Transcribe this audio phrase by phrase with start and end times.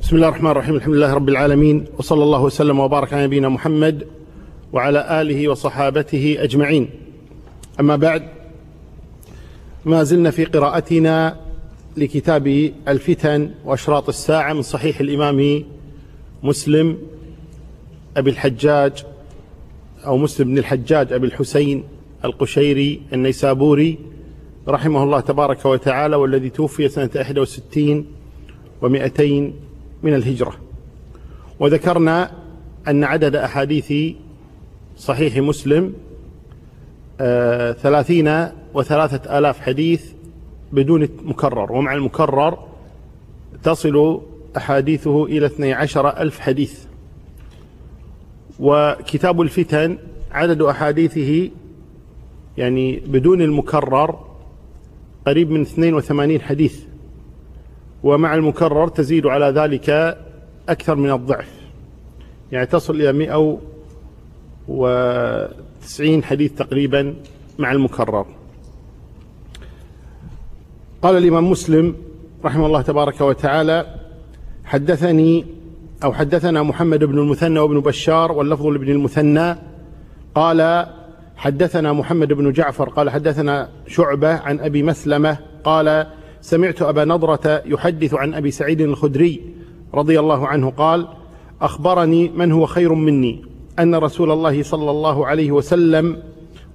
[0.00, 0.76] بسم الله الرحمن الرحيم.
[0.76, 1.84] الحمد لله رب العالمين.
[1.98, 4.06] وصلى الله وسلم وبارك على نبينا محمد
[4.72, 6.90] وعلى آله وصحابته أجمعين.
[7.80, 8.28] أما بعد
[9.84, 11.36] ما زلنا في قراءتنا
[11.96, 15.64] لكتاب الفتن وأشراط الساعة من صحيح الإمام
[16.42, 16.98] مسلم
[18.16, 19.04] أبي الحجاج
[20.06, 21.84] أو مسلم بن الحجاج أبي الحسين
[22.24, 23.98] القشيري النيسابوري
[24.68, 28.06] رحمه الله تبارك وتعالى والذي توفي سنة 61
[28.82, 29.54] ومئتين
[30.02, 30.54] من الهجرة.
[31.60, 32.30] وذكرنا
[32.88, 34.14] أن عدد أحاديث
[34.96, 35.94] صحيح مسلم
[37.20, 40.12] آه ثلاثين وثلاثة آلاف حديث
[40.72, 41.72] بدون مكرر.
[41.72, 42.58] ومع المكرر
[43.62, 44.20] تصل
[44.56, 46.84] أحاديثه إلى اثني عشر ألف حديث.
[48.60, 49.98] وكتاب الفتن
[50.32, 51.50] عدد أحاديثه
[52.58, 54.24] يعني بدون المكرر
[55.26, 56.80] قريب من 82 حديث.
[58.02, 60.18] ومع المكرر تزيد على ذلك
[60.68, 61.48] أكثر من الضعف.
[62.52, 63.12] يعني تصل إلى
[64.68, 67.14] 190 حديث تقريبا
[67.58, 68.26] مع المكرر.
[71.02, 71.96] قال الإمام مسلم
[72.44, 73.94] رحمه الله تبارك وتعالى
[74.64, 75.46] حدثني
[76.04, 79.56] أو حدثنا محمد بن المثنى وابن بشار واللفظ لابن المثنى.
[80.34, 80.86] قال
[81.36, 86.06] حدثنا محمد بن جعفر قال حدثنا شعبة عن أبي مسلمة قال
[86.42, 89.40] سمعت أبا نضرة يحدث عن أبي سعيد الخدري
[89.94, 91.08] رضي الله عنه قال
[91.60, 93.44] أخبرني من هو خير مني.
[93.78, 96.22] أن رسول الله صلى الله عليه وسلم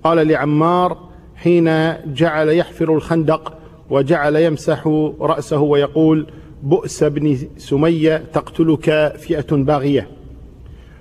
[0.04, 0.98] قال لعمار
[1.36, 3.54] حين جعل يحفر الخندق
[3.90, 4.88] وجعل يمسح
[5.20, 6.28] رأسه ويقول
[6.64, 10.08] بؤس بن سمية تقتلك فئة باغية.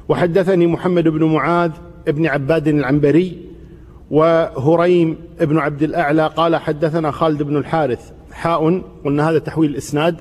[0.08, 1.70] وحدثني محمد بن معاذ
[2.08, 3.36] ابن عباد العنبري
[4.10, 8.15] وهريم ابن عبد الأعلى قال حدثنا خالد بن الحارث.
[8.36, 10.20] حاء قلنا هذا تحويل الإسناد.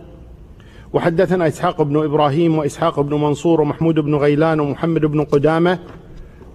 [0.93, 5.79] وحدثنا إسحاق بن إبراهيم وإسحاق بن منصور ومحمود بن غيلان ومحمد بن قدامة.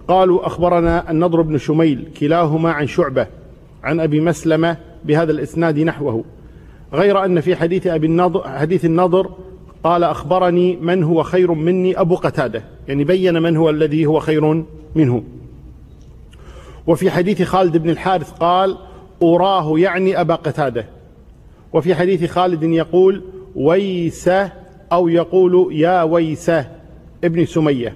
[0.07, 3.27] قالوا أخبرنا النضر بن شميل كلاهما عن شعبة
[3.83, 6.23] عن أبي مسلمة بهذا الإسناد نحوه.
[6.93, 9.29] غير أن في حديث أبي النضر حديث النضر
[9.83, 14.63] قال أخبرني من هو خير مني أبو قتادة يعني بين من هو الذي هو خير
[14.95, 15.23] منه.
[16.87, 18.77] وفي حديث خالد بن الحارث قال
[19.23, 20.85] أراه يعني أبا قتادة.
[21.73, 23.21] وفي حديث خالد يقول
[23.55, 24.51] ويسة
[24.91, 26.67] أو يقول يا ويسة
[27.23, 27.95] ابن سمية.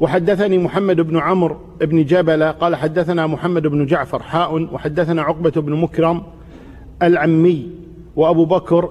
[0.00, 5.72] وحدثني محمد بن عمرو بن جبل قال حدثنا محمد بن جعفر حاء وحدثنا عقبة بن
[5.72, 6.22] مكرم
[7.02, 7.70] العمي
[8.16, 8.90] وأبو بكر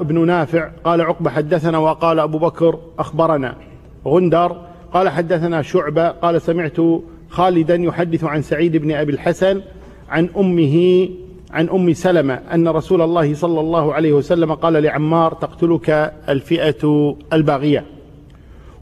[0.00, 3.56] ابن نافع قال عقبة حدثنا وقال أبو بكر أخبرنا.
[4.06, 4.56] غندر
[4.92, 6.76] قال حدثنا شعبة قال سمعت
[7.28, 9.62] خالدا يحدث عن سعيد بن أبي الحسن
[10.08, 11.08] عن أمه
[11.52, 17.84] عن أم سلمة أن رسول الله صلى الله عليه وسلم قال لعمار تقتلك الفئة الباغية.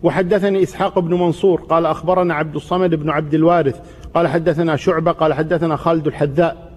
[0.03, 3.81] وحدثني إسحاق بن منصور قال أخبرنا عبد الصمد بن عبد الوارث
[4.15, 6.71] قال حدثنا شعبة قال حدثنا خالد الحذاء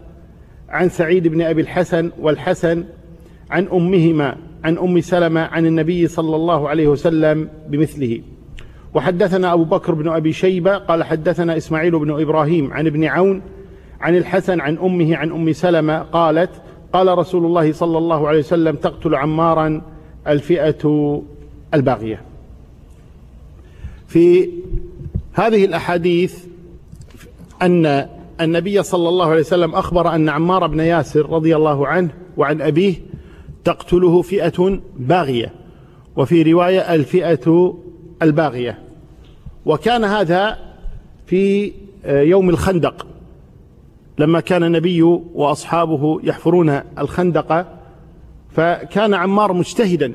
[0.70, 2.84] عن سعيد بن أبي الحسن والحسن
[3.52, 8.22] عن أمهما عن أم سلمة عن النبي صلى الله عليه وسلم بمثله.
[8.94, 13.42] وحدثنا أبو بكر بن أبي شيبة قال حدثنا إسماعيل بن إبراهيم عن ابن عون
[14.04, 16.50] عن الحسن عن أمه عن أم سلمة قالت
[16.94, 19.82] قال رسول الله صلى الله عليه وسلم تقتل عمارا
[20.28, 21.22] الفئة
[21.74, 22.22] الباغية.
[24.08, 24.50] في
[25.34, 26.46] هذه الأحاديث
[27.62, 28.08] أن
[28.42, 32.96] النبي صلى الله عليه وسلم أخبر أن عمار بن ياسر رضي الله عنه وعن أبيه
[33.64, 35.54] تقتله فئة باغية
[36.16, 37.78] وفي رواية الفئة
[38.22, 38.80] الباغية.
[39.66, 40.58] وكان هذا
[41.26, 41.72] في
[42.06, 43.08] يوم الخندق.
[44.18, 45.02] لما كان النبي
[45.34, 47.66] وأصحابه يحفرون الخندق
[48.50, 50.14] فكان عمار مجتهدا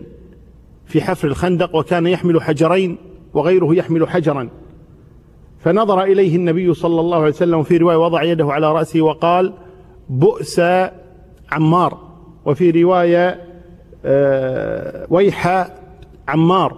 [0.86, 2.96] في حفر الخندق وكان يحمل حجرين
[3.34, 4.48] وغيره يحمل حجرا.
[5.60, 9.52] فنظر إليه النبي صلى الله عليه وسلم في رواية وضع يده على رأسه وقال
[10.08, 10.60] بؤس
[11.52, 11.98] عمار.
[12.44, 13.44] وفي رواية
[15.10, 15.68] ويح
[16.28, 16.76] عمار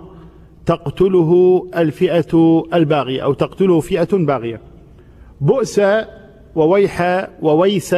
[0.67, 4.61] تقتله الفئة الباغية أو تقتله فئة باغية.
[5.41, 5.81] بؤس
[6.55, 7.97] وويح وويس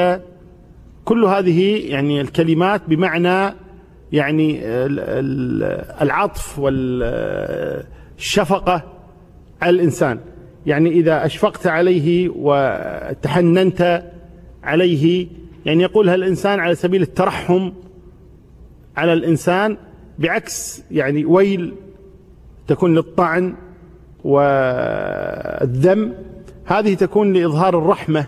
[1.04, 3.54] كل هذه يعني الكلمات بمعنى
[4.12, 4.60] يعني
[6.02, 6.58] العطف
[8.18, 8.82] والشفقة
[9.62, 10.20] على الإنسان.
[10.66, 14.02] يعني إذا أشفقت عليه وتحننت
[14.62, 15.26] عليه
[15.66, 17.70] يعني يقولها الإنسان على سبيل الترحم
[18.96, 19.76] على الإنسان؟
[20.18, 21.74] بعكس يعني ويل
[22.66, 23.54] تكون للطعن
[24.24, 26.14] والذم
[26.64, 28.26] هذه تكون لإظهار الرحمة.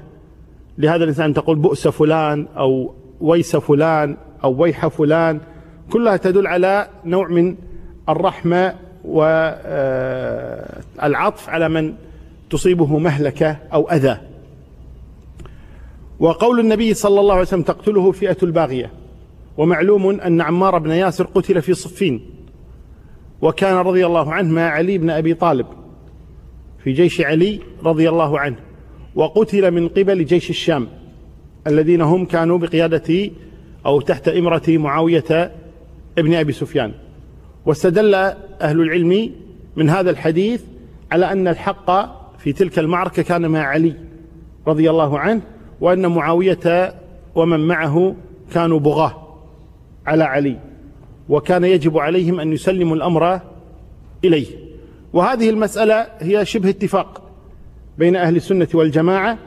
[0.79, 5.41] لهذا الإنسان تقول بؤس فلان أو ويس فلان أو ويح فلان
[5.91, 7.57] كلها تدل على نوع من
[8.09, 8.75] الرحمة
[9.05, 10.29] والعطف
[11.49, 11.95] على من
[12.51, 14.19] تصيبه مهلكة أو أذى.
[16.21, 18.91] وقول النبي صلى الله عليه وسلم تقتله فئة الباغية.
[19.57, 22.21] ومعلوم أن عمار بن ياسر قتل في صفين.
[23.43, 25.67] وكان رضي الله عنه مع علي بن أبي طالب
[26.85, 28.57] في جيش علي رضي الله عنه.
[29.15, 30.89] وقتل من قبل جيش الشام
[31.67, 33.31] الذين هم كانوا بقيادة
[33.87, 35.53] أو تحت إمرة معاوية
[36.19, 36.93] ابن أبي سفيان.
[37.67, 39.31] واستدل أهل العلم
[39.77, 40.63] من هذا الحديث
[41.13, 41.91] على أن الحق
[42.39, 43.95] في تلك المعركة كان مع علي
[44.67, 45.43] رضي الله عنه
[45.81, 46.95] وأن معاوية
[47.35, 48.15] ومن معه
[48.53, 49.39] كانوا بغاة
[50.07, 50.57] على علي
[51.29, 53.41] وكان يجب عليهم أن يسلموا الأمر
[54.25, 54.47] إليه.
[55.13, 57.24] وهذه المسألة هي شبه اتفاق.
[57.99, 59.39] بين أهل السنة والجماعة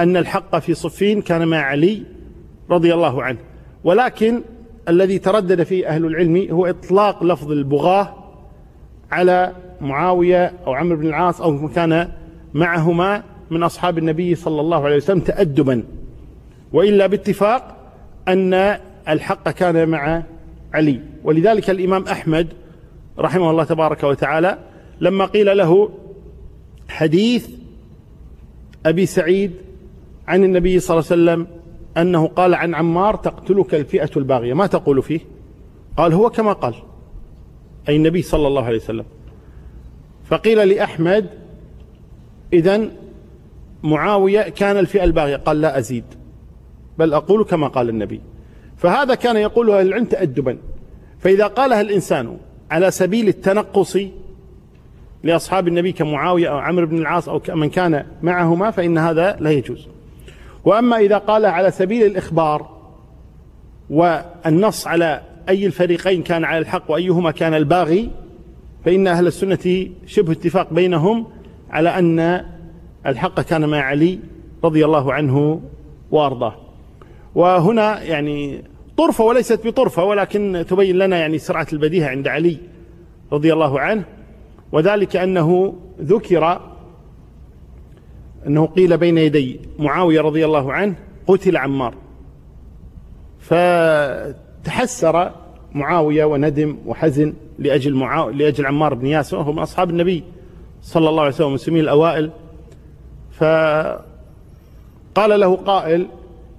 [0.00, 2.02] أن الحق في صفين كان مع علي
[2.70, 3.38] رضي الله عنه.
[3.84, 4.42] ولكن
[4.88, 8.14] الذي تردد فيه أهل العلم هو إطلاق لفظ البغاة
[9.10, 12.08] على معاوية أو عمرو بن العاص أو كان
[12.54, 15.82] معهما من أصحاب النبي صلى الله عليه وسلم تأدبا.
[16.72, 17.76] وإلا باتفاق
[18.28, 20.22] أن الحق كان مع
[20.74, 21.00] علي.
[21.24, 22.46] ولذلك الإمام أحمد
[23.18, 24.58] رحمه الله تبارك وتعالى
[25.00, 25.90] لما قيل له
[26.88, 27.48] حديث
[28.86, 29.52] أبي سعيد
[30.28, 31.60] عن النبي صلى الله عليه وسلم
[31.96, 34.54] أنه قال عن عمار تقتلك الفئة الباغية.
[34.54, 35.20] ما تقول فيه؟
[35.96, 36.74] قال هو كما قال.
[37.88, 39.04] أي النبي صلى الله عليه وسلم.
[40.24, 41.26] فقيل لأحمد
[42.52, 42.90] إذا
[43.82, 45.36] معاوية كان الفئة الباغية.
[45.36, 46.04] قال لا أزيد
[46.98, 48.20] بل أقول كما قال النبي.
[48.76, 50.58] فهذا كان يقولها العلم تأدبا.
[51.18, 52.36] فإذا قالها الإنسان
[52.70, 53.98] على سبيل التنقص
[55.22, 59.88] لأصحاب النبي كمعاوية أو عمرو بن العاص أو من كان معهما فإن هذا لا يجوز.
[60.64, 62.80] وأما إذا قال على سبيل الإخبار
[63.90, 68.10] والنص على أي الفريقين كان على الحق وأيهما كان الباغي
[68.84, 71.26] فإن أهل السنة شبه اتفاق بينهم
[71.70, 72.44] على أن
[73.06, 74.18] الحق كان مع علي
[74.64, 75.60] رضي الله عنه
[76.10, 76.54] وأرضاه.
[77.34, 78.64] وهنا يعني
[78.96, 82.56] طرفة وليست بطرفة ولكن تبين لنا يعني سرعة البديهة عند علي
[83.32, 84.04] رضي الله عنه.
[84.72, 86.60] وذلك أنه ذكر
[88.46, 90.94] أنه قيل بين يدي معاوية رضي الله عنه
[91.26, 91.94] قتل عمار.
[93.38, 95.32] فتحسر
[95.74, 98.30] معاوية وندم وحزن لأجل, معاو...
[98.30, 100.24] لأجل عمار بن ياسر وهو من أصحاب النبي
[100.82, 102.30] صلى الله عليه وسلم المسلمين الأوائل.
[103.32, 104.00] فقال
[105.16, 106.06] له قائل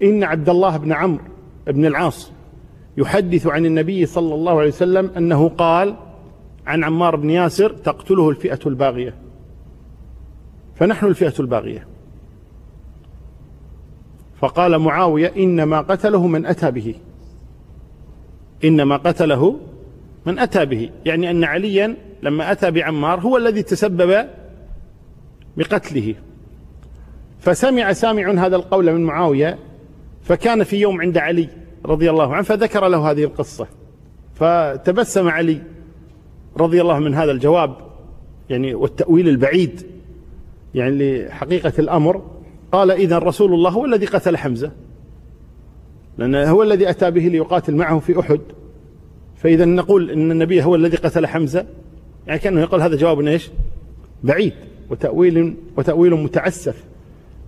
[0.03, 1.23] إن عبد الله بن عمرو
[1.67, 2.31] بن العاص
[2.97, 5.95] يحدث عن النبي صلى الله عليه وسلم أنه قال
[6.67, 9.15] عن عمار بن ياسر تقتله الفئة الباغية.
[10.75, 11.87] فنحن الفئة الباغية.
[14.39, 16.95] فقال معاوية إنما قتله من أتى به.
[18.63, 19.59] إنما قتله
[20.25, 20.89] من أتى به.
[21.05, 24.27] يعني أن عليا لما أتى بعمار هو الذي تسبب
[25.57, 26.15] بقتله.
[27.39, 29.59] فسمع سامع هذا القول من معاوية
[30.21, 31.49] فكان في يوم عند علي
[31.85, 33.67] رضي الله عنه فذكر له هذه القصة.
[34.35, 35.61] فتبسم علي.
[36.57, 37.75] رضي الله من هذا الجواب
[38.49, 39.81] يعني والتأويل البعيد
[40.75, 42.21] يعني لحقيقة الأمر
[42.71, 44.71] قال إذا رسول الله هو الذي قتل حمزة.
[46.17, 48.39] لأن هو الذي أتى به ليقاتل معه في أحد.
[49.35, 51.65] فإذا نقول إن النبي هو الذي قتل حمزة
[52.27, 53.49] يعني كأنه يقول هذا جواب إيش؟
[54.23, 54.53] بعيد
[54.89, 56.83] وتأويل وتأويل متعسف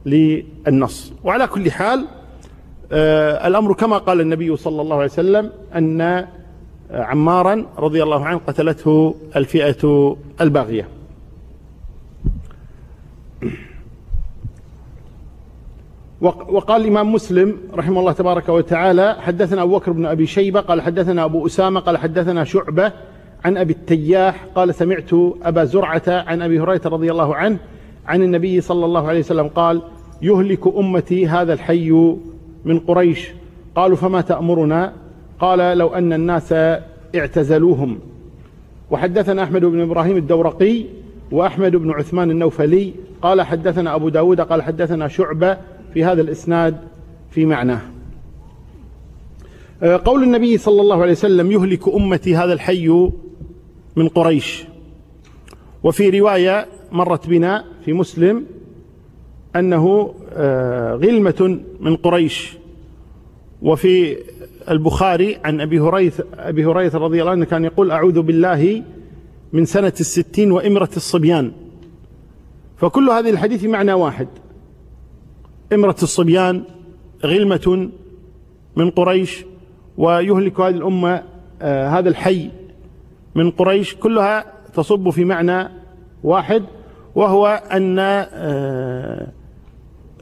[0.06, 1.14] للنص.
[1.24, 2.08] وعلى كل حال
[2.92, 6.28] آه الأمر كما قال النبي صلى الله عليه وسلم أن
[6.92, 10.88] عمارا رضي الله عنه قتلته الفئة الباغية.
[16.22, 21.26] وقال الإمام مسلم رحمه الله تبارك وتعالى حدثنا أبو بكر بن أبي شيبة قال حدثنا
[21.26, 22.92] أبو أسامة قال حدثنا شعبة
[23.46, 25.14] عن أبي التياح قال سمعت
[25.44, 27.58] أبا زرعة عن أبي هريرة رضي الله عنه
[28.08, 29.82] عن النبي صلى الله عليه وسلم قال
[30.22, 31.92] يهلك أمتي هذا الحي
[32.66, 33.32] من قريش.
[33.76, 34.94] قالوا فما تأمرنا؟
[35.44, 36.54] قال لو أن الناس
[37.16, 38.00] اعتزلوهم.
[38.92, 40.86] وحدثنا أحمد بن إبراهيم الدورقي
[41.32, 42.94] وأحمد بن عثمان النوفلي.
[43.22, 45.58] قال حدثنا أبو داود قال حدثنا شعبة
[45.94, 46.78] في هذا الإسناد
[47.32, 47.82] في معناه.
[49.84, 53.10] آه، قول النبي صلى الله عليه وسلم يهلك أمتي هذا الحي
[53.96, 54.66] من قريش.
[55.84, 58.46] وفي رواية مرت بنا في مسلم
[59.56, 62.58] أنه آه، غلمة من قريش.
[63.62, 64.18] وفي
[64.70, 68.84] البخاري عن أبي هريرة, أبي هريرة رضي الله عنه كان يقول أعوذ بالله
[69.54, 71.52] من سنة الستين وإمرة الصبيان.
[72.78, 74.28] فكل هذه الحديث معنى واحد.
[75.74, 76.64] إمرة الصبيان
[77.26, 77.90] غلمة
[78.76, 79.46] من قريش
[79.98, 81.24] ويهلك هذه الأمة
[81.62, 82.50] آه هذا الحي
[83.36, 85.70] من قريش كلها تصب في معنى
[86.24, 86.64] واحد
[87.16, 89.28] وهو أن آه،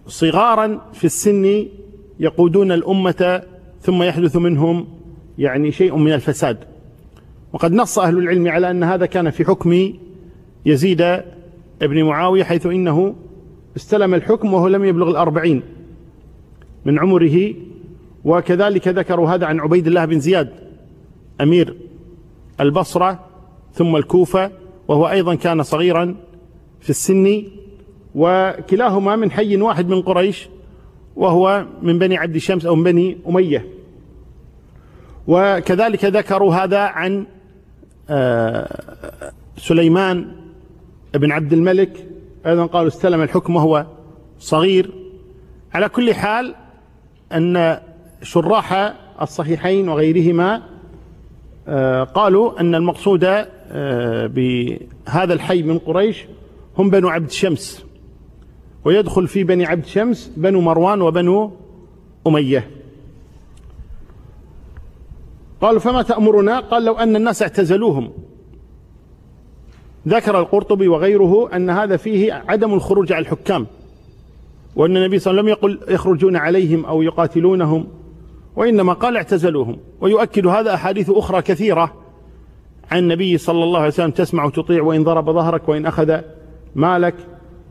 [0.08, 1.66] صغارا في السن
[2.20, 3.42] يقودون الأمة
[3.82, 4.88] ثم يحدث منهم
[5.38, 6.58] يعني شيء من الفساد.
[7.54, 9.94] وقد نص أهل العلم على أن هذا كان في حكم
[10.66, 11.02] يزيد
[11.82, 13.16] ابن معاوية حيث إنه
[13.78, 15.62] استلم الحكم وهو لم يبلغ الأربعين
[16.86, 17.54] من عمره.
[18.26, 20.50] وكذلك ذكروا هذا عن عبيد الله بن زياد
[21.42, 21.76] أمير
[22.60, 23.20] البصرة
[23.74, 24.52] ثم الكوفة
[24.88, 26.16] وهو أيضا كان صغيرا
[26.80, 27.44] في السن.
[28.16, 30.50] وكلاهما من حي واحد من قريش
[31.16, 33.68] وهو من بني عبد شمس أو من بني أمية.
[35.28, 37.26] وكذلك ذكروا هذا عن
[38.10, 40.32] آه، سليمان
[41.14, 42.08] بن عبد الملك.
[42.46, 43.86] أيضا قالوا استلم الحكم وهو
[44.40, 44.92] صغير.
[45.74, 46.56] على كل حال
[47.34, 47.80] أن
[48.22, 50.62] شراح الصحيحين وغيرهما
[51.68, 56.26] آه، قالوا أن المقصود آه، بهذا الحي من قريش
[56.78, 57.86] هم بنو عبد شمس
[58.86, 61.52] ويدخل في بني عبد شمس بنو مروان وبنو
[62.28, 62.72] أمية.
[65.62, 68.12] قالوا فما تأمرنا؟ قال لو أن الناس اعتزلوهم.
[70.08, 73.68] ذكر القرطبي وغيره أن هذا فيه عدم الخروج على الحكام.
[74.76, 77.88] وأن النبي صلى الله عليه وسلم لم يقل يخرجون عليهم أو يقاتلونهم
[78.56, 79.78] وإنما قال اعتزلوهم.
[80.02, 81.94] ويؤكد هذا أحاديث أخرى كثيرة
[82.92, 86.20] عن النبي صلى الله عليه وسلم تسمع وتطيع وإن ضرب ظهرك وإن أخذ
[86.76, 87.16] مالك.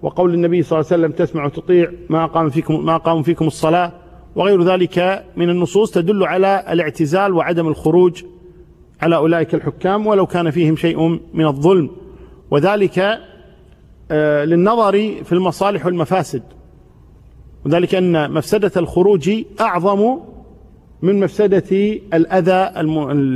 [0.03, 3.93] وقول النبي صلى الله عليه وسلم تسمع وتطيع ما قام فيكم ما قام فيكم الصلاة
[4.37, 8.23] وغير ذلك من النصوص تدل على الاعتزال وعدم الخروج
[9.01, 11.91] على أولئك الحكام ولو كان فيهم شيء من الظلم.
[12.51, 13.21] وذلك
[14.11, 14.93] آه، للنظر
[15.25, 16.43] في المصالح والمفاسد.
[17.67, 19.31] وذلك أن مفسدة الخروج
[19.61, 20.19] أعظم
[21.03, 22.73] من مفسدة الأذى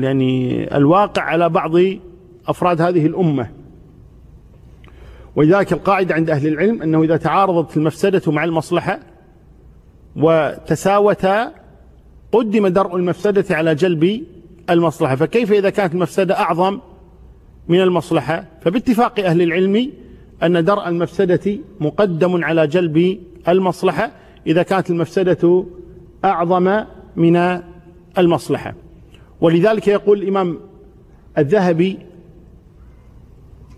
[0.05, 1.73] يعني الواقع على بعض
[2.49, 3.64] أفراد هذه الأمة.
[5.37, 9.01] ولذلك القاعدة عند أهل العلم أنه إذا تعارضت المفسدة مع المصلحة
[10.17, 11.53] وتساوتا
[12.33, 14.23] قدم درء المفسدة على جلب
[14.71, 15.17] المصلحة.
[15.17, 16.81] فكيف إذا كانت المفسدة أعظم
[17.69, 19.93] من المصلحة؟ فباتفاق أهل العلم
[20.43, 24.11] أن درء المفسدة مقدم على جلب المصلحة
[24.47, 25.65] إذا كانت المفسدة
[26.25, 26.85] أعظم
[27.17, 27.61] من
[28.19, 28.75] المصلحة.
[29.41, 30.59] ولذلك يقول الإمام
[31.39, 31.99] الذهبي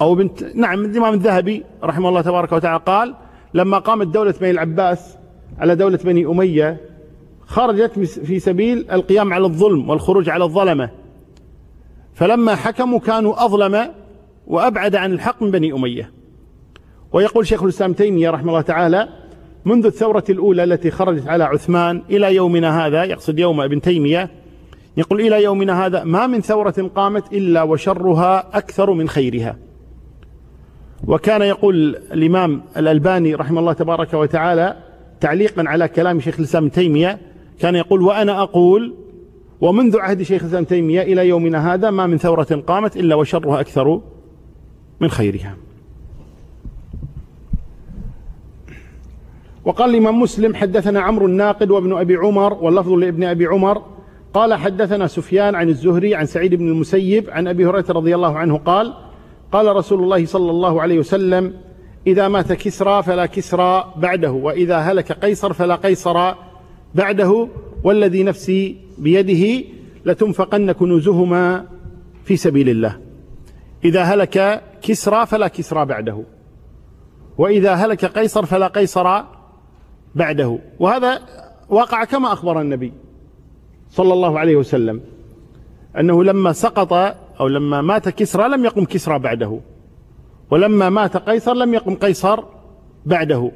[0.00, 3.14] أو بنت نعم الإمام الذهبي رحمه الله تبارك وتعالى قال
[3.54, 5.16] لما قامت دولة بني العباس
[5.58, 6.80] على دولة بني أمية
[7.46, 10.90] خرجت في سبيل القيام على الظلم والخروج على الظلمة.
[12.14, 13.88] فلما حكموا كانوا أظلم
[14.46, 16.10] وأبعد عن الحق من بني أمية.
[17.12, 19.08] ويقول شيخ الإسلام تيمية رحمه الله تعالى
[19.64, 24.30] منذ الثورة الأولى التي خرجت على عثمان إلى يومنا هذا يقصد يوم ابن تيمية
[24.96, 29.56] يقول إلى يومنا هذا ما من ثورة قامت إلا وشرها أكثر من خيرها.
[31.04, 34.76] وكان يقول الإمام الألباني رحمه الله تبارك وتعالى
[35.20, 37.18] تعليقا على كلام شيخ الإسلام تيمية
[37.60, 38.94] كان يقول وأنا أقول
[39.60, 44.00] ومنذ عهد شيخ الإسلام تيمية إلى يومنا هذا ما من ثورة قامت إلا وشرها أكثر
[45.00, 45.56] من خيرها.
[49.64, 53.82] وقال الإمام مسلم حدثنا عمرو الناقد وابن أبي عمر واللفظ لابن أبي عمر
[54.34, 58.58] قال حدثنا سفيان عن الزهري عن سعيد بن المسيب عن أبي هريرة رضي الله عنه
[58.58, 58.94] قال
[59.56, 61.54] قال رسول الله صلى الله عليه وسلم
[62.06, 66.34] إذا مات كسرى فلا كسرى بعده وإذا هلك قيصر فلا قيصر
[66.94, 67.48] بعده
[67.84, 69.64] والذي نفسي بيده
[70.04, 71.64] لتنفقن كنوزهما
[72.24, 72.98] في سبيل الله.
[73.84, 76.22] إذا هلك كسرى فلا كسرى بعده
[77.38, 79.22] وإذا هلك قيصر فلا قيصر
[80.14, 80.58] بعده.
[80.78, 81.20] وهذا
[81.68, 82.92] وقع كما أخبر النبي
[83.90, 85.00] صلى الله عليه وسلم
[86.00, 89.60] أنه لما سقط أو لما مات كسرى لم يقم كسرى بعده.
[90.50, 92.40] ولما مات قيصر لم يقم قيصر
[93.06, 93.50] بعده.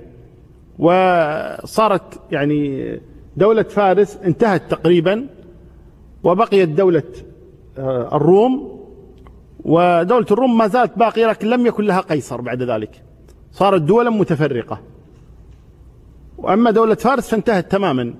[0.78, 3.00] وصارت يعني
[3.37, 5.26] دولة فارس انتهت تقريبا
[6.25, 7.02] وبقيت دولة
[7.78, 8.80] آه، الروم.
[9.64, 13.02] ودولة الروم ما زالت باقية لكن لم يكن لها قيصر بعد ذلك.
[13.52, 14.80] صارت دولا متفرقة.
[16.38, 18.14] وأما دولة فارس فانتهت تماما.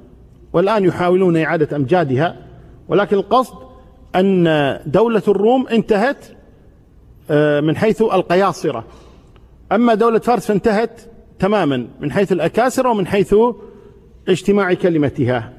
[0.53, 2.37] والآن يحاولون إعادة أمجادها.
[2.89, 3.70] ولكن القصد
[4.17, 6.25] أن دولة الروم انتهت
[7.31, 8.85] آه، من حيث القياصرة.
[9.73, 11.01] أما دولة فارس فانتهت
[11.39, 13.35] تماما من حيث الأكاسرة ومن حيث
[14.29, 15.53] اجتماع كلمتها.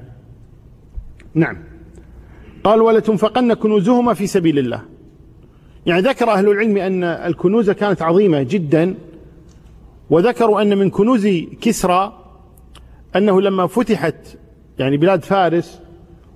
[1.34, 1.58] نعم.
[2.64, 4.82] قال ولتنفقن كنوزهما في سبيل الله.
[5.86, 8.94] يعني ذكر أهل العلم أن الكنوز كانت عظيمة جدا
[10.10, 11.28] وذكروا أن من كنوز
[11.60, 12.18] كسرى
[13.16, 14.14] أنه لما فتحت
[14.78, 15.81] يعني بلاد فارس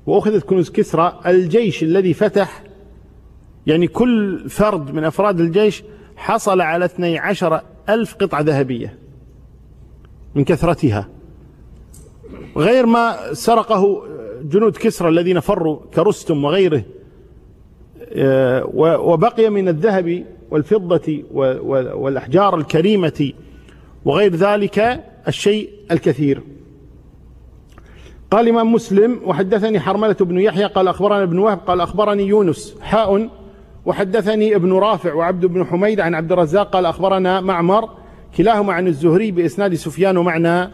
[0.07, 2.63] وأخذت كنوز كسرى الجيش الذي فتح
[3.67, 5.83] يعني كل فرد من أفراد الجيش
[6.17, 8.99] حصل على 12 ألف قطعة ذهبية
[10.35, 11.09] من كثرتها.
[12.57, 14.03] غير ما سرقه
[14.43, 16.83] جنود كسرى الذين فروا كرستم وغيره
[18.13, 18.71] آه،
[19.01, 21.23] وبقي من الذهب والفضة
[21.95, 23.33] والأحجار الكريمة
[24.05, 26.43] وغير ذلك الشيء الكثير.
[28.31, 33.29] قال الإمام مسلم وحدثني حرملة بن يحيى قال أخبرنا ابن وهب قال أخبرني يونس حاء
[33.87, 37.89] وحدثني ابن رافع وعبد بن حميد عن عبد الرزاق قال أخبرنا معمر
[38.37, 40.71] كلاهما عن الزهري بإسناد سفيان ومعنى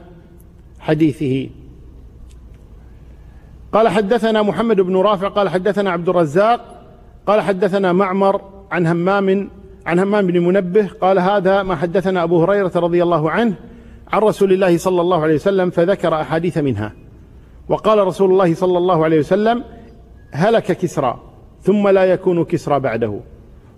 [0.81, 1.49] حديثه.
[3.73, 6.61] قال حدثنا محمد بن رافع قال حدثنا عبد الرزاق
[7.27, 8.41] قال حدثنا معمر
[8.71, 9.51] عن همام
[9.87, 13.55] عن همام بن منبه قال هذا ما حدثنا أبو هريرة رضي الله عنه
[14.13, 17.02] عن رسول الله صلى الله عليه وسلم فذكر أحاديث منها.
[17.69, 19.65] وقال رسول الله صلى الله عليه وسلم
[20.31, 21.21] هلك كسرى
[21.63, 23.21] ثم لا يكون كسرى بعده.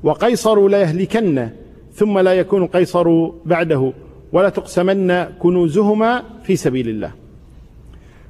[0.03, 1.49] وقيصر لا يهلكن
[1.93, 3.93] ثم لا يكون قيصر بعده.
[4.33, 7.13] ولا تقسمن كنوزهما في سبيل الله.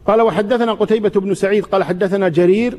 [0.06, 2.78] قال وحدثنا قتيبة بن سعيد قال حدثنا جرير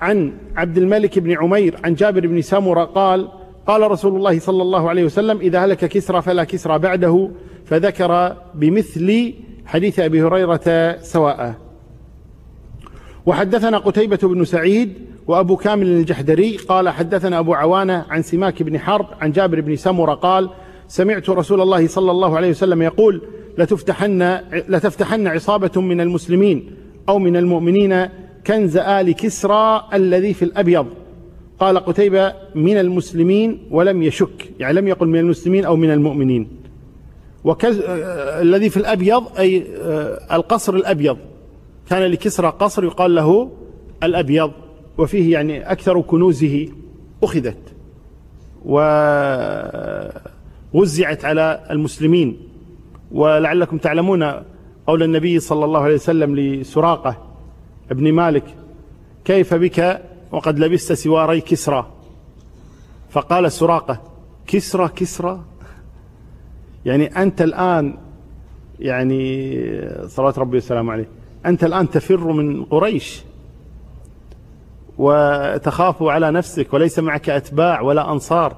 [0.00, 3.28] عن عبد الملك بن عمير عن جابر بن سامرة قال
[3.66, 7.30] قال رسول الله صلى الله عليه وسلم إذا هلك كسرى فلا كسرى بعده.
[7.64, 9.34] فذكر بمثل
[9.66, 11.54] حديث أبي هريرة سواء.
[13.26, 14.92] وحدثنا قتيبة بن سعيد
[15.26, 20.14] وأبو كامل الجحدري قال حدثنا أبو عوانة عن سماك بن حرب عن جابر بن سمرة
[20.14, 20.50] قال
[20.88, 23.22] سمعت رسول الله صلى الله عليه وسلم يقول
[23.58, 26.70] لتفتحن, لتفتحن عصابة من المسلمين
[27.08, 28.08] أو من المؤمنين
[28.46, 30.86] كنز آل كسرى الذي في الأبيض.
[31.60, 36.48] قال قتيبة من المسلمين ولم يشك يعني لم يقل من المسلمين أو من المؤمنين.
[37.44, 37.80] وكز
[38.40, 41.16] الذي في الأبيض أي آه، القصر الأبيض.
[41.90, 43.50] كان لكسرى قصر يقال له
[44.02, 44.52] الأبيض
[44.98, 46.68] وفيه يعني أكثر كنوزه
[47.22, 47.74] أخذت
[50.74, 52.38] ووزعت على المسلمين.
[53.12, 54.22] ولعلكم تعلمون
[54.86, 57.16] قول النبي صلى الله عليه وسلم لسراقة
[57.90, 58.44] ابن مالك
[59.24, 61.86] كيف بك وقد لبست سواري كسرى؟
[63.10, 64.00] فقال سراقة
[64.46, 65.40] كسرى كسرى؟
[66.84, 67.98] يعني أنت الآن
[68.80, 69.62] يعني
[70.06, 71.19] صلوات ربي والسلام عليه.
[71.46, 73.22] أنت الآن تفر من قريش
[74.98, 78.56] وتخاف على نفسك وليس معك أتباع ولا أنصار.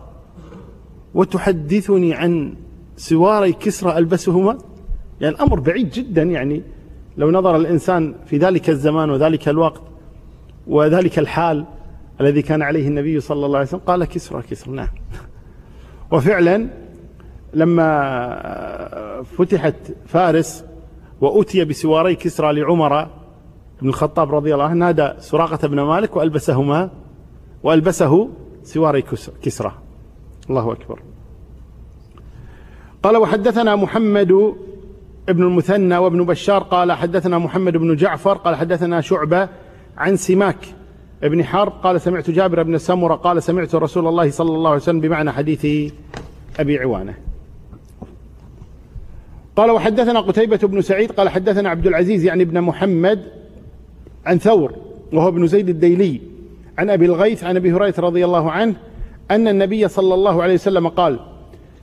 [1.14, 2.54] وتحدثني عن
[2.96, 4.58] سواري كسرى ألبسهما؟
[5.20, 6.62] يعني الأمر بعيد جدا يعني.
[7.16, 9.82] لو نظر الإنسان في ذلك الزمان وذلك الوقت
[10.66, 11.66] وذلك الحال
[12.20, 14.88] الذي كان عليه النبي صلى الله عليه وسلم قال كسرى كسرى نعم.
[16.10, 16.68] وفعلا
[17.54, 19.74] لما فتحت
[20.06, 20.64] فارس
[21.22, 22.92] وأتي بسواري كسرى لعمر
[23.82, 26.90] بن الخطاب رضي الله عنه نادى سراقة بن مالك وألبسهما
[27.62, 28.28] وألبسه
[28.62, 29.02] سواري
[29.42, 29.72] كسرى.
[30.50, 30.98] الله أكبر.
[33.02, 34.32] قال وحدثنا محمد
[35.28, 39.48] ابن المثنى وابن بشار قال حدثنا محمد بن جعفر قال حدثنا شعبة
[39.96, 40.58] عن سماك
[41.22, 45.00] ابن حرب قال سمعت جابر بن سمرة قال سمعت رسول الله صلى الله عليه وسلم
[45.00, 45.92] بمعنى حديث
[46.58, 47.14] أبي عوانة.
[49.56, 53.20] قال وحدثنا قتيبة بن سعيد قال حدثنا عبد العزيز يعني ابن محمد
[54.26, 54.74] عن ثور
[55.12, 56.20] وهو ابن زيد الديلي
[56.78, 58.74] عن أبي الغيث عن أبي هريرة رضي الله عنه
[59.30, 61.18] أن النبي صلى الله عليه وسلم قال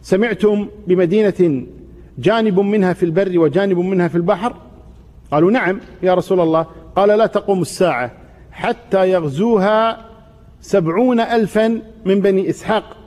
[0.02, 1.66] سمعتم بمدينة
[2.20, 4.56] جانب منها في البر وجانب منها في البحر؟
[5.32, 6.66] قالوا نعم يا رسول الله.
[6.96, 8.12] قال لا تقوم الساعة
[8.52, 10.06] حتى يغزوها
[10.62, 12.98] سبعون ألفا من بني إسحاق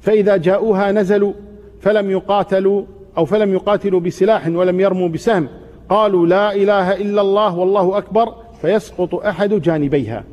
[0.00, 1.32] فإذا جاءوها نزلوا
[1.80, 2.84] فلم يقاتلوا
[3.18, 5.48] أو فلم يقاتلوا بسلاح ولم يرموا بسهم.
[5.88, 10.24] قالوا لا إله إلا الله والله أكبر فيسقط أحد جانبيها.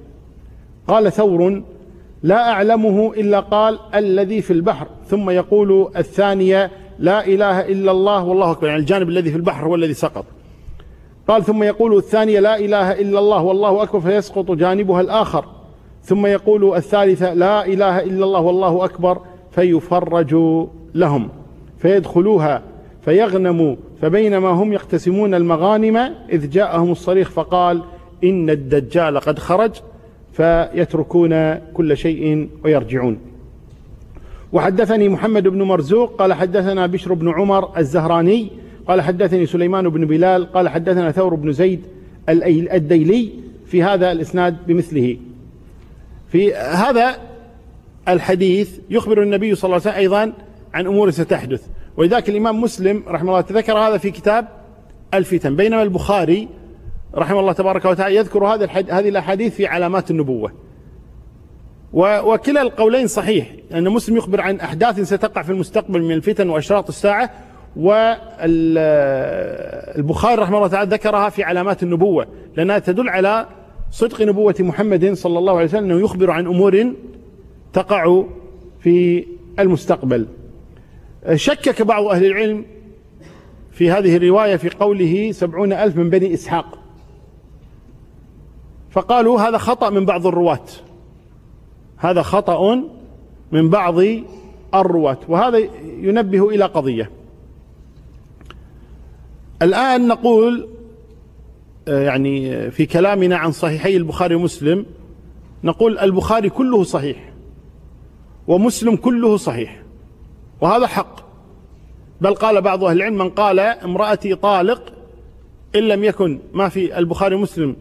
[0.88, 1.63] قال ثور
[2.24, 4.88] لا أعلمه إلا قال الذي في البحر.
[5.08, 9.76] ثم يقول الثانية لا إله إلا الله والله أكبر يعني الجانب الذي في البحر هو
[9.76, 10.26] الذي سقط.
[11.28, 15.45] قال ثم يقول الثانية لا إله إلا الله والله أكبر فيسقط جانبها الآخر.
[16.04, 19.17] ثم يقول الثالثة لا إله إلا الله والله أكبر
[19.52, 20.36] فيفرج
[20.95, 21.30] لهم
[21.78, 22.62] فيدخلوها.
[23.06, 25.98] فيغنموا فبينما هم يقتسمون المغانم
[26.32, 27.84] إذ جاءهم الصريخ فقال
[28.24, 29.72] إن الدجال قد خرج
[30.34, 33.18] فيتركون كل شيء ويرجعون.
[34.54, 38.52] وحدثني محمد بن مرزوق قال حدثنا بشر بن عمر الزهراني
[38.88, 41.82] قال حدثني سليمان بن بلال قال حدثنا ثور بن زيد
[42.30, 43.30] الديلي
[43.65, 45.18] في هذا الإسناد بمثله.
[46.32, 47.15] في هذا
[48.08, 50.34] الحديث يخبر النبي صلى الله عليه وسلم أيضا
[50.74, 51.68] عن أمور ستحدث.
[51.97, 54.47] ولذلك الإمام مسلم رحمه الله تذكر هذا في كتاب
[55.13, 56.47] الفتن بينما البخاري
[57.15, 60.51] رحمه الله تبارك وتعالى يذكر هذه هذه الأحاديث في علامات النبوة.
[61.93, 67.29] وكلا القولين صحيح أن مسلم يخبر عن أحداث ستقع في المستقبل من الفتن وأشراط الساعة
[67.75, 68.36] والبخاري
[70.36, 72.27] رحمه الله تعالى ذكرها في علامات النبوة
[72.58, 73.47] لأنها تدل على
[73.91, 76.93] صدق نبوة محمد صلى الله عليه وسلم أنه يخبر عن أمور
[77.73, 78.23] تقع
[78.79, 79.25] في
[79.60, 80.27] المستقبل.
[81.34, 82.66] شكك بعض أهل العلم
[83.72, 86.80] في هذه الرواية في قوله سبعون ألف من بني إسحاق.
[88.92, 90.66] فقالوا هذا خطأ من بعض الرواة.
[91.98, 92.84] هذا خطأ
[93.52, 93.96] من بعض
[94.74, 95.18] الرواة.
[95.28, 95.58] وهذا
[95.98, 97.12] ينبه إلى قضية.
[99.62, 100.70] الآن نقول
[101.88, 104.86] آه، يعني في كلامنا عن صحيحي البخاري ومسلم
[105.64, 107.34] نقول البخاري كله صحيح
[108.48, 109.85] ومسلم كله صحيح.
[110.62, 111.26] وهذا حق.
[112.22, 114.94] بل قال بعض أهل العلم من قال امرأتي طالق
[115.76, 117.76] إن لم يكن ما في البخاري ومسلم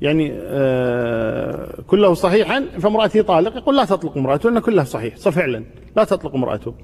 [0.00, 5.64] يعني آه كله صحيحا فامرأته طالق يقول لا تطلق امرأته لأن كلها صحيح فعلا
[5.96, 6.74] لا تطلق امرأته.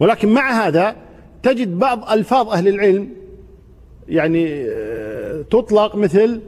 [0.00, 0.96] ولكن مع هذا
[1.42, 3.08] تجد بعض ألفاظ أهل العلم
[4.08, 6.40] يعني آه تطلق مثل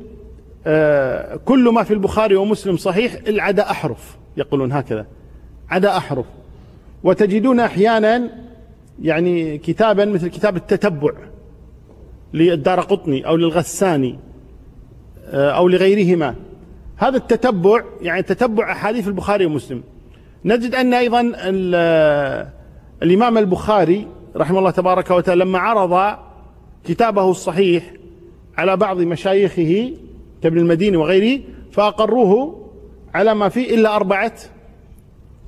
[0.66, 5.06] آه كل ما في البخاري ومسلم صحيح العدا أحرف يقولون هكذا
[5.70, 6.26] عدا أحرف.
[7.04, 8.30] وتجدون أحيانا
[9.02, 11.12] يعني كتابا مثل كتاب التتبع
[12.34, 14.18] للدار قطني أو للغساني
[15.24, 16.34] آه، أو لغيرهما.
[16.96, 19.82] هذا التتبع يعني تتبع أحاديث البخاري ومسلم.
[20.44, 21.32] نجد أن أيضا
[23.02, 26.18] الإمام البخاري رحمه الله تبارك وتعالى لما عرض
[26.84, 27.92] كتابه الصحيح
[28.58, 29.92] على بعض مشايخه
[30.42, 31.40] كابن المديني وغيره
[31.72, 32.60] فأقروه
[33.14, 34.32] على ما فيه إلا أربعة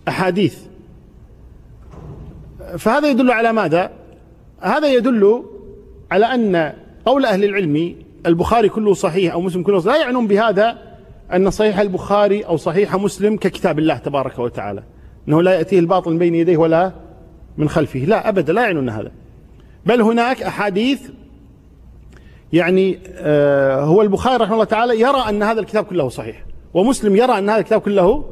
[0.09, 0.59] أحاديث.
[2.79, 3.91] فهذا يدل على ماذا؟
[4.61, 5.45] هذا يدل
[6.11, 6.73] على أن
[7.07, 7.97] قول أهل العلم
[8.27, 10.79] البخاري كله صحيح أو مسلم كله صحيح لا يعنون بهذا
[11.35, 14.83] أن صحيح البخاري أو صحيح مسلم ككتاب الله تبارك وتعالى
[15.29, 16.93] أنه لا يأتيه الباطل من بين يديه ولا
[17.57, 19.13] من خلفه لا أبدا لا يعنون هذا.
[19.87, 21.11] بل هناك أحاديث
[22.53, 26.45] يعني آه هو البخاري رحمه الله تعالى يرى أن هذا الكتاب كله صحيح
[26.75, 28.25] ومسلم يرى أن هذا الكتاب كله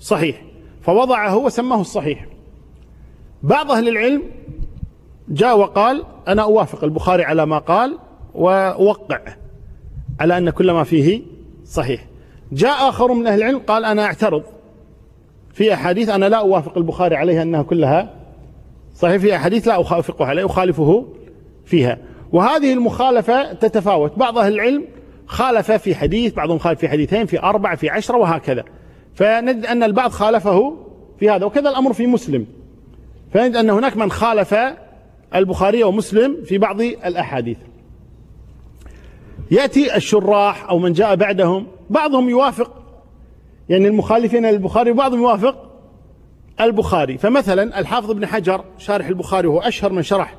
[0.00, 0.42] صحيح
[0.82, 2.26] فوضعه وسماه الصحيح.
[3.44, 4.22] بعض أهل العلم
[5.28, 7.98] جاء وقال أنا أوافق البخاري على ما قال
[8.34, 9.20] ووقع
[10.20, 11.22] على أن كل ما فيه
[11.64, 12.06] صحيح.
[12.52, 14.42] جاء آخر من أهل العلم قال أنا أعترض.
[15.52, 18.14] في أحاديث أنا لا أوافق البخاري عليها أنها كلها
[18.94, 19.16] صحيح.
[19.16, 21.06] في أحاديث لا أوافقه عليه أخالفه
[21.64, 21.98] فيها.
[22.32, 24.18] وهذه المخالفة تتفاوت.
[24.18, 24.84] بعض أهل العلم
[25.26, 28.64] خالف في حديث بعضهم خالف في حديثين في أربعة في عشرة وهكذا.
[29.14, 30.76] فنجد أن البعض خالفه
[31.18, 31.44] في هذا.
[31.44, 32.46] وكذا الأمر في مسلم.
[33.34, 34.54] فنجد أن هناك من خالف
[35.34, 37.56] البخاري ومسلم في بعض الأحاديث.
[39.50, 42.70] يأتي الشراح أو من جاء بعدهم بعضهم يوافق.
[43.68, 45.70] يعني المخالفين للبخاري وبعضهم يوافق
[46.60, 47.18] البخاري.
[47.18, 50.34] فمثلا الحافظ ابن حجر شارح البخاري وهو أشهر من شرح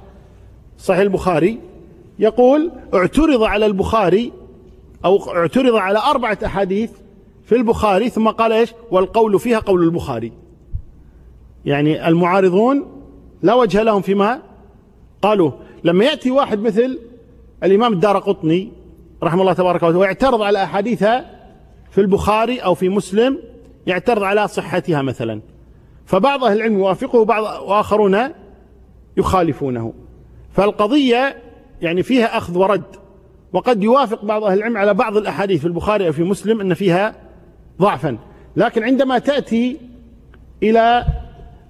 [0.77, 1.59] صحيح البخاري
[2.19, 4.33] يقول اعترض على البخاري
[5.05, 6.91] أو اعترض على أربعة أحاديث
[7.45, 10.44] في البخاري ثم قال إيش؟ والقول فيها قول البخاري.
[11.65, 12.85] يعني المعارضون
[13.41, 14.41] لا وجه لهم فيما
[15.21, 15.51] قالوا
[15.83, 16.99] لما يأتي واحد مثل
[17.63, 18.71] الإمام الدار قطني
[19.23, 21.31] رحمه الله تبارك وتعالى ويعترض على أحاديثها
[21.91, 23.39] في البخاري أو في مسلم
[23.87, 25.41] يعترض على صحتها مثلا.
[26.05, 28.17] فبعض أهل العلم يوافقه وبعض وآخرون
[29.17, 29.93] يخالفونه.
[30.51, 31.35] فالقضية
[31.81, 32.83] يعني فيها أخذ ورد
[33.53, 37.15] وقد يوافق بعض أهل العلم على بعض الأحاديث في البخاري أو في مسلم أن فيها
[37.81, 38.17] ضعفا.
[38.55, 39.77] لكن عندما تأتي
[40.63, 41.05] إلى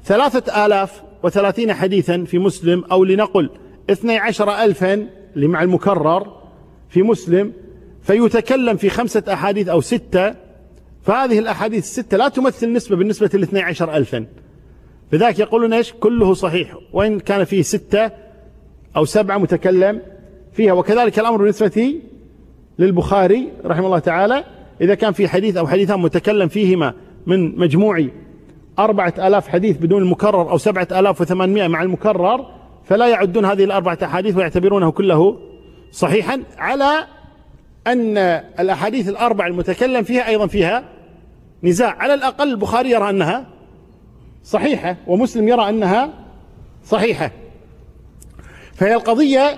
[0.05, 3.49] ثلاثة آلاف وثلاثين حديثا في مسلم أو لنقل
[3.89, 6.41] اثني عشر ألفا اللي مع المكرر
[6.89, 7.53] في مسلم
[8.03, 10.35] فيتكلم في خمسة أحاديث أو ستة
[11.03, 14.25] فهذه الأحاديث الستة لا تمثل نسبة بالنسبة لاثني عشر ألفا.
[15.13, 16.77] لذلك يقولون إيش؟ كله صحيح.
[16.93, 18.11] وإن كان فيه ستة
[18.97, 20.01] أو سبعة متكلم
[20.53, 20.73] فيها.
[20.73, 21.95] وكذلك الأمر بالنسبة
[22.79, 24.43] للبخاري رحمه الله تعالى
[24.81, 26.93] إذا كان في حديث أو حديثان متكلم فيهما
[27.25, 28.07] من مجموع
[28.79, 32.45] أربعة آلاف حديث بدون المكرر أو سبعة آلاف وثمانمائة مع المكرر
[32.85, 35.39] فلا يعدون هذه الأربعة أحاديث ويعتبرونه كله
[35.91, 37.07] صحيحا على
[37.87, 38.17] أن
[38.59, 40.83] الأحاديث الأربع المتكلم فيها أيضا فيها
[41.63, 41.95] نزاع.
[41.99, 43.45] على الأقل البخاري يرى أنها
[44.43, 46.09] صحيحة ومسلم يرى أنها
[46.85, 47.31] صحيحة.
[48.73, 49.57] فهي القضية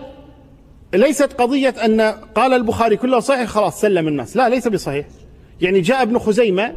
[0.94, 2.02] ليست قضية أن
[2.36, 4.38] قال البخاري كله صحيح خلاص سلم الناس.
[4.38, 5.06] لا ليس بصحيح.
[5.62, 6.74] يعني جاء ابن خزيمة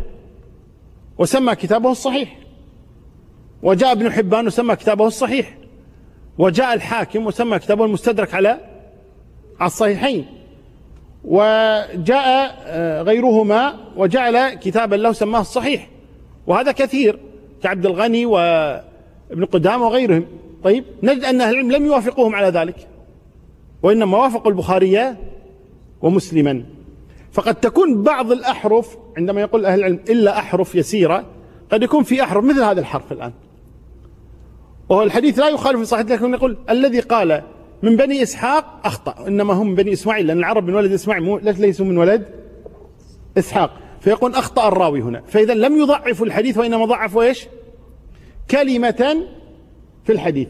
[1.18, 2.36] وسمى كتابه الصحيح.
[3.62, 5.56] وجاء ابن حبان وسمى كتابه الصحيح.
[6.38, 8.60] وجاء الحاكم وسمى كتابه المستدرك على
[9.62, 10.26] الصحيحين.
[11.24, 15.88] وجاء آه، غيرهما وجعل كتابا له سماه الصحيح.
[16.46, 17.18] وهذا كثير
[17.62, 20.24] كعبد الغني وابن قدامة وغيرهم.
[20.64, 22.88] طيب نجد أن أهل العلم لم يوافقوهم على ذلك.
[23.82, 25.16] وإنما وافقوا البخاري
[26.02, 26.64] ومسلما.
[27.32, 31.26] فقد تكون بعض الأحرف عندما يقول أهل العلم إلا أحرف يسيرة
[31.72, 33.32] قد يكون في أحرف مثل هذا الحرف الآن.
[34.88, 37.42] وهو الحديث لا يخالف صحيح لكن يقول الذي قال
[37.82, 39.26] من بني إسحاق أخطأ.
[39.26, 42.26] إنما هم من بني إسماعيل لأن العرب من ولد إسماعيل ليسوا من ولد
[43.38, 43.70] إسحاق.
[44.00, 45.22] فيقول أخطأ الراوي هنا.
[45.26, 47.46] فإذا لم يضعفوا الحديث وإنما ضعفوا إيش؟
[48.50, 49.26] كلمة
[50.04, 50.48] في الحديث.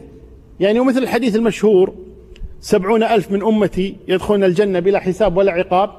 [0.61, 1.95] يعني ومثل الحديث المشهور
[2.61, 5.91] سبعون ألف من أمتي يدخلون الجنة بلا حساب ولا عقاب.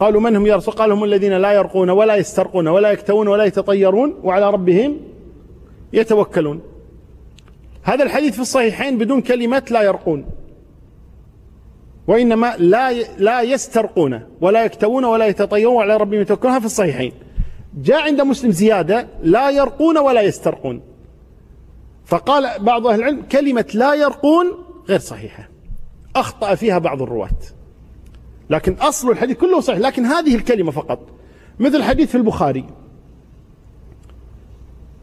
[0.00, 3.44] قالوا من هم يا رسول قال هم الذين لا يرقون ولا يسترقون ولا يكتوون ولا
[3.44, 5.00] يتطيرون وعلى ربهم
[5.92, 6.60] يتوكلون.
[7.82, 10.26] هذا الحديث في الصحيحين بدون كلمة لا يرقون.
[12.08, 16.60] وإنما لا لا يسترقون ولا يكتوون ولا يتطيرون وعلى ربهم يتوكلون.
[16.60, 17.12] في الصحيحين.
[17.82, 20.80] جاء عند مسلم زيادة لا يرقون ولا يسترقون.
[22.04, 24.46] فقال بعض أهل العلم كلمة لا يرقون
[24.88, 25.48] غير صحيحة.
[26.16, 27.38] أخطأ فيها بعض الرواة.
[28.50, 30.98] لكن أصل الحديث كله صحيح لكن هذه الكلمة فقط.
[31.60, 32.64] مثل حديث في البخاري.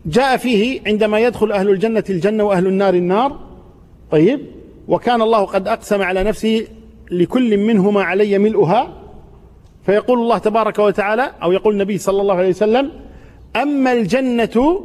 [0.05, 3.39] جاء فيه عندما يدخل أهل الجنة الجنة وأهل النار النار.
[4.11, 4.45] طيب.
[4.87, 6.67] وكان الله قد أقسم على نفسه
[7.11, 9.03] لكل منهما علي ملؤها.
[9.85, 12.91] فيقول الله تبارك وتعالى أو يقول النبي صلى الله عليه وسلم
[13.55, 14.83] أما الجنة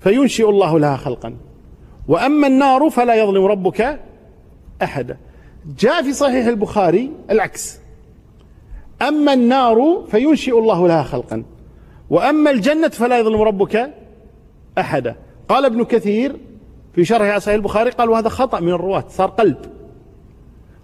[0.00, 1.36] فينشئ الله لها خلقا.
[2.08, 4.00] وأما النار فلا يظلم ربك
[4.82, 5.16] أحدا.
[5.78, 7.78] جاء في صحيح البخاري العكس.
[9.02, 11.44] أما النار فينشئ الله لها خلقا.
[12.10, 13.90] وأما الجنة فلا يظلم ربك
[14.78, 15.16] أحدا.
[15.48, 16.36] قال ابن كثير
[16.94, 19.56] في شرح صحيح البخاري قال وهذا خطأ من الرواة صار قلب.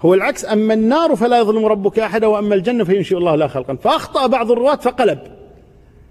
[0.02, 3.74] هو العكس أما النار فلا يظلم ربك أحدا وأما الجنة فينشئ الله لها خلقا.
[3.74, 5.18] فأخطأ بعض الرواة فقلب.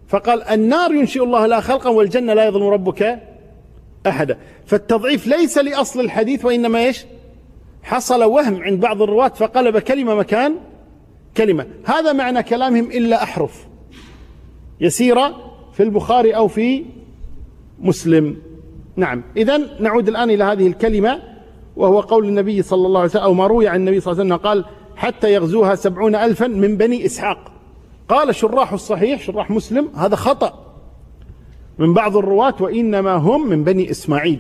[0.08, 3.20] فقال النار ينشئ الله لها خلقا والجنة لا يظلم ربك
[4.08, 4.38] أحدا.
[4.66, 7.06] فالتضعيف ليس لأصل الحديث وإنما إيش؟
[7.84, 10.56] حصل وهم عند بعض الرواة فقلب كلمة مكان
[11.38, 11.68] كلمة.
[11.84, 13.68] هذا معنى كلامهم إلا أحرف.
[14.82, 16.86] يسيرة في البخاري أو في
[17.80, 18.38] مسلم.
[18.96, 19.24] نعم.
[19.38, 21.22] إذا نعود الآن إلى هذه الكلمة
[21.76, 24.34] وهو قول النبي صلى الله عليه وسلم أو ما روي عن النبي صلى الله عليه
[24.34, 24.66] وسلم قال
[24.96, 27.52] حتى يغزوها سبعون ألفا من بني إسحاق.
[28.10, 30.74] قال شراح الصحيح شراح مسلم هذا خطأ
[31.78, 34.40] من بعض الرواة وإنما هم من بني إسماعيل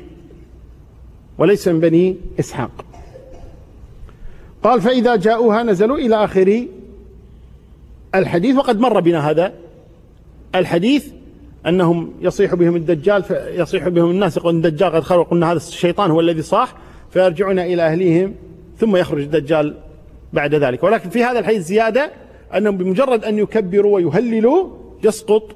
[1.38, 2.86] وليس من بني إسحاق.
[4.63, 6.67] قال فإذا جاءوها نزلوا إلى آخر
[8.15, 9.54] الحديث وقد مر بنا هذا
[10.56, 11.08] الحديث
[11.67, 16.19] أنهم يصيح بهم الدجال يصيح بهم الناس يقول الدجال قد خرج قلنا هذا الشيطان هو
[16.19, 16.76] الذي صاح
[17.10, 18.36] فيرجعون إلى أهليهم
[18.78, 19.76] ثم يخرج الدجال
[20.34, 20.84] بعد ذلك.
[20.84, 22.12] ولكن في هذا الحديث زيادة
[22.58, 24.67] أنهم بمجرد أن يكبروا ويهللوا
[25.04, 25.56] يسقط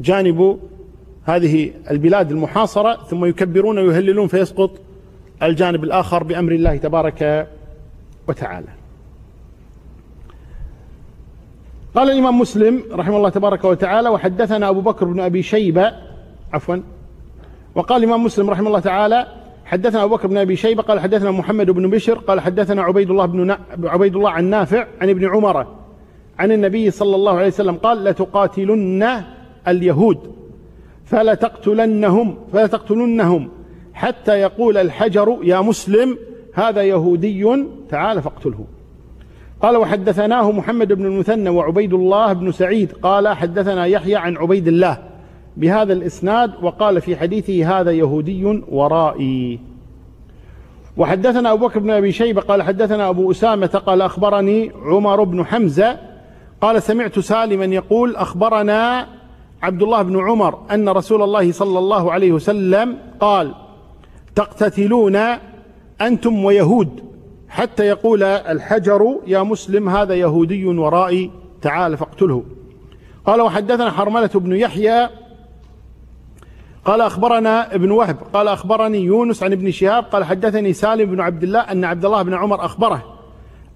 [0.00, 0.58] جانب
[1.24, 4.70] هذه البلاد المحاصرة ثم يكبرون ويهللون فيسقط
[5.42, 7.48] الجانب الآخر بأمر الله تبارك
[8.28, 8.68] وتعالى.
[11.94, 15.92] قال الإمام مسلم رحمه الله تبارك وتعالى وحدثنا أبو بكر بن أبي شيبة
[16.52, 16.76] عفوا.
[17.74, 19.26] وقال الإمام مسلم رحمه الله تعالى
[19.64, 23.26] حدثنا أبو بكر بن أبي شيبة قال حدثنا محمد بن بشر قال حدثنا عبيد الله
[23.26, 25.66] بن عبيد الله عن نافع عن ابن عمر
[26.38, 29.22] عن النبي صلى الله عليه وسلم قال لتقاتلن
[29.68, 30.34] اليهود
[31.04, 33.50] فلا تقتلنهم فلا تقتلنهم
[33.94, 36.18] حتى يقول الحجر يا مسلم
[36.54, 38.64] هذا يهودي تعال فاقتله.
[39.62, 42.92] قال وحدثناه محمد بن المثنى وعبيد الله بن سعيد.
[42.92, 44.98] قال حدثنا يحيى عن عبيد الله
[45.56, 49.60] بهذا الإسناد وقال في حديثه هذا يهودي ورائي.
[50.96, 55.98] وحدثنا أبو بكر بن أبي شيبة قال حدثنا أبو أسامة قال أخبرني عمر بن حمزة
[56.60, 59.06] قال سمعت سالما يقول أخبرنا
[59.62, 63.54] عبد الله بن عمر أن رسول الله صلى الله عليه وسلم قال
[64.34, 65.18] تقتتلون
[66.00, 67.04] أنتم ويهود.
[67.48, 71.30] حتى يقول الحجر يا مسلم هذا يهودي ورائي
[71.62, 72.42] تعال فاقتله.
[73.26, 75.08] قال وحدثنا حرملة بن يحيى.
[76.84, 78.16] قال أخبرنا ابن وهب.
[78.32, 80.04] قال أخبرني يونس عن ابن شهاب.
[80.04, 83.04] قال حدثني سالم بن عبد الله أن عبد الله بن عمر أخبره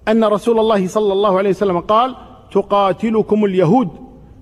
[0.07, 2.15] أن رسول الله صلى الله عليه وسلم قال
[2.51, 3.89] تقاتلكم اليهود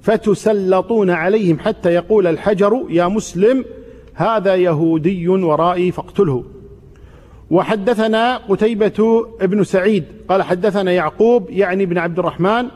[0.02, 3.66] فتسلطون عليهم حتى يقول الحجر يا مسلم
[4.14, 6.44] هذا يهودي ورائي فاقتله.
[7.52, 12.68] وحدثنا قتيبة ابن سعيد قال حدثنا يعقوب يعني ابن عبد الرحمن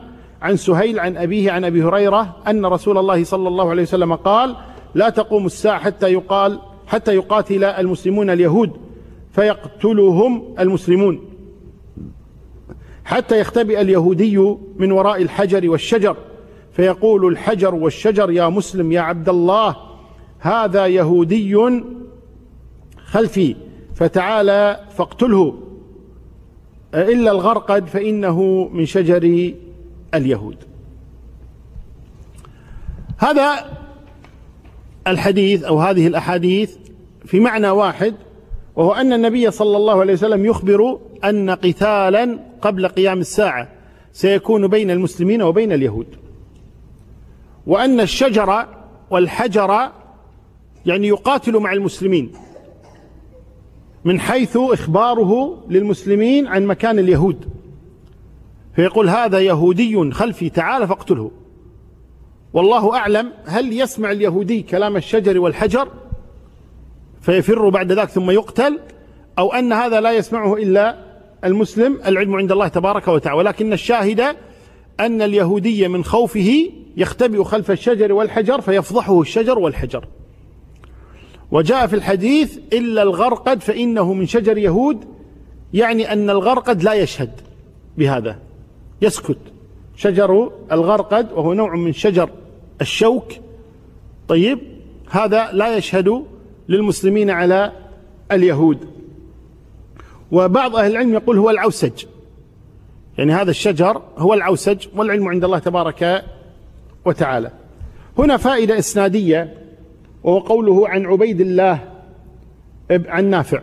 [0.42, 4.56] عن سهيل عن أبيه عن أبي هريرة أن رسول الله صلى الله عليه وسلم قال
[4.94, 8.70] لا تقوم الساعة حتى يقال حتى يقاتل المسلمون اليهود
[9.32, 11.20] فيقتلهم المسلمون.
[13.04, 14.38] حتى يختبئ اليهودي
[14.76, 16.16] من وراء الحجر والشجر
[16.72, 19.76] فيقول الحجر والشجر يا مسلم يا عبد الله
[20.38, 21.56] هذا يهودي
[23.04, 23.56] خلفي.
[23.94, 25.58] فتعالى فاقتله.
[26.94, 29.52] إلا الغرقد فإنه من شجر
[30.14, 30.56] اليهود.
[33.18, 33.78] هذا
[35.06, 36.76] الحديث أو هذه الأحاديث
[37.24, 38.14] في معنى واحد
[38.76, 43.68] وهو أن النبي صلى الله عليه وسلم يخبر أن قتالا قبل قيام الساعة
[44.12, 46.06] سيكون بين المسلمين وبين اليهود.
[47.66, 48.66] وأن الشجر
[49.10, 49.90] والحجر
[50.86, 52.32] يعني يقاتل مع المسلمين.
[54.04, 57.48] من حيث إخباره للمسلمين عن مكان اليهود.
[58.76, 61.30] فيقول هذا يهودي خلفي تعال فاقتله.
[62.52, 65.88] والله أعلم هل يسمع اليهودي كلام الشجر والحجر
[67.20, 68.80] فيفر بعد ذلك ثم يقتل
[69.38, 70.96] أو أن هذا لا يسمعه إلا
[71.44, 73.38] المسلم العلم عند الله تبارك وتعالى.
[73.38, 74.20] ولكن الشاهد
[75.00, 80.04] أن اليهودي من خوفه يختبئ خلف الشجر والحجر فيفضحه الشجر والحجر.
[81.52, 85.04] وجاء في الحديث إلا الغرقد فإنه من شجر يهود
[85.74, 87.30] يعني أن الغرقد لا يشهد
[87.98, 88.38] بهذا
[89.02, 89.38] يسكت.
[89.96, 92.30] شجر الغرقد وهو نوع من شجر
[92.80, 93.32] الشوك.
[94.28, 94.58] طيب
[95.10, 96.24] هذا لا يشهد
[96.68, 97.72] للمسلمين على
[98.32, 98.78] اليهود.
[100.32, 102.04] وبعض أهل العلم يقول هو العوسج.
[103.18, 106.24] يعني هذا الشجر هو العوسج والعلم عند الله تبارك
[107.04, 107.50] وتعالى.
[108.18, 109.61] هنا فائدة إسنادية.
[110.24, 111.88] وهو قوله عن عبيد الله
[112.90, 113.62] عن نافع.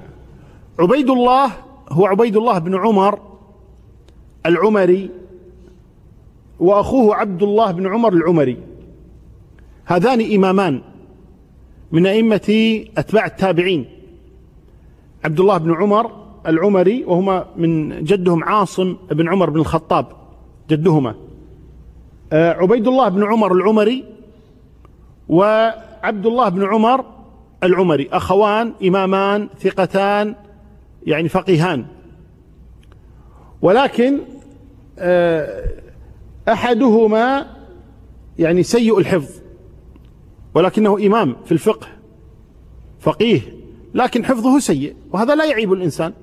[0.80, 1.52] عبيد الله
[1.90, 3.20] هو عبيد الله بن عمر
[4.46, 5.10] العمري
[6.60, 8.58] وأخوه عبد الله بن عمر العمري.
[9.86, 10.82] هذان إمامان
[11.92, 13.86] من أئمة أتباع التابعين.
[15.24, 16.12] عبد الله بن عمر
[16.48, 20.06] العمري وهما من جدهم عاصم بن عمر بن الخطاب
[20.70, 21.16] جدهما.
[22.34, 24.06] آه، عبيد الله بن عمر العمري
[26.04, 27.06] وعبد الله بن عمر
[27.64, 30.36] العمري أخوان إمامان ثقتان
[31.06, 31.86] يعني فقيهان.
[33.62, 34.20] ولكن
[35.00, 35.64] آه،
[36.50, 37.48] أحدهما
[38.40, 39.32] يعني سيء الحفظ
[40.56, 41.88] ولكنه إمام في الفقه
[43.00, 43.42] فقيه
[43.94, 46.14] لكن حفظه سيء وهذا لا يعيب الإنسان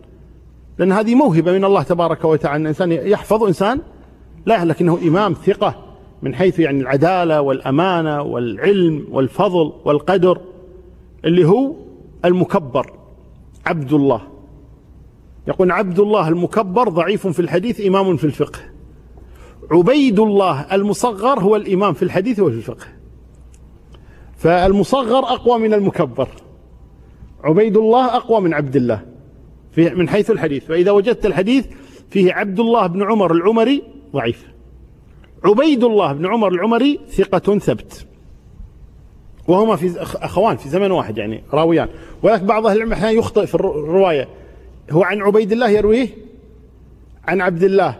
[0.79, 3.81] لأن هذه موهبة من الله تبارك وتعالى أن الإنسان يحفظ إنسان
[4.47, 5.86] لا لكنه إمام ثقة
[6.23, 10.41] من حيث يعني العدالة والأمانة والعلم والفضل والقدر
[11.25, 11.73] اللي هو
[12.25, 12.93] المكبر
[13.67, 14.23] عبد الله.
[15.49, 18.59] يقول عبد الله المكبر ضعيف في الحديث إمام في الفقه.
[19.71, 22.87] عبيد الله المصغر هو الإمام في الحديث وفي الفقه.
[24.37, 26.29] فالمصغر أقوى من المكبر.
[27.45, 29.03] عبيد الله أقوى من عبد الله
[29.77, 30.65] من حيث الحديث.
[30.65, 31.67] فإذا وجدت الحديث
[32.11, 34.56] فيه عبد الله بن عمر العمري ضعيف.
[35.45, 38.07] عبيد الله بن عمر العمري ثقة ثبت.
[39.49, 41.89] وهما في أخوان في زمن واحد يعني راويان.
[42.23, 44.29] ولكن بعض أهل العلم أحيانا يخطئ في الرواية.
[44.91, 46.09] هو عن عبيد الله يرويه
[47.29, 47.97] عن عبد الله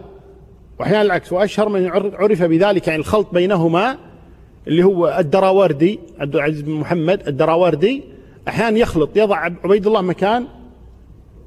[0.81, 3.99] وأحيانا العكس وأشهر من عرف بذلك يعني الخلط بينهما
[4.67, 8.05] اللي هو الدراوردي عبد العزيز بن محمد الدراوردي
[8.49, 10.47] أحيانا يخلط يضع عبيد الله مكان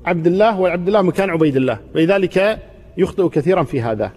[0.06, 2.60] عبد الله وعبد الله مكان عبيد الله ولذلك
[2.98, 4.12] يخطئ كثيرا في هذا.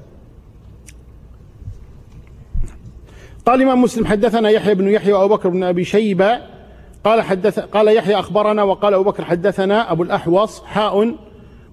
[3.46, 6.38] قال الإمام مسلم حدثنا يحيى بن يحيى وأبو بكر بن أبي شيبة
[7.04, 11.14] قال حدث قال يحيى أخبرنا وقال أبو بكر حدثنا أبو الأحوص حاء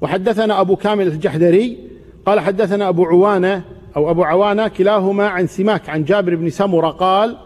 [0.01, 1.77] وحدثنا أبو كامل الجحدري
[2.25, 3.61] قال حدثنا أبو عوانة
[3.95, 7.37] أو أبو عوانة كلاهما عن سماك عن جابر بن سمرة قال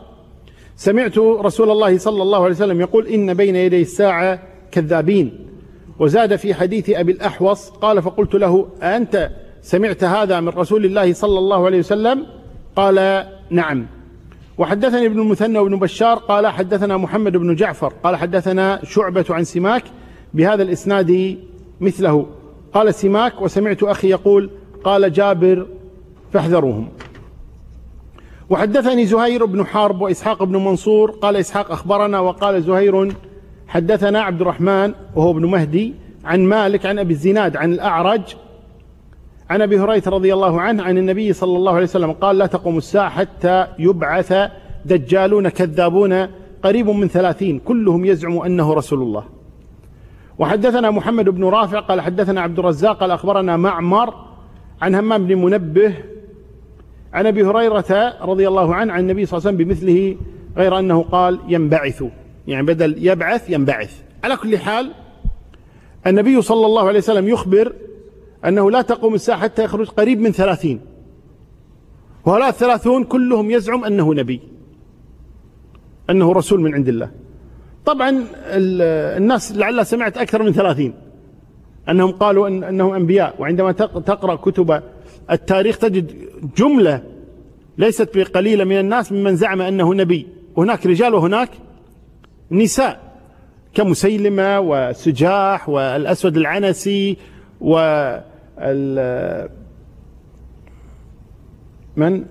[0.76, 4.40] سمعت رسول الله صلى الله عليه وسلم يقول إن بين يدي الساعة
[4.72, 5.48] كذابين.
[6.00, 9.30] وزاد في حديث أبي الأحوص قال فقلت له أنت
[9.62, 12.26] سمعت هذا من رسول الله صلى الله عليه وسلم؟
[12.76, 13.86] قال نعم.
[14.58, 19.84] وحدثني ابن المثنى وابن بشار قال حدثنا محمد بن جعفر قال حدثنا شعبة عن سماك
[20.34, 21.38] بهذا الإسناد
[21.82, 22.26] مثله.
[22.74, 24.50] قال سماك وسمعت أخي يقول
[24.84, 25.68] قال جابر
[26.34, 26.90] فاحذروهم.
[28.50, 33.16] وحدثني زهير بن حرب وإسحاق بن منصور قال إسحاق أخبرنا وقال زهير
[33.68, 35.94] حدثنا عبد الرحمن وهو ابن مهدي
[36.26, 38.22] عن مالك عن أبي الزناد عن الأعرج
[39.54, 42.78] عن أبي هريرة رضي الله عنه عن النبي صلى الله عليه وسلم قال لا تقوم
[42.78, 44.34] الساعة حتى يبعث
[44.86, 46.28] دجالون كذابون
[46.64, 49.24] قريب من ثلاثين كلهم يزعم أنه رسول الله.
[50.40, 54.14] وحدثنا محمد بن رافع قال حدثنا عبد الرزاق قال أخبرنا معمر
[54.82, 55.94] عن همام بن منبه
[57.14, 60.18] عن أبي هريرة رضي الله عنه عن النبي صلى الله عليه وسلم بمثله
[60.58, 62.04] غير أنه قال ينبعث.
[62.48, 64.02] يعني بدل يبعث ينبعث.
[64.24, 64.92] على كل حال
[66.08, 67.74] النبي صلى الله عليه وسلم يخبر
[68.46, 70.80] أنه لا تقوم الساعة حتى يخرج قريب من ثلاثين.
[72.26, 74.40] وهؤلاء الثلاثون كلهم يزعم أنه نبي.
[76.10, 77.12] أنه رسول من عند الله.
[77.86, 78.26] طبعا
[79.18, 80.94] الناس لعل سمعت أكثر من ثلاثين.
[81.90, 83.36] أنهم قالوا إن أنهم أنبياء.
[83.40, 84.82] وعندما تقرأ كتب
[85.32, 86.12] التاريخ تجد
[86.58, 87.04] جملة
[87.78, 90.28] ليست بقليلة من الناس ممن زعم أنه نبي.
[90.56, 91.50] وهناك رجال وهناك
[92.52, 93.14] نساء.
[93.74, 97.18] كمسيلمة وسجاح والأسود العنسي
[97.62, 97.76] و
[101.96, 102.26] من؟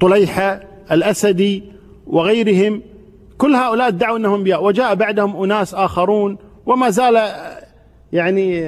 [0.00, 0.60] طليحة
[0.90, 1.64] الأسدي
[2.06, 2.82] وغيرهم.
[3.38, 7.32] كل هؤلاء ادعوا أنهم أنبياء وجاء بعدهم أناس آخرون وما زال
[8.12, 8.60] يعني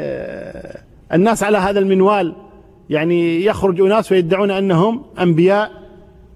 [1.13, 2.35] الناس على هذا المنوال.
[2.91, 5.71] يعني يخرج أناس ويدعون أنهم أنبياء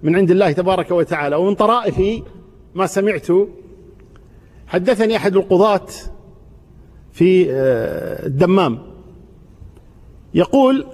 [0.03, 1.35] من عند الله تبارك وتعالى.
[1.35, 2.23] ومن طرائف
[2.75, 3.27] ما سمعت
[4.67, 5.87] حدثني أحد القضاة
[7.11, 7.51] في
[8.25, 8.88] الدمام.
[10.33, 10.85] يقول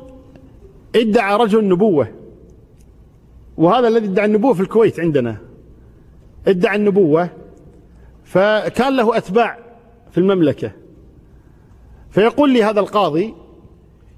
[0.95, 2.07] ادعى رجل نبوة
[3.57, 5.37] وهذا الذي ادعى النبوة في الكويت عندنا.
[6.47, 7.29] ادعى النبوة
[8.23, 9.59] فكان له أتباع
[10.11, 10.71] في المملكة.
[12.11, 13.33] فيقول لي هذا القاضي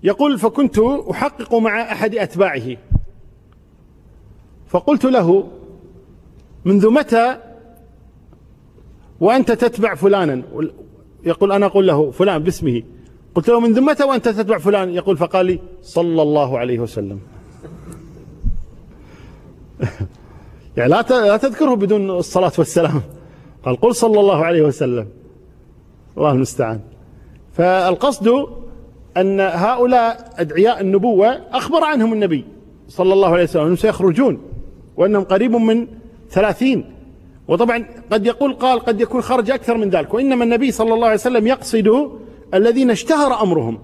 [0.03, 0.79] يقول فكنت
[1.11, 2.77] أحقق مع أحد أتباعه.
[4.67, 5.47] فقلت له
[6.65, 7.37] منذ متى
[9.19, 10.43] وأنت تتبع فلانا؟
[11.23, 12.83] يقول أنا أقول له فلان باسمه.
[13.37, 17.19] قلت له منذ متى وأنت تتبع فلان؟ يقول فقال لي صلى الله عليه وسلم.
[20.77, 23.01] يعني لا لا تذكره بدون الصلاة والسلام.
[23.63, 25.07] قال قل صلى الله عليه وسلم.
[26.17, 26.79] الله المستعان.
[27.53, 28.47] فالقصد
[29.17, 32.45] أن هؤلاء أدعياء النبوة أخبر عنهم النبي
[32.87, 34.41] صلى الله عليه وسلم أنهم سيخرجون
[34.97, 35.87] وأنهم قريب من
[36.29, 36.93] ثلاثين.
[37.47, 40.13] وطبعا قد يقول قال قد يكون خرج أكثر من ذلك.
[40.13, 42.17] وإنما النبي صلى الله عليه وسلم يقصد
[42.53, 43.79] الذين اشتهر أمرهم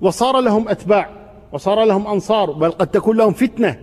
[0.00, 1.10] وصار لهم أتباع
[1.52, 3.80] وصار لهم أنصار بل قد تكون لهم فتنة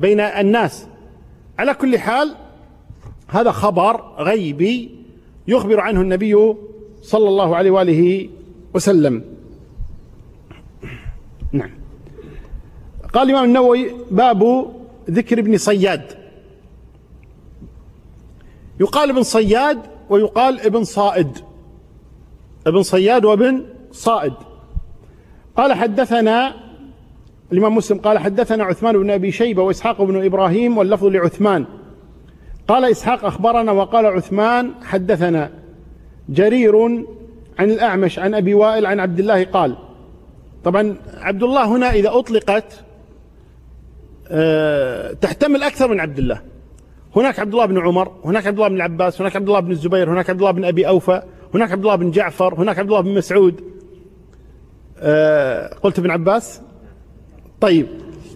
[0.00, 0.86] بين الناس.
[1.58, 2.36] على كل حال
[3.28, 4.90] هذا خبر غيبي
[5.48, 6.54] يخبر عنه النبي
[7.02, 8.28] صلى الله عليه وآله
[8.74, 9.24] وسلم.
[11.52, 11.70] نعم.
[13.12, 14.72] قال الإمام النووي باب
[15.10, 16.12] ذكر ابن صياد.
[18.80, 19.80] يقال ابن صياد
[20.10, 21.38] ويقال ابن صائد.
[22.66, 24.32] ابن صياد وابن صائد.
[25.56, 26.54] قال حدثنا
[27.52, 31.66] الإمام مسلم قال حدثنا عثمان بن أبي شيبة وإسحاق بن إبراهيم واللفظ لعثمان.
[32.68, 35.50] قال إسحاق أخبرنا وقال عثمان حدثنا
[36.28, 36.76] جرير
[37.58, 39.76] عن الأعمش عن أبي وائل عن عبد الله قال
[40.64, 42.84] طبعا عبد الله هنا إذا أطلقت
[44.30, 46.40] آه، تحتمل أكثر من عبد الله.
[47.16, 50.10] هناك عبد الله بن عمر هناك عبد الله بن العباس هناك عبد الله بن الزبير
[50.10, 51.22] هناك عبد الله بن أبي أوفى
[51.56, 53.60] هناك عبد الله بن جعفر هناك عبد الله بن مسعود.
[54.98, 56.62] آه، قلت ابن عباس؟
[57.60, 57.86] طيب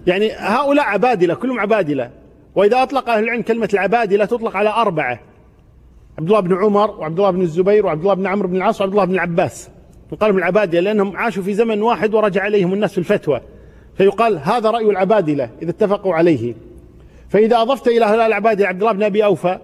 [0.07, 2.11] يعني هؤلاء عبادلة كلهم عبادلة.
[2.55, 5.21] وإذا أطلق أهل العلم كلمة العبادلة تطلق على أربعة.
[6.19, 8.93] عبد الله بن عمر وعبد الله بن الزبير وعبد الله بن عمرو بن العاص وعبد
[8.93, 9.71] الله بن العباس.
[10.13, 13.41] يقال من العبادلة لأنهم عاشوا في زمن واحد ورجع عليهم الناس في الفتوى.
[13.95, 16.55] فيقال هذا رأي العبادلة إذا اتفقوا عليه.
[17.29, 19.59] فإذا أضفت إلى هؤلاء العبادلة عبد الله بن أبي أوفى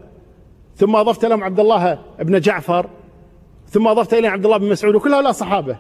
[0.76, 2.86] ثم أضفت لهم عبد الله بن جعفر
[3.68, 5.78] ثم أضفت إليهم عبد الله بن مسعود وكل هؤلاء صحابة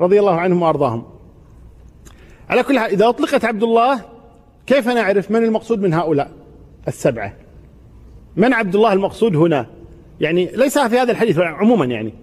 [0.00, 1.04] رضي الله عنهم وأرضاهم.
[2.48, 4.00] على كل حال إذا أطلقت عبد الله
[4.66, 6.30] كيف نعرف من المقصود من هؤلاء
[6.88, 7.36] السبعة؟
[8.36, 9.66] من عبد الله المقصود هنا؟
[10.20, 12.14] يعني ليس في هذا الحديث عموما يعني.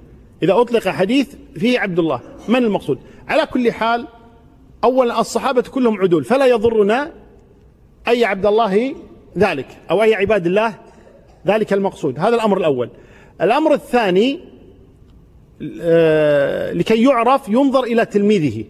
[0.43, 4.07] إذا أطلق حديث فيه عبد الله من المقصود؟ على كل حال
[4.83, 7.11] أولا الصحابة كلهم عدول فلا يضرنا
[8.07, 8.95] أي عبد الله
[9.38, 10.73] ذلك أو أي عباد الله
[11.47, 12.19] ذلك المقصود.
[12.19, 12.89] هذا الأمر الأول.
[13.41, 14.39] الأمر الثاني
[16.74, 18.64] لكي يعرف ينظر إلى تلميذه.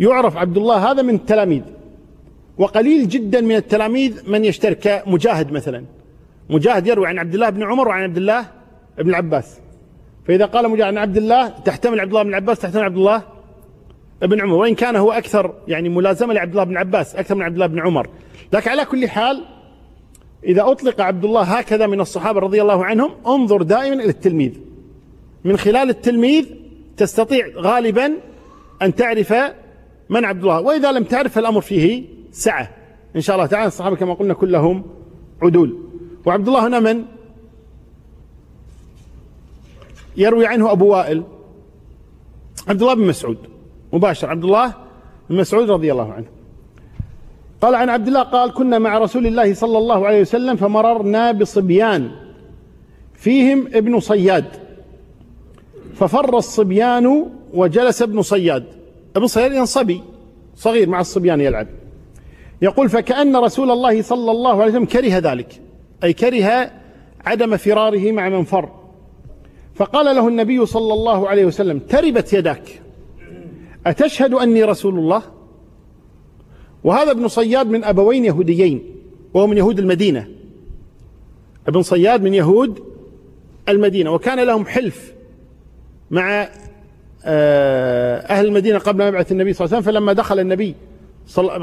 [0.00, 1.62] يعرف عبد الله هذا من التلاميذ.
[2.58, 5.84] وقليل جدا من التلاميذ من يشترك كمجاهد مثلا.
[6.50, 8.46] مجاهد يروي عن عبد الله بن عمر وعن عبد الله
[8.98, 9.58] بن العباس.
[10.26, 13.22] فإذا قال مجاهد عن عبد الله تحتمل عبد الله بن العباس تحتمل عبد الله
[14.22, 14.54] بن عمر.
[14.54, 17.80] وإن كان هو أكثر يعني ملازمة لعبد الله بن عباس أكثر من عبد الله بن
[17.80, 18.08] عمر.
[18.52, 19.44] لكن على كل حال
[20.44, 24.52] إذا أطلق عبد الله هكذا من الصحابة رضي الله عنهم انظر دائما إلى التلميذ.
[25.44, 26.46] من خلال التلميذ
[26.96, 28.12] تستطيع غالبا
[28.82, 29.34] أن تعرف
[30.08, 30.60] من عبد الله.
[30.60, 32.70] وإذا لم تعرف فالأمر فيه سعة.
[33.16, 34.84] إن شاء الله تعالى الصحابة كما قلنا كلهم
[35.42, 35.78] عدول.
[36.24, 37.04] وعبد الله هنا من؟
[40.16, 41.22] يروي عنه أبو وائل.
[42.68, 43.38] عبد الله بن مسعود.
[43.92, 44.30] مباشر.
[44.30, 44.74] عبد الله
[45.30, 46.26] بن مسعود رضي الله عنه.
[47.60, 52.10] قال عن عبد الله قال كنا مع رسول الله صلى الله عليه وسلم فمررنا بصبيان.
[53.14, 54.65] فيهم ابن صياد.
[55.96, 58.64] ففر الصبيان وجلس ابن صياد.
[59.16, 60.00] ابن صياد صبي
[60.56, 61.66] صغير مع الصبيان يلعب.
[62.62, 65.60] يقول فكأن رسول الله صلى الله عليه وسلم كره ذلك
[66.04, 66.70] أي كره
[67.24, 68.68] عدم فراره مع من فر.
[69.74, 72.82] فقال له النبي صلى الله عليه وسلم تربت يداك
[73.86, 75.22] أتشهد أني رسول الله؟
[76.84, 78.82] وهذا ابن صياد من أبوين يهوديين
[79.34, 80.28] وهو من يهود المدينة.
[81.68, 82.82] ابن صياد من يهود
[83.68, 85.15] المدينة وكان لهم حلف
[86.10, 86.48] مع
[87.24, 90.74] آه، أهل المدينة قبل مبعث النبي صلى الله عليه وسلم فلما دخل النبي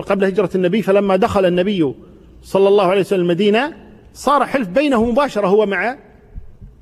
[0.08, 1.94] قبل هجرة النبي فلما دخل النبي
[2.44, 3.74] صلى الله عليه وسلم المدينة
[4.14, 5.98] صار حلف بينه مباشرة هو مع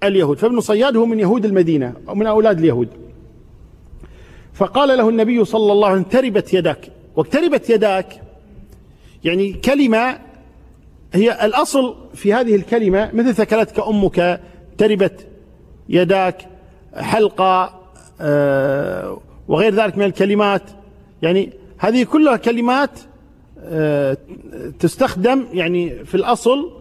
[0.03, 0.38] اليهود.
[0.38, 2.88] فابن صياد هو من يهود المدينة أو من أولاد اليهود.
[4.53, 6.91] فقال له النبي صلى الله عليه وسلم تربت يداك.
[7.16, 8.22] واقتربت يداك
[9.24, 10.20] يعني كلمة
[11.14, 14.41] هي الأصل في هذه الكلمة مثل ثكلتك أمك
[14.78, 15.28] تربت
[15.89, 16.51] يداك.
[16.96, 17.82] حلقة
[18.22, 20.62] آه، وغير ذلك من الكلمات.
[21.22, 23.00] يعني هذه كلها كلمات
[23.60, 24.18] آه،
[24.80, 26.72] تستخدم يعني في الأصل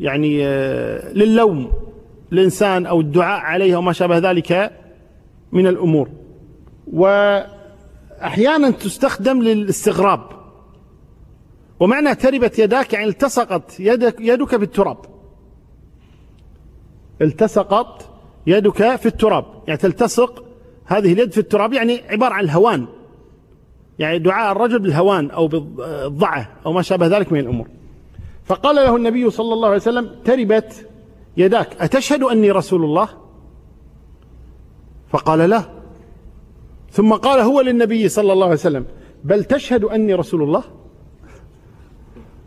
[0.00, 1.72] يعني آه، للوم
[2.32, 4.72] الإنسان أو الدعاء عليه وما شابه ذلك
[5.52, 6.08] من الأمور.
[6.92, 10.20] وأحيانا تستخدم للاستغراب.
[11.80, 14.98] ومعنى تربت يداك يعني التصقت يدك, يدك بالتراب.
[17.22, 18.13] التصقت
[18.46, 19.44] يدك في التراب.
[19.66, 20.44] يعني تلتصق
[20.84, 22.86] هذه اليد في التراب يعني عبارة عن الهوان.
[23.98, 27.68] يعني دعاء الرجل بالهوان أو بالضعة أو ما شابه ذلك من الأمور.
[28.44, 30.88] فقال له النبي صلى الله عليه وسلم تربت
[31.36, 33.08] يداك أتشهد أني رسول الله؟
[35.08, 35.64] فقال لا
[36.90, 38.84] ثم قال هو للنبي صلى الله عليه وسلم
[39.24, 40.62] بل تشهد أني رسول الله؟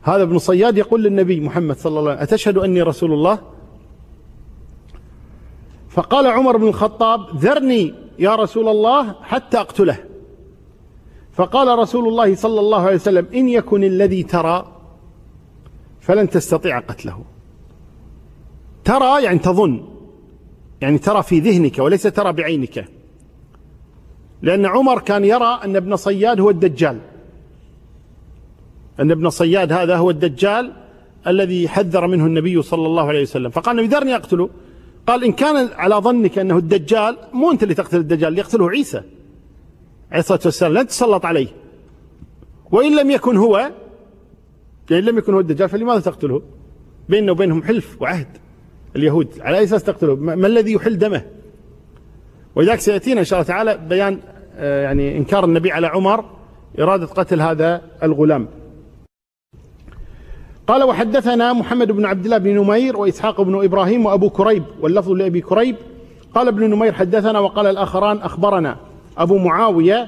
[0.02, 3.40] هذا ابن صياد يقول للنبي محمد صلى الله عليه وسلم أتشهد أني رسول الله؟
[5.90, 9.98] فقال عمر بن الخطاب ذرني يا رسول الله حتى أقتله.
[11.34, 14.68] فقال رسول الله صلى الله عليه وسلم إن يكن الذي ترى
[16.02, 17.24] فلن تستطيع قتله.
[18.84, 19.86] ترى يعني تظن
[20.82, 22.86] يعني ترى في ذهنك وليس ترى بعينك.
[24.42, 27.00] لأن عمر كان يرى أن ابن صياد هو الدجال.
[29.00, 30.74] أن ابن صياد هذا هو الدجال
[31.28, 33.50] الذي حذر منه النبي صلى الله عليه وسلم.
[33.50, 34.50] فقال ذرني أقتله.
[35.08, 39.02] قال إن كان على ظنك أنه الدجال مو أنت اللي تقتل الدجال اللي يقتله عيسى
[40.12, 41.48] عليه الصلاة والسلام لن تسلط عليه.
[42.72, 43.72] وإن لم يكن هو
[44.92, 46.42] يعني لم يكن هو الدجال فلماذا تقتله؟
[47.10, 48.28] بيننا وبينهم حلف وعهد.
[48.96, 51.22] اليهود على أي أساس تقتله؟ ما الذي يحل دمه؟
[52.56, 54.20] ولذلك سيأتينا إن شاء الله تعالى بيان
[54.56, 56.26] آه، يعني إنكار النبي على عمر
[56.80, 58.48] إرادة قتل هذا الغلام.
[60.68, 65.42] قال وحدثنا محمد بن عبد الله بن نمير وإسحاق بن إبراهيم وأبو كريب واللفظ لأبي
[65.42, 65.76] كريب.
[66.36, 68.78] قال ابن نمير حدثنا وقال الآخران أخبرنا.
[69.18, 70.08] أبو معاوية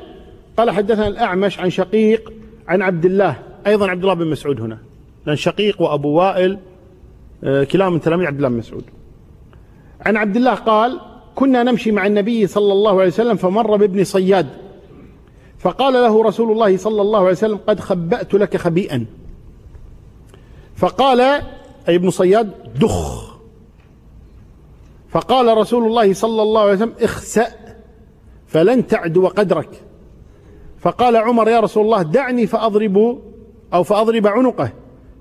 [0.57, 2.33] قال حدثنا الأعمش عن شقيق
[2.67, 3.35] عن عبد الله
[3.67, 4.77] أيضا عبد الله بن مسعود هنا.
[5.25, 6.59] لأن شقيق وأبو وائل
[7.43, 8.83] آه، كلاهما من تلاميذ عبد الله بن مسعود.
[10.01, 10.99] عن عبد الله قال
[11.35, 14.47] كنا نمشي مع النبي صلى الله عليه وسلم فمر بابن صياد.
[15.59, 19.05] فقال له رسول الله صلى الله عليه وسلم قد خبأت لك خبيئا.
[20.79, 21.21] فقال
[21.89, 23.29] أي ابن صياد دخ.
[25.09, 27.47] فقال رسول الله صلى الله عليه وسلم اخسأ
[28.47, 29.69] فلن تعدو قدرك
[30.79, 33.19] فقال عمر يا رسول الله دعني فأضرب
[33.73, 34.69] أو فأضرب عنقه.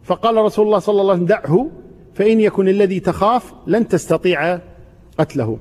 [0.04, 1.70] فقال رسول الله صلى الله عليه وسلم دعه
[2.14, 4.58] فإن يكن الذي تخاف لن تستطيع
[5.18, 5.58] قتله.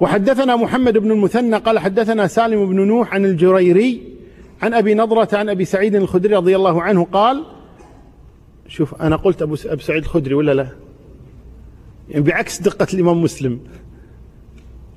[0.00, 4.14] وحدثنا محمد بن المثنى قال حدثنا سالم بن نوح عن الجريري
[4.62, 7.44] عن أبي نضرة عن أبي سعيد الخدري رضي الله عنه قال
[8.68, 10.68] شوف أنا قلت أبو أبو سعيد الخدري ولا لا؟
[12.08, 13.60] يعني بعكس دقة الإمام مسلم.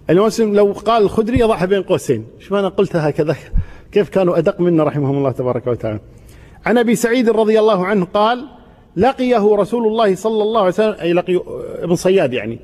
[0.10, 2.26] الإمام مسلم لو قال الخدري يضعها بين قوسين.
[2.40, 3.36] شوف أنا قلتها هكذا.
[3.92, 6.00] كيف كانوا أدق منا رحمهم الله تبارك وتعالى.
[6.66, 8.48] عن أبي سعيد رضي الله عنه قال
[8.96, 11.42] لقيه رسول الله صلى الله عليه وسلم أي لقي
[11.84, 12.60] ابن صياد يعني.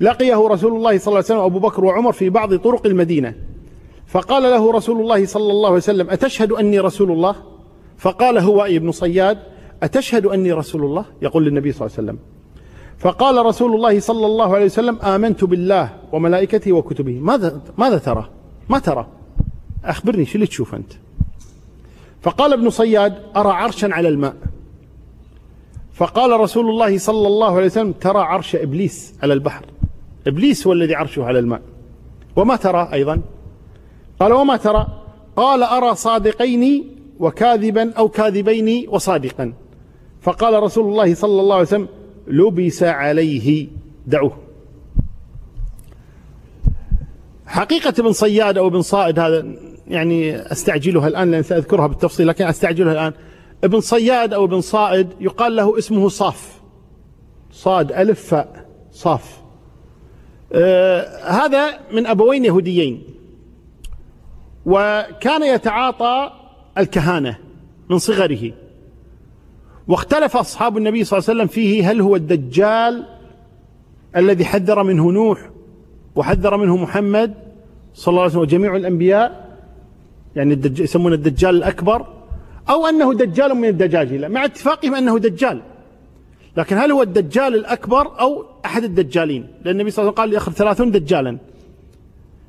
[0.00, 3.34] لقيه رسول الله صلى الله عليه وسلم أبو بكر وعمر في بعض طرق المدينة.
[4.06, 7.36] فقال له رسول الله صلى الله عليه وسلم أتشهد أني رسول الله؟
[7.98, 9.38] فقال هو ابن صياد
[9.82, 12.18] أتشهد أني رسول الله؟ يقول للنبي صلى الله عليه وسلم.
[12.98, 17.18] فقال رسول الله صلى الله عليه وسلم آمنت بالله وملائكته وكتبه.
[17.20, 18.30] ماذا ماذا ترى؟
[18.68, 19.06] ما ترى؟
[19.84, 20.92] أخبرني شو اللي تشوف أنت؟
[22.22, 24.36] فقال ابن صياد أرى عرشا على الماء.
[25.92, 29.64] فقال رسول الله صلى الله عليه وسلم ترى عرش إبليس على البحر.
[30.26, 31.62] إبليس هو الذي عرشه على الماء.
[32.36, 33.20] وما ترى أيضا؟
[34.20, 34.86] قال وما ترى؟
[35.36, 39.52] قال أرى صادقين وكاذبا أو كاذبين وصادقا.
[40.26, 41.88] فقال رسول الله صلى الله عليه وسلم
[42.26, 43.68] لبس عليه.
[44.06, 44.38] دعوه.
[47.46, 49.46] حقيقة ابن صياد أو ابن صائد هذا
[49.88, 53.12] يعني أستعجلها الآن لأن سأذكرها بالتفصيل لكن أستعجلها الآن.
[53.64, 56.60] ابن صياد أو ابن صائد يقال له اسمه صاف.
[57.50, 59.42] صاد ألف فاء صاف.
[60.52, 63.02] آه هذا من أبوين يهوديين.
[64.66, 66.30] وكان يتعاطى
[66.78, 67.38] الكهانة
[67.90, 68.65] من صغره.
[69.88, 73.06] واختلف أصحاب النبي صلى الله عليه وسلم فيه هل هو الدجال
[74.16, 75.50] الذي حذر منه نوح
[76.16, 77.34] وحذر منه محمد
[77.94, 79.58] صلى الله عليه وسلم وجميع الأنبياء
[80.36, 82.06] يعني يسمونه الدجال الأكبر
[82.70, 85.62] أو أنه دجال من الدجاجله مع اتفاقهم أنه دجال
[86.56, 90.34] لكن هل هو الدجال الأكبر أو أحد الدجالين؟ لأن النبي صلى الله عليه وسلم قال
[90.34, 91.38] ياخذ ثلاثون دجالا.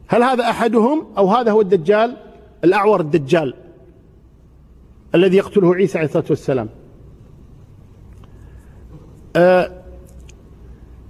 [0.08, 2.18] هل هذا أحدهم أو هذا هو الدجال
[2.64, 3.54] الأعور الدجال
[5.16, 6.70] الذي يقتله عيسى عليه الصلاة والسلام؟
[9.38, 9.72] آه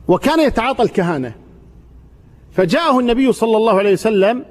[0.07, 1.36] وكان يتعاطى الكهانة.
[2.51, 4.45] فجاءه النبي صلى الله عليه وسلم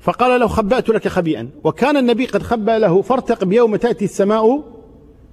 [0.00, 1.50] فقال له خبأت لك خبيئا.
[1.64, 4.64] وكان النبي قد خبأ له فارتقب يوم تأتي السماء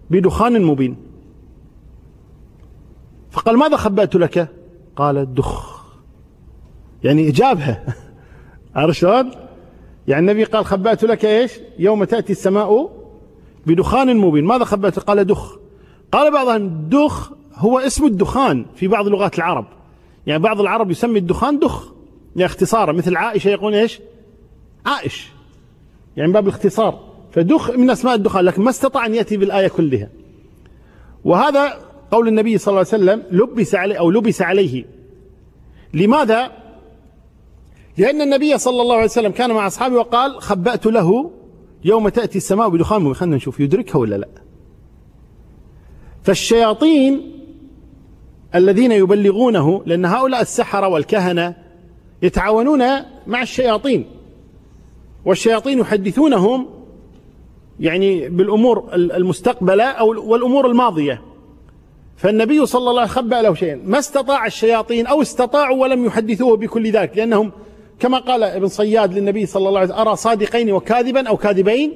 [0.09, 0.97] بدخان مبين.
[3.31, 4.47] فقال ماذا خبأت لك؟
[4.95, 5.81] قال الدخ.
[7.03, 7.85] يعني إجابها
[8.75, 9.31] عرفت شلون؟
[10.07, 12.91] يعني النبي قال خبأت لك إيش؟ يوم تأتي السماء
[13.65, 14.45] بدخان مبين.
[14.45, 15.57] ماذا خبأت؟ قال دخ.
[16.11, 19.65] قال بعضهم دخ هو اسم الدخان في بعض لغات العرب.
[20.27, 21.91] يعني بعض العرب يسمي الدخان دخ
[22.39, 23.99] اختصارا مثل عائشة يقول إيش؟
[24.85, 25.29] عائش.
[26.17, 26.99] يعني باب الاختصار.
[27.31, 30.09] فدخ من أسماء الدخان لكن ما استطاع أن يأتي بالآية كلها.
[31.25, 31.73] وهذا
[32.11, 34.85] قول النبي صلى الله عليه وسلم لبس عليه أو لبس عليه.
[35.93, 36.51] لماذا؟
[37.97, 41.31] لأن النبي صلى الله عليه وسلم كان مع أصحابه وقال خبأت له
[41.83, 44.27] يوم تأتي السماء بدخان خلينا نشوف يدركها ولا لا.
[46.23, 47.40] فالشياطين
[48.55, 51.55] الذين يبلغونه لأن هؤلاء السحرة والكهنة
[52.21, 52.83] يتعاونون
[53.27, 54.05] مع الشياطين.
[55.25, 56.67] والشياطين يحدثونهم
[57.79, 61.21] يعني بالأمور المستقبلة أو والأمور الماضية.
[62.17, 63.81] فالنبي صلى الله عليه وسلم خبأ له شيئا.
[63.85, 67.51] ما استطاع الشياطين أو استطاعوا ولم يحدثوه بكل ذلك لأنهم
[67.99, 71.93] كما قال ابن صياد للنبي صلى الله عليه وسلم أرى صادقين وكاذبا أو كاذبين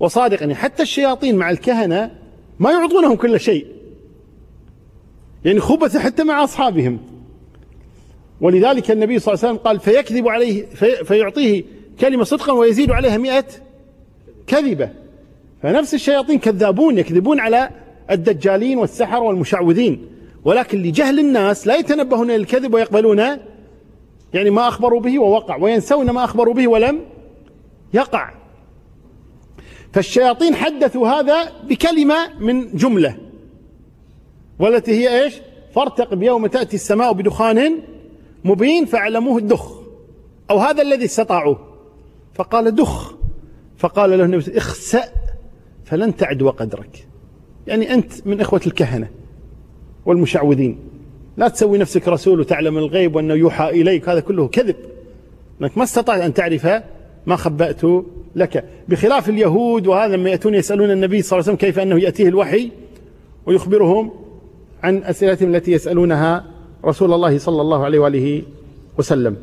[0.00, 2.10] وصادقا حتى الشياطين مع الكهنة
[2.58, 3.66] ما يعطونهم كل شيء.
[5.44, 6.98] يعني خبث حتى مع أصحابهم.
[8.40, 11.64] ولذلك النبي صلى الله عليه وسلم قال فيكذب عليه في فيعطيه
[12.00, 13.44] كلمة صدقا ويزيد عليها مئة
[14.46, 14.90] كذبة.
[15.62, 17.70] فنفس الشياطين كذابون يكذبون على
[18.10, 20.06] الدجالين والسحر والمشعوذين.
[20.44, 23.18] ولكن لجهل الناس لا يتنبهون للكذب ويقبلون
[24.34, 27.00] يعني ما أخبروا به ووقع وينسون ما أخبروا به ولم
[27.94, 28.30] يقع.
[29.92, 33.29] فالشياطين حدثوا هذا بكلمة من جملة.
[34.60, 35.34] والتي هي إيش؟
[35.74, 37.72] فارتقب يوم تأتي السماء بدخان
[38.44, 39.72] مبين فاعلموه الدخ.
[40.50, 41.58] أو هذا الذي استطاعوه.
[42.34, 43.14] فقال دخ.
[43.78, 45.04] فقال له النبي اخسأ
[45.84, 47.06] فلن تعدو قدرك
[47.66, 49.08] يعني أنت من إخوة الكهنة
[50.06, 50.78] والمشعوذين.
[51.36, 54.08] لا تسوي نفسك رسول وتعلم الغيب وأنه يوحى إليك.
[54.08, 54.76] هذا كله كذب.
[55.62, 56.68] أنك ما استطعت أن تعرف
[57.26, 57.80] ما خبأت
[58.36, 58.64] لك.
[58.88, 62.70] بخلاف اليهود وهذا لما يأتون يسألون النبي صلى الله عليه وسلم كيف أنه يأتيه الوحي
[63.46, 64.10] ويخبرهم
[64.82, 66.44] عن أسئلتهم التي يسألونها
[66.84, 68.42] رسول الله صلى الله عليه وآله
[68.98, 69.36] وسلم.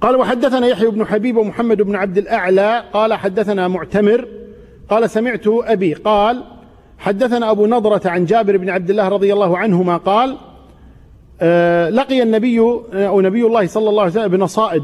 [0.00, 2.84] قال وحدثنا يحيى بن حبيب ومحمد بن عبد الأعلى.
[2.92, 4.28] قال حدثنا معتمر.
[4.90, 5.94] قال سمعت أبي.
[5.94, 6.44] قال
[6.98, 10.36] حدثنا أبو نضرة عن جابر بن عبد الله رضي الله عنهما قال
[11.40, 12.60] آه لقي النبي
[12.92, 14.82] أو نبي الله صلى الله عليه وسلم ابن صائد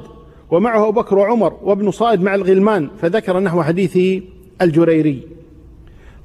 [0.51, 4.23] ومعه أبو بكر وعمر وابن صائد مع الغلمان فذكر نحو حديث
[4.63, 5.36] الجريري.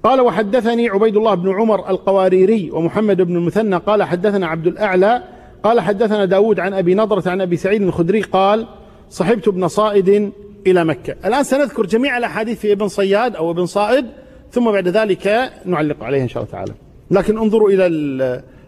[0.04, 5.24] قال وحدثني عبيد الله بن عمر القواريري ومحمد بن المثنى قال حدثنا عبد الأعلى
[5.64, 8.68] قال حدثنا داود عن أبي نضرة عن أبي سعيد الخدري قال
[9.10, 10.32] صحبت ابن صائد
[10.68, 11.16] إلى مكة.
[11.26, 14.06] الآن سنذكر جميع الأحاديث في ابن صياد أو ابن صائد
[14.52, 16.74] ثم بعد ذلك نعلق عليها إن شاء الله تعالى.
[17.12, 17.84] لكن انظروا إلى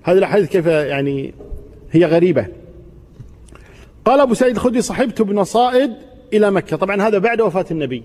[0.03, 1.33] هذه الأحاديث كيف يعني
[1.91, 2.45] هي غريبة.
[4.05, 5.91] قال أبو سعيد الخدري صحبت ابن صائد
[6.33, 6.77] إلى مكة.
[6.77, 8.03] طبعا هذا بعد وفاة النبي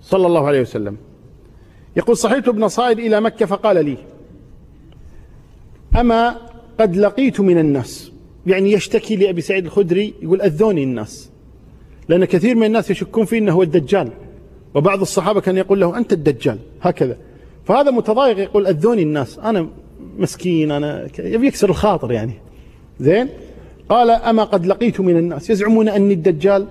[0.00, 0.96] صلى الله عليه وسلم.
[1.96, 3.96] يقول صحيت ابن صائد إلى مكة فقال لي
[6.00, 6.36] أما
[6.80, 8.12] قد لقيت من الناس
[8.46, 11.30] يعني يشتكي لأبي سعيد الخدري يقول أذوني الناس
[12.08, 14.10] لأن كثير من الناس يشكون فيه أنه هو الدجال
[14.74, 17.16] وبعض الصحابة كان يقول له أنت الدجال هكذا.
[17.64, 19.68] فهذا متضايق يقول أذوني الناس أنا
[20.18, 22.32] مسكين أنا يبي يكسر الخاطر يعني.
[23.00, 23.28] زين؟
[23.88, 26.66] قال أما قد لقيت من الناس يزعمون أني الدجال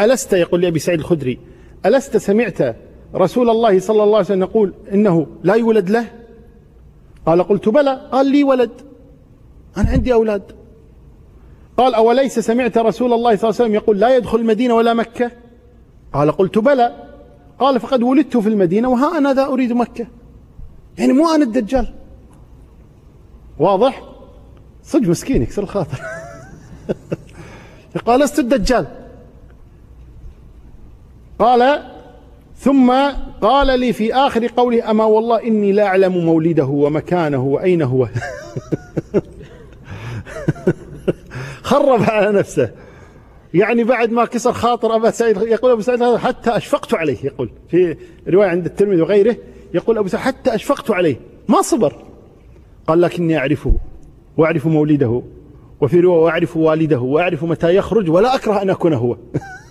[0.00, 1.38] ألست يقول لأبي سعيد الخدري
[1.86, 2.76] ألست سمعت
[3.14, 6.06] رسول الله صلى الله عليه وسلم يقول إنه لا يولد له؟
[7.26, 8.08] قال قلت بلى.
[8.12, 8.70] قال لي ولد.
[9.76, 10.42] أنا عندي أولاد.
[11.76, 15.30] قال أوليس سمعت رسول الله صلى الله عليه وسلم يقول لا يدخل المدينة ولا مكة؟
[16.12, 16.96] قال قلت بلى.
[17.58, 20.06] قال فقد ولدت في المدينة وها أنا ذا أريد مكة.
[20.98, 21.94] يعني مو أنا الدجال.
[23.58, 24.02] واضح؟
[24.82, 26.00] صدق مسكين يكسر الخاطر.
[28.06, 28.86] قال لست الدجال.
[31.38, 31.82] قال
[32.60, 32.92] ثم
[33.40, 38.08] قال لي في آخر قوله أما والله إني لا أعلم مولده ومكانه وأين هو؟
[41.62, 42.70] خرب على نفسه.
[43.54, 47.16] يعني بعد ما كسر خاطر أبا سعيد يقول أبو سعيد حتى أشفقت عليه.
[47.24, 47.96] يقول في
[48.28, 49.36] رواية عند الترمذي وغيره
[49.74, 51.16] يقول أبو سعيد حتى أشفقت عليه.
[51.48, 51.94] ما صبر.
[52.86, 53.72] قال لكني أعرفه
[54.36, 55.22] وأعرف مولده
[55.80, 59.16] وفي رواية وأعرف والده وأعرف متى يخرج ولا أكره أن أكون هو.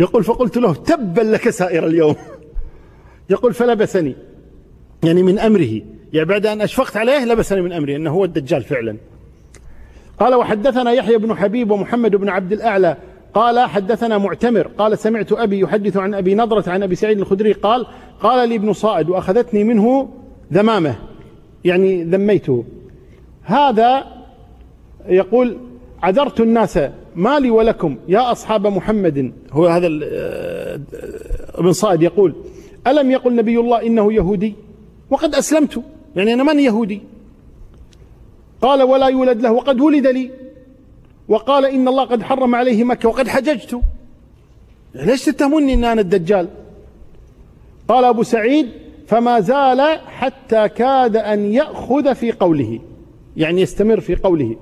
[0.00, 2.14] يقول فقلت له تبا لك سائر اليوم.
[3.30, 4.16] يقول فلبسني
[5.04, 5.80] يعني من أمره.
[6.12, 8.96] يعني بعد أن أشفقت عليه لبسني من أمره أنه هو الدجال فعلا.
[10.20, 12.96] قال وحدثنا يحيى بن حبيب ومحمد بن عبد الأعلى.
[13.34, 14.66] قال حدثنا معتمر.
[14.78, 17.52] قال سمعت أبي يحدث عن أبي نضرة عن أبي سعيد الخدري.
[17.52, 17.86] قال
[18.20, 20.08] قال لي ابن صائد وأخذتني منه
[20.52, 20.96] ذمامة.
[21.64, 22.64] يعني ذميته.
[23.42, 24.04] هذا
[25.08, 25.58] يقول
[26.02, 26.78] عذرت الناس
[27.16, 29.32] ما لي ولكم يا أصحاب محمد.
[29.52, 30.80] هو هذا آه،
[31.54, 32.34] ابن صائد يقول
[32.86, 34.54] ألم يقل نبي الله إنه يهودي؟
[35.10, 35.82] وقد أسلمت
[36.16, 37.02] يعني أنا ماني يهودي.
[38.62, 40.30] قال ولا يولد له وقد ولد لي.
[41.28, 43.80] وقال إن الله قد حرم عليه مكة وقد حججت.
[44.94, 46.48] ليش تتهموني أن أنا الدجال؟
[47.88, 48.68] قال أبو سعيد
[49.06, 52.80] فما زال حتى كاد أن يأخذ في قوله
[53.36, 54.56] يعني يستمر في قوله.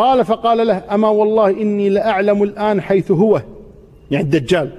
[0.00, 3.42] قال فقال له أما والله إني لأعلم الآن حيث هو.
[4.10, 4.70] يعني الدجال.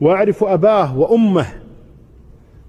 [0.00, 1.46] وأعرف أباه وأمه.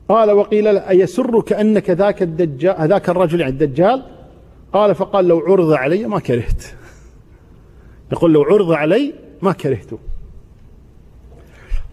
[0.10, 4.04] قال وقيل له أيسرك أنك ذاك الدجال ذاك الرجل يعني الدجال؟
[4.74, 6.64] قال فقال لو عرض علي ما كرهت.
[8.12, 9.98] يقول لو عرض علي ما كرهته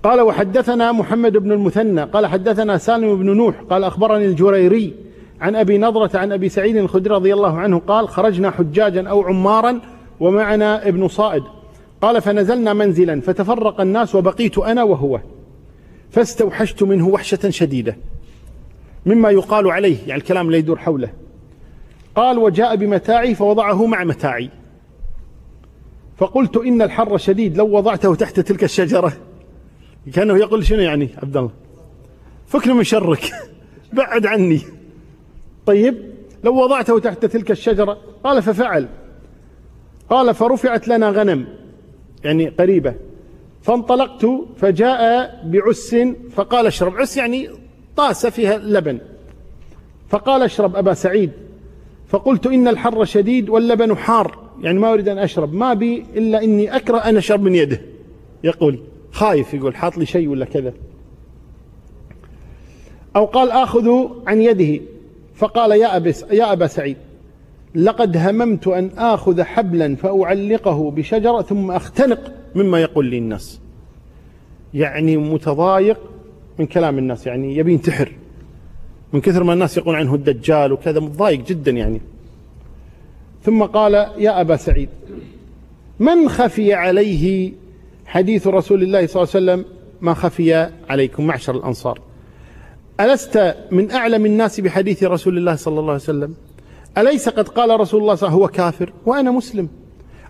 [0.02, 2.02] قال وحدثنا محمد بن المثنى.
[2.02, 3.60] قال حدثنا سالم بن نوح.
[3.70, 4.94] قال أخبرني الجريري
[5.40, 9.80] عن أبي نضرة عن أبي سعيد الخدري رضي الله عنه قال خرجنا حجاجا أو عمارا
[10.20, 11.42] ومعنا ابن صائد.
[12.02, 15.20] قال فنزلنا منزلا فتفرق الناس وبقيت أنا وهو.
[16.10, 17.96] فاستوحشت منه وحشة شديدة.
[19.06, 21.10] مما يقال عليه يعني الكلام لا يدور حوله.
[22.14, 24.50] قال وجاء بمتاعي فوضعه مع متاعي.
[26.16, 29.12] فقلت إن الحر شديد لو وضعته تحت تلك الشجرة.
[30.14, 31.50] كأنه يقول شنو يعني عبد الله؟
[32.46, 33.32] فكني من شرك.
[33.92, 34.60] بعد عني.
[35.70, 35.94] طيب
[36.44, 38.88] لو وضعته تحت تلك الشجرة؟ قال ففعل.
[40.10, 41.46] قال فرفعت لنا غنم
[42.24, 42.94] يعني قريبة.
[43.62, 45.96] فانطلقت فجاء بعس
[46.30, 46.96] فقال اشرب.
[46.96, 47.48] عس يعني
[47.96, 48.98] طاسة فيها لبن
[50.08, 51.30] فقال اشرب أبا سعيد.
[52.08, 54.38] فقلت إن الحر شديد واللبن حار.
[54.60, 55.54] يعني ما أريد أن أشرب.
[55.54, 57.80] ما بي إلا إني أكره أن أشرب من يده.
[58.44, 58.78] يقول
[59.12, 59.54] خايف.
[59.54, 60.72] يقول حاط لي شيء ولا كذا؟
[63.16, 64.84] أو قال آخذ عن يده.
[65.40, 66.96] فقال يا أبس يا أبا سعيد
[67.74, 73.60] لقد هممت أن آخذ حبلا فأعلقه بشجرة ثم أختنق مما يقول لي الناس.
[74.74, 75.98] يعني متضايق
[76.58, 78.12] من كلام الناس يعني يبي ينتحر
[79.12, 82.00] من كثر ما الناس يقول عنه الدجال وكذا متضايق جدا يعني.
[83.42, 84.88] ثم قال يا أبا سعيد
[86.00, 87.52] من خفي عليه
[88.06, 89.64] حديث رسول الله صلى الله عليه وسلم؟
[90.00, 92.09] ما خفي عليكم معشر الأنصار.
[93.00, 96.34] ألست من أعلم الناس بحديث رسول الله صلى الله عليه وسلم؟
[96.98, 99.68] أليس قد قال رسول الله صلى الله عليه وسلم هو كافر وأنا مسلم؟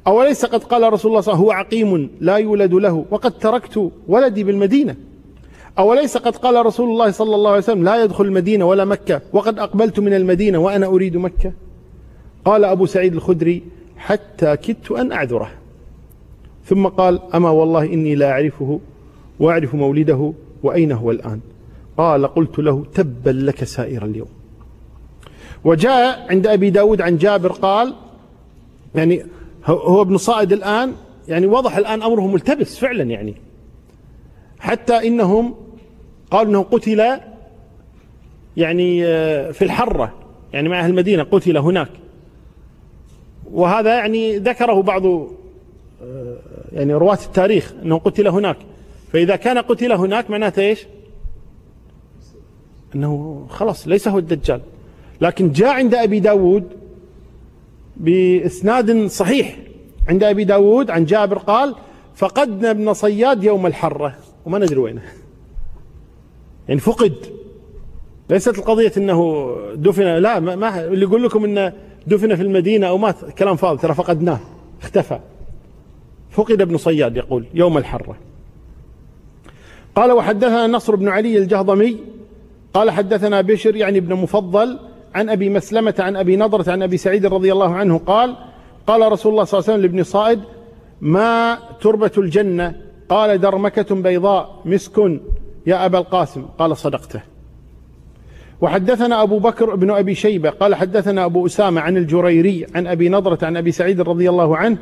[0.07, 3.05] أو أليس قد قال رسول الله صلى الله عليه وسلم هو عقيم لا يولد له
[3.11, 4.97] وقد تركت ولدي بالمدينة؟
[5.79, 9.59] أوليس قد قال رسول الله صلى الله عليه وسلم لا يدخل المدينة ولا مكة وقد
[9.59, 11.53] أقبلت من المدينة وأنا أريد مكة؟
[12.45, 13.63] قال أبو سعيد الخدري
[13.97, 15.51] حتى كدت أن أعذره.
[16.65, 18.81] ثم قال أما والله إني لا أعرفه
[19.41, 21.41] وأعرف مولده وأين هو الآن؟
[21.99, 24.29] قال قلت له تبا لك سائر اليوم.
[25.65, 27.95] وجاء عند أبي داود عن جابر قال
[28.95, 29.27] يعني
[29.67, 30.95] هو ابن صائد الآن
[31.29, 33.35] يعني وضح الآن أمره ملتبس فعلا يعني.
[34.59, 35.55] حتى إنهم
[36.31, 37.21] قالوا أنه قتل
[38.57, 40.15] يعني آه، في الحرة
[40.53, 41.91] يعني مع أهل المدينة قتل هناك.
[43.53, 46.37] وهذا يعني ذكره بعض آه،
[46.73, 48.57] يعني رواة التاريخ أنه قتل هناك.
[49.13, 50.87] فإذا كان قتل هناك معناته إيش؟
[52.95, 54.61] أنه خلاص ليس هو الدجال.
[55.21, 56.65] لكن جاء عند أبي داود
[57.97, 59.57] بإسناد صحيح.
[60.09, 61.75] عند أبي داود عن جابر قال
[62.15, 64.15] فقدنا ابن صياد يوم الحرة.
[64.47, 65.03] وما ندري وينه.
[66.69, 67.15] يعني فقد.
[68.31, 70.05] ليست القضية أنه دفن.
[70.05, 71.73] لا ما اللي يقول لكم أنه
[72.07, 74.41] دفن في المدينة أو مات كلام فاضي ترى فقدناه.
[74.83, 75.19] اختفى.
[76.31, 78.17] فقد ابن صياد يقول يوم الحرة.
[79.95, 81.97] قال وحدثنا نصر بن علي الجهضمي
[82.75, 84.79] قال حدثنا بشر يعني ابن مفضل
[85.15, 88.37] عن أبي مسلمة عن أبي نضرة عن أبي سعيد رضي الله عنه قال
[88.87, 90.41] قال رسول الله صلى الله عليه وسلم لابن صائد
[91.01, 92.75] ما تربة الجنة؟
[93.09, 94.99] قال درمكة بيضاء مسك
[95.67, 96.43] يا أبا القاسم.
[96.59, 97.21] قال صدقته.
[98.61, 103.39] وحدثنا أبو بكر بن أبي شيبة قال حدثنا أبو أسامة عن الجريري عن أبي نضرة
[103.43, 104.79] عن أبي سعيد رضي الله عنه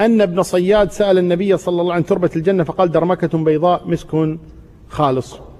[0.00, 3.82] أن ابن صياد سأل النبي صلى الله عليه وسلم عن تربة الجنة فقال درمكة بيضاء
[3.86, 4.38] مسك
[4.88, 5.51] خالص.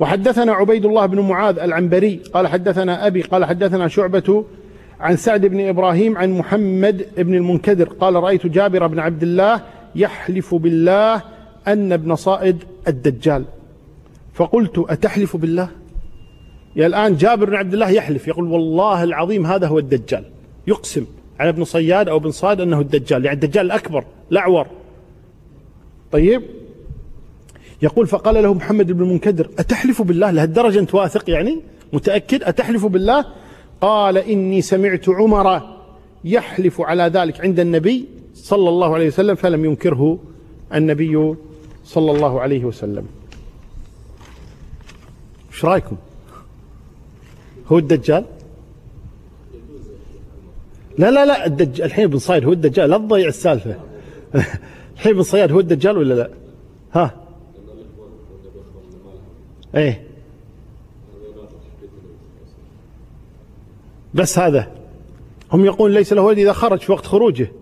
[0.00, 4.44] وحدثنا عبيد الله بن معاذ العنبري قال حدثنا أبي قال حدثنا شعبة
[5.00, 9.60] عن سعد بن إبراهيم عن محمد بن المنكدر قال رأيت جابر بن عبد الله
[9.94, 11.22] يحلف بالله
[11.68, 13.44] أن ابن صائد الدجال.
[14.34, 15.68] فقلت أتحلف بالله؟
[16.76, 20.24] يا الآن جابر بن عبد الله يحلف يقول والله العظيم هذا هو الدجال.
[20.66, 21.06] يقسم
[21.40, 24.66] على ابن صياد أو ابن صاد أنه الدجال يعني الدجال الأكبر الأعور.
[26.12, 26.42] طيب؟
[27.82, 31.62] يقول فقال له محمد بن المنكدر أتحلف بالله؟ لهالدرجة أنت واثق يعني؟
[31.92, 33.24] متأكد؟ أتحلف بالله؟
[33.80, 35.76] قال إني سمعت عمر
[36.24, 40.18] يحلف على ذلك عند النبي صلى الله عليه وسلم فلم ينكره
[40.74, 41.34] النبي
[41.84, 43.06] صلى الله عليه وسلم.
[45.52, 45.96] إيش رأيكم؟
[47.66, 48.24] هو الدجال؟
[50.98, 53.76] لا لا لا الدجال الحين ابن صياد هو الدجال لا تضيع السالفة.
[54.94, 56.30] الحين ابن صياد هو الدجال ولا لا؟
[56.92, 57.25] ها؟
[59.76, 60.06] إيه.
[64.14, 64.72] بس هذا.
[65.52, 67.52] هم يقول ليس له ولد إذا خرج في وقت خروجه.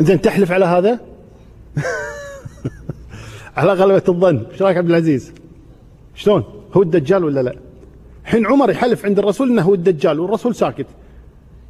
[0.00, 1.00] زين تحلف على هذا؟
[3.56, 4.46] على غلبة الظن.
[4.52, 5.32] إيش رأيك عبد العزيز؟
[6.14, 6.44] شلون؟
[6.74, 7.56] هو الدجال ولا لا؟
[8.24, 10.86] حين عمر يحلف عند الرسول إنه هو الدجال والرسول ساكت.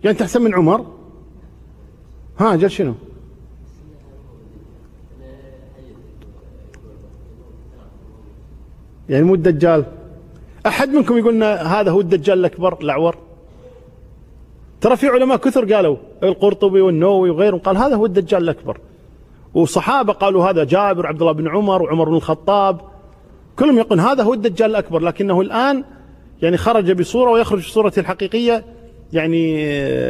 [0.05, 0.87] يعني انت احسن من عمر؟
[2.39, 2.95] ها جل شنو؟
[9.09, 9.85] يعني مو الدجال.
[10.67, 13.17] أحد منكم يقول هذا هو الدجال الأكبر الأعور؟
[14.81, 18.79] ترى في علماء كثر قالوا القرطبي والنووي وغيرهم قال هذا هو الدجال الأكبر.
[19.55, 22.81] وصحابة قالوا هذا جابر عبد الله بن عمر وعمر بن الخطاب.
[23.59, 25.85] كلهم يقولون هذا هو الدجال الأكبر لكنه الآن
[26.43, 28.65] يعني خرج بصورة ويخرج في صورته الحقيقية
[29.13, 29.59] يعني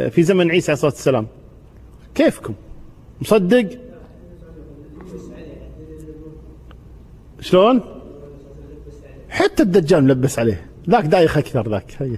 [0.09, 1.27] في زمن عيسى عليه الصلاة والسلام.
[2.15, 2.53] كيفكم؟
[3.21, 3.69] مصدق؟
[7.41, 7.81] شلون؟
[9.37, 10.65] حتى الدجال ملبس عليه.
[10.89, 11.95] ذاك دايخ أكثر ذاك.
[11.99, 12.17] هي.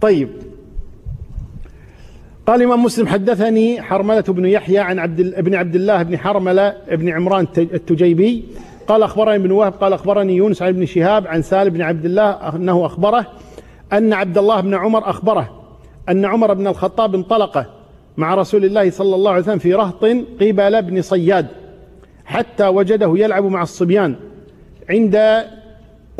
[0.00, 0.28] طيب.
[2.46, 7.08] قال الإمام مسلم حدثني حرملة بن يحيى عن عبد ابن عبد الله بن حرملة بن
[7.08, 8.44] عمران التجيبي.
[8.88, 12.30] قال أخبرني ابن وهب قال أخبرني يونس عن ابن شهاب عن سالم بن عبد الله
[12.56, 13.26] أنه أخبره
[13.92, 15.64] أن عبد الله بن عمر أخبره
[16.08, 17.66] أن عمر بن الخطاب انطلق
[18.16, 20.04] مع رسول الله صلى الله عليه وسلم في رهط
[20.40, 21.46] قبل ابن صياد
[22.24, 24.16] حتى وجده يلعب مع الصبيان
[24.90, 25.44] عند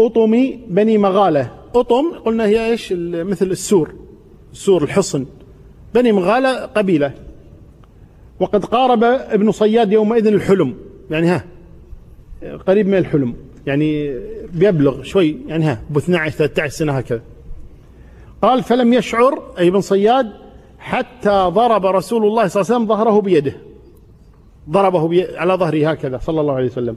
[0.00, 1.50] أطم بني مغالة.
[1.74, 3.94] أطم قلنا هي إيش؟ مثل السور.
[4.52, 5.26] السور الحصن.
[5.94, 7.12] بني مغالة قبيلة.
[8.40, 10.74] وقد قارب ابن صياد يومئذ الحلم.
[11.10, 11.44] يعني ها
[12.66, 13.34] قريب من الحلم.
[13.66, 14.18] يعني
[14.52, 15.36] بيبلغ شوي.
[15.46, 17.22] يعني ها ب 12 13 سنة هكذا.
[18.42, 20.32] قال فلم يشعر أي ابن صياد
[20.78, 23.56] حتى ضرب رسول الله صلى الله عليه وسلم ظهره بيده.
[24.70, 26.96] ضربه على ظهره هكذا صلى الله عليه وسلم.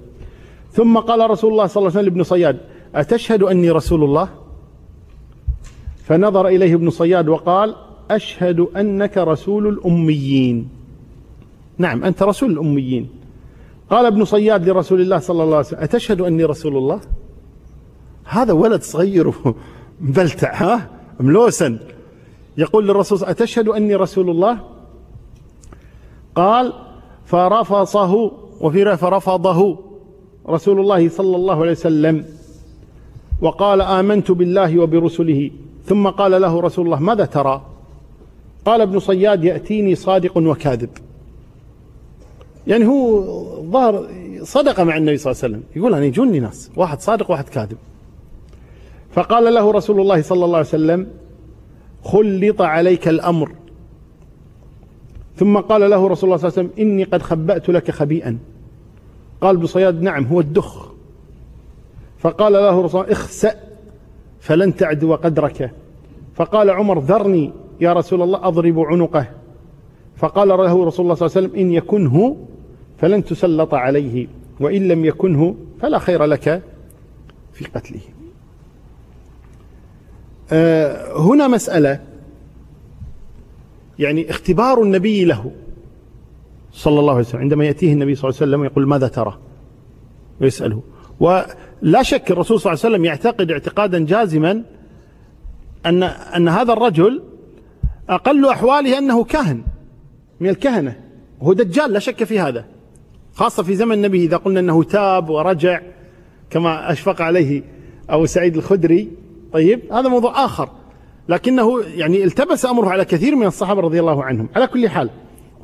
[0.71, 2.57] ثم قال رسول الله صلى الله عليه وسلم لابن صياد
[2.97, 4.29] أتشهد أني رسول الله؟
[6.05, 7.75] فنظر إليه ابن صياد وقال
[8.11, 10.69] أشهد أنك رسول الأميين.
[11.77, 13.09] نعم أنت رسول الأميين.
[13.89, 17.01] قال ابن صياد لرسول الله صلى الله عليه وسلم أتشهد أني رسول الله؟
[18.25, 19.33] هذا ولد صغير
[20.01, 20.89] مبلتع ها؟
[21.19, 21.79] ملوسا
[22.57, 24.59] يقول للرسول أتشهد أني رسول الله؟
[26.35, 26.73] قال
[27.25, 28.31] فرفصه
[28.61, 29.79] وفي فرفضه
[30.49, 32.36] رسول الله صلى الله عليه وسلم.
[33.41, 35.51] وقال آمنت بالله وبرسله.
[35.85, 37.61] ثم قال له رسول الله ماذا ترى؟
[38.65, 40.89] قال ابن صياد يأتيني صادق وكاذب.
[42.67, 43.23] يعني هو
[43.71, 44.07] ظهر
[44.41, 45.63] صدق مع النبي صلى الله عليه وسلم.
[45.75, 47.77] يقول أنا يجوني ناس واحد صادق واحد كاذب.
[49.11, 51.07] فقال له رسول الله صلى الله عليه وسلم
[52.03, 53.51] خلط عليك الأمر.
[55.35, 58.37] ثم قال له رسول الله صلى الله عليه وسلم إني قد خبأت لك خبيئا.
[59.41, 60.96] قال ابن صياد نعم هو الدخ.
[62.19, 63.55] فقال له رسول الله اخسأ
[64.39, 65.71] فلن تعدو قدرك
[66.35, 67.51] فقال عمر ذرني
[67.81, 69.27] يا رسول الله أضرب عنقه.
[70.15, 72.37] فقال له رسول الله صلى الله عليه وسلم إن يكنه
[72.97, 74.27] فلن تسلط عليه
[74.59, 76.63] وإن لم يكنه فلا خير لك
[77.53, 78.01] في قتله.
[80.51, 81.99] آه هنا مسألة
[83.99, 85.51] يعني اختبار النبي له
[86.73, 89.37] صلى الله عليه وسلم عندما يأتيه النبي صلى الله عليه وسلم يقول ماذا ترى؟
[90.41, 90.81] ويسأله.
[91.83, 94.63] ولا شك الرسول صلى الله عليه وسلم يعتقد اعتقادا جازما
[95.85, 97.23] أن أن هذا الرجل
[98.09, 99.61] أقل أحواله أنه كاهن
[100.39, 100.99] من الكهنة.
[101.41, 102.65] وهو دجال لا شك في هذا.
[103.33, 105.81] خاصة في زمن النبي إذا قلنا أنه تاب ورجع
[106.49, 107.63] كما أشفق عليه
[108.09, 109.11] أبو سعيد الخدري.
[109.53, 110.69] طيب هذا موضوع آخر.
[111.29, 114.49] لكنه يعني التبس أمره على كثير من الصحابة رضي الله عنهم.
[114.55, 115.09] على كل حال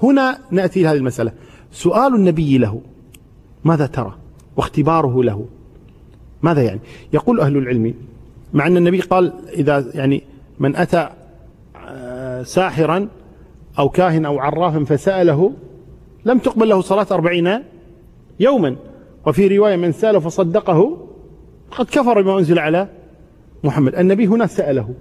[0.03, 1.31] هنا نأتي لهذه المسألة.
[1.71, 2.81] سؤال النبي له
[3.63, 4.17] ماذا ترى؟
[4.57, 5.45] واختباره له.
[6.43, 6.79] ماذا يعني؟
[7.13, 7.93] يقول أهل العلم
[8.53, 10.23] مع أن النبي قال إذا يعني
[10.59, 11.09] من أتى
[11.87, 13.07] آه، ساحرا
[13.79, 15.53] أو كاهن أو عرافا فسأله
[16.25, 17.59] لم تقبل له صلاة أربعين
[18.39, 18.75] يوما.
[19.25, 21.07] وفي رواية من سأله فصدقه
[21.71, 22.87] قد كفر بما أنزل على
[23.63, 23.95] محمد.
[23.95, 24.93] النبي هنا سأله.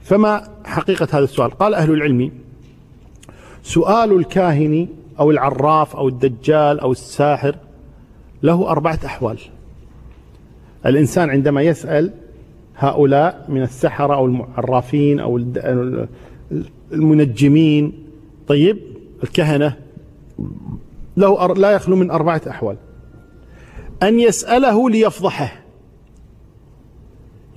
[0.00, 2.30] فما حقيقة هذا السؤال؟ قال أهل العلم
[3.62, 4.88] سؤال الكاهن
[5.20, 7.56] أو العراف أو الدجال أو الساحر
[8.42, 9.38] له أربعة أحوال.
[10.86, 12.10] الإنسان عندما يسأل
[12.76, 15.40] هؤلاء من السحرة أو العرافين أو
[16.92, 17.92] المنجمين
[18.48, 18.78] طيب
[19.22, 19.76] الكهنة
[21.16, 22.76] له لا يخلو من أربعة أحوال.
[24.02, 25.52] أن يسأله ليفضحه.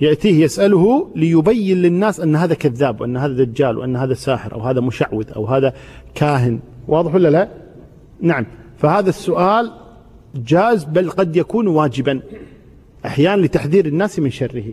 [0.00, 4.80] يأتيه يسأله ليبين للناس أن هذا كذاب وأن هذا دجال وأن هذا ساحر أو هذا
[4.80, 5.74] مشعوذ أو هذا
[6.14, 6.60] كاهن.
[6.88, 7.48] واضح ولا لا؟
[8.20, 8.46] نعم.
[8.78, 9.72] فهذا السؤال
[10.34, 12.20] جاز بل قد يكون واجبا.
[13.06, 14.64] أحيانا لتحذير الناس من شره.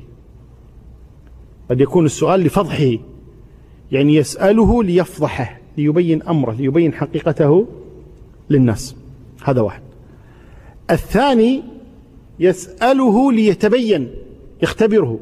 [1.69, 2.97] قد يكون السؤال لفضحه
[3.91, 7.67] يعني يسأله ليفضحه ليبين أمره ليبين حقيقته
[8.49, 8.95] للناس.
[9.43, 9.81] هذا واحد.
[10.91, 11.63] الثاني
[12.39, 14.11] يسأله ليتبين
[14.63, 15.19] يختبره.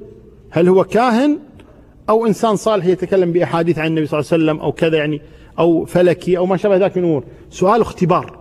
[0.50, 1.40] هل هو كاهن
[2.10, 5.22] أو إنسان صالح يتكلم بأحاديث عن النبي صلى الله عليه وسلم أو كذا يعني
[5.60, 8.40] أو فلكي أو ما شابه ذلك من الأمور سؤال اختبار.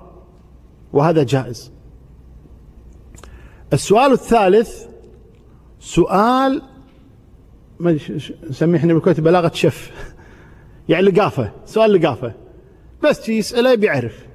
[0.93, 1.73] وهذا جائز.
[3.73, 4.87] السؤال الثالث
[5.81, 6.63] سؤال
[7.81, 7.99] ما
[8.51, 9.91] نسميه إحنا بالكويت بلاغة شف.
[10.89, 12.33] يعني لقافة سؤال لقافة.
[13.03, 14.27] بس يسأله بيعرف.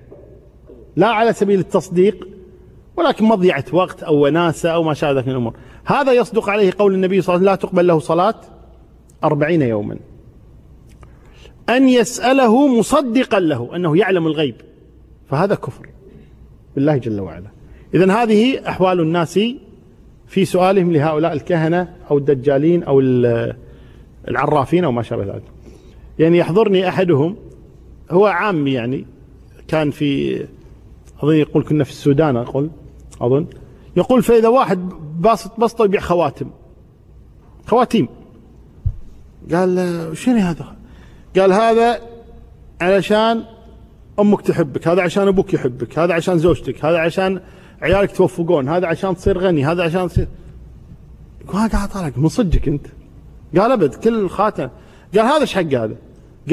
[0.95, 2.27] لا على سبيل التصديق
[2.97, 5.53] ولكن مضيعة وقت أو وناسة أو ما شابه ذلك من الأمور.
[5.85, 8.35] هذا يصدق عليه قول النبي صلى الله عليه وسلم لا تقبل له صلاة
[9.23, 9.97] أربعين يوما.
[11.69, 14.55] أن يسأله مصدقا له أنه يعلم الغيب.
[15.29, 15.89] فهذا كفر
[16.75, 17.60] بالله جل وعلا.
[17.93, 19.39] إذا هذه أحوال الناس
[20.27, 22.99] في سؤالهم لهؤلاء الكهنة أو الدجالين أو
[24.27, 25.43] العرافين أو ما شابه ذلك.
[26.19, 27.35] يعني يحضرني أحدهم
[28.11, 29.05] هو عامي يعني
[29.67, 30.41] كان في
[31.23, 32.69] أظن يقول كنا في السودان أقول
[33.21, 33.45] أظن.
[33.97, 34.89] يقول فإذا واحد
[35.19, 36.49] باسط بسطه يبيع خواتم.
[37.67, 38.07] خواتيم.
[39.53, 40.75] قال شنو هذا؟
[41.37, 41.99] قال هذا
[42.81, 43.43] علشان
[44.19, 47.41] أمك تحبك هذا عشان أبوك يحبك هذا عشان زوجتك هذا عشان
[47.81, 50.27] عيالك توفقون هذا عشان تصير غني هذا عشان تصير.
[51.53, 52.87] ما قاعد طالع من صدقك أنت؟
[53.57, 54.69] قال أبد كل خاتم
[55.15, 55.95] قال هذا إيش حق هذا؟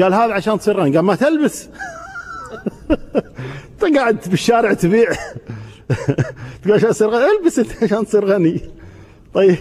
[0.01, 0.95] قال هذا عشان تصير غني.
[0.95, 1.69] قال ما تلبس.
[3.83, 5.09] أنت قاعد بالشارع تبيع.
[6.63, 7.25] تقول عشان تصير غني.
[7.39, 8.61] ألبس أنت عشان تصير غني.
[9.33, 9.57] طيب.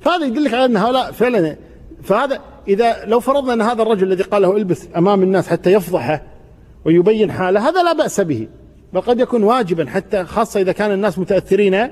[0.00, 1.56] فهذا يدلك على أن هؤلاء فعلا
[2.02, 6.22] فهذا إذا لو فرضنا أن هذا الرجل الذي قال له البس أمام الناس حتى يفضحه
[6.84, 8.48] ويبين حاله هذا لا بأس به.
[8.92, 11.88] بل قد يكون واجبا حتى خاصة إذا كان الناس متأثرين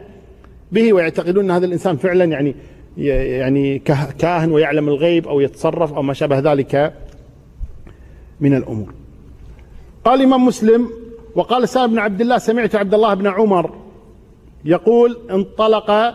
[0.73, 2.55] به ويعتقدون إن هذا الإنسان فعلا يعني
[2.97, 3.79] يعني
[4.19, 6.95] كاهن ويعلم الغيب أو يتصرف أو ما شابه ذلك
[8.41, 8.95] من الأمور.
[10.05, 10.91] قال الامام مسلم
[11.35, 13.75] وقال سالم بن عبد الله سمعت عبد الله بن عمر
[14.65, 16.15] يقول انطلق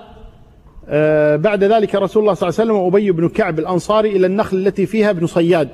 [0.89, 4.57] آه، بعد ذلك رسول الله صلى الله عليه وسلم وأبي بن كعب الأنصاري إلى النخل
[4.57, 5.69] التي فيها ابن صياد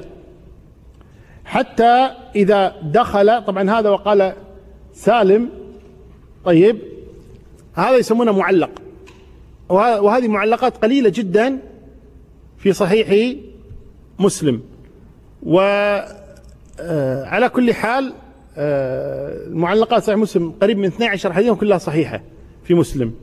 [1.45, 4.33] حتى إذا دخل طبعا هذا وقال
[4.99, 5.49] سالم
[6.45, 6.77] طيب
[7.73, 8.69] هذا يسمونه معلق.
[9.69, 11.59] وهذه معلقات قليلة جدا
[12.57, 13.35] في صحيح
[14.19, 14.61] مسلم.
[15.43, 16.05] وعلى
[16.79, 18.13] آه، كل حال
[18.57, 22.21] المعلقات صحيح مسلم قريب من 12 حديثا كلها صحيحة
[22.63, 23.13] في مسلم.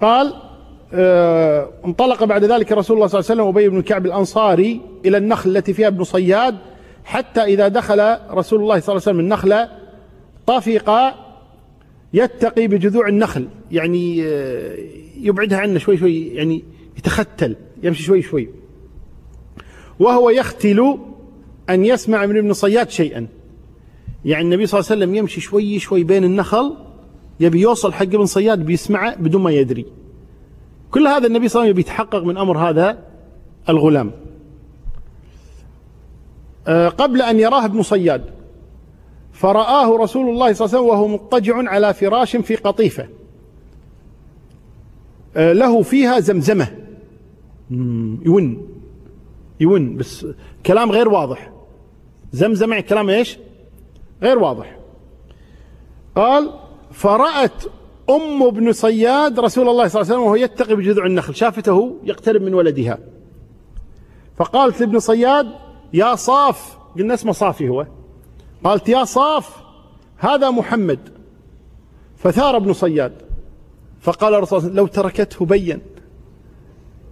[0.00, 0.34] قال
[0.94, 5.16] آه، انطلق بعد ذلك رسول الله صلى الله عليه وسلم أبي بن كعب الأنصاري إلى
[5.16, 6.56] النخل التي فيها ابن صياد
[7.04, 9.81] حتى إذا دخل رسول الله صلى الله عليه وسلم النخلة
[10.46, 11.14] طفق
[12.12, 14.76] يتقي بجذوع النخل يعني آه،
[15.16, 16.64] يبعدها عنه شوي شوي يعني
[16.98, 18.48] يتختل يمشي شوي شوي.
[20.00, 20.98] وهو يختل
[21.70, 23.26] أن يسمع من ابن صياد شيئا.
[24.24, 26.76] يعني النبي صلى الله عليه وسلم يمشي شوي شوي بين النخل
[27.40, 29.86] يبي يوصل حق ابن صياد بيسمعه بدون ما يدري.
[30.90, 32.98] كل هذا النبي صلى الله عليه وسلم يتحقق من أمر هذا
[33.68, 34.10] الغلام.
[36.66, 38.41] آه، قبل أن يراه ابن صياد.
[39.42, 43.08] فرآه رسول الله صلى الله عليه وسلم وهو مضطجع على فراش في قطيفة.
[45.36, 46.68] آه، له فيها زمزمة.
[47.70, 48.68] يون.
[49.60, 50.26] يون بس
[50.66, 51.52] كلام غير واضح.
[52.32, 53.38] زمزمة يعني كلام إيش؟
[54.22, 54.76] غير واضح.
[56.16, 56.50] قال
[56.92, 57.64] فرأت
[58.10, 62.42] أم ابن صياد رسول الله صلى الله عليه وسلم وهو يتقي بجذع النخل شافته يقترب
[62.42, 62.98] من ولدها.
[64.36, 65.46] فقالت لابن صياد
[65.92, 66.78] يا صاف.
[66.98, 67.86] قلنا اسمه صافي هو.
[68.64, 69.56] قالت يا صاف
[70.18, 70.98] هذا محمد.
[72.16, 73.12] فثار ابن صياد.
[74.00, 75.80] فقال الرسول لو تركته بين.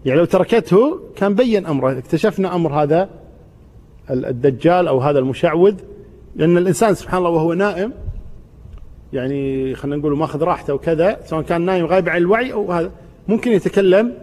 [0.04, 1.98] يعني لو تركته كان بين أمره.
[1.98, 3.08] اكتشفنا أمر هذا
[4.10, 5.74] الدجال أو هذا المشعوذ
[6.36, 7.92] لأن الإنسان سبحان الله وهو نائم
[9.12, 12.90] يعني خلينا نقول ماخذ راحته وكذا سواء كان نايم غايب عن الوعي أو هذا.
[13.28, 14.14] ممكن يتكلم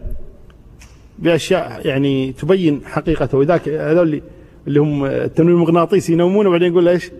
[1.19, 3.38] بأشياء يعني تبين حقيقته.
[3.38, 4.21] وذاك هذول
[4.68, 7.11] اللي هم التنويم المغناطيسي ينومون وبعدين يقول إيش؟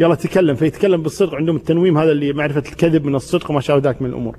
[0.00, 4.02] يلا تكلم فيتكلم بالصدق عندهم التنويم هذا اللي معرفة الكذب من الصدق وما شابه ذاك
[4.02, 4.36] من الأمور.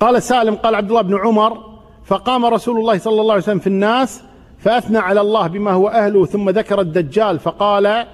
[0.00, 1.58] قال سالم قال عبد الله بن عمر
[2.04, 4.22] فقام رسول الله صلى الله عليه وسلم في الناس
[4.58, 8.06] فأثنى على الله بما هو أهله ثم ذكر الدجال فقال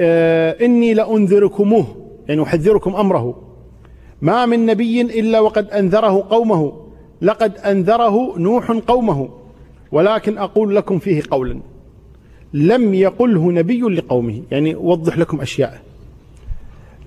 [0.00, 1.86] آه إني لأنذركموه
[2.28, 3.42] يعني أحذركم أمره
[4.22, 6.86] ما من نبي إلا وقد أنذره قومه
[7.22, 9.39] لقد أنذره نوح قومه
[9.92, 11.60] ولكن أقول لكم فيه قولا.
[12.54, 15.80] لم يقله نبي لقومه يعني وضح لكم أشياء.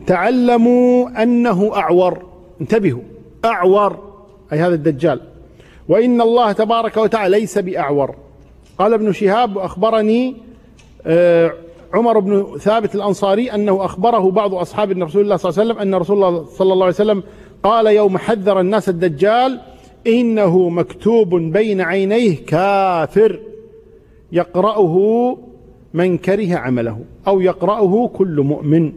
[0.08, 2.26] تعلموا أنه أعور.
[2.62, 3.02] انتبهوا
[3.46, 4.14] أعور
[4.54, 5.22] أي هذا الدجال.
[5.90, 8.16] وإن الله تبارك وتعالى ليس بأعور.
[8.78, 10.36] قال ابن شهاب واخبرني
[11.06, 11.54] آه،
[11.94, 15.96] عمر بن ثابت الأنصاري أنه أخبره بعض أصحاب رسول الله صلى الله عليه وسلم أن
[16.02, 17.24] رسول الله صلى الله عليه وسلم
[17.64, 19.60] قال يوم حذر الناس الدجال
[20.08, 23.40] إنه مكتوب بين عينيه كافر
[24.32, 25.38] يقرأه
[25.94, 28.94] من كره عمله أو يقرأه كل مؤمن.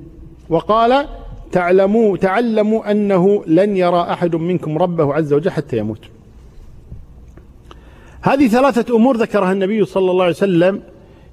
[0.49, 1.07] وقال
[1.53, 6.01] تعلموا تعلموا أنه لن يرى أحد منكم ربه عز وجل حتى يموت.
[8.23, 10.83] هذه ثلاثة أمور ذكرها النبي صلى الله عليه وسلم.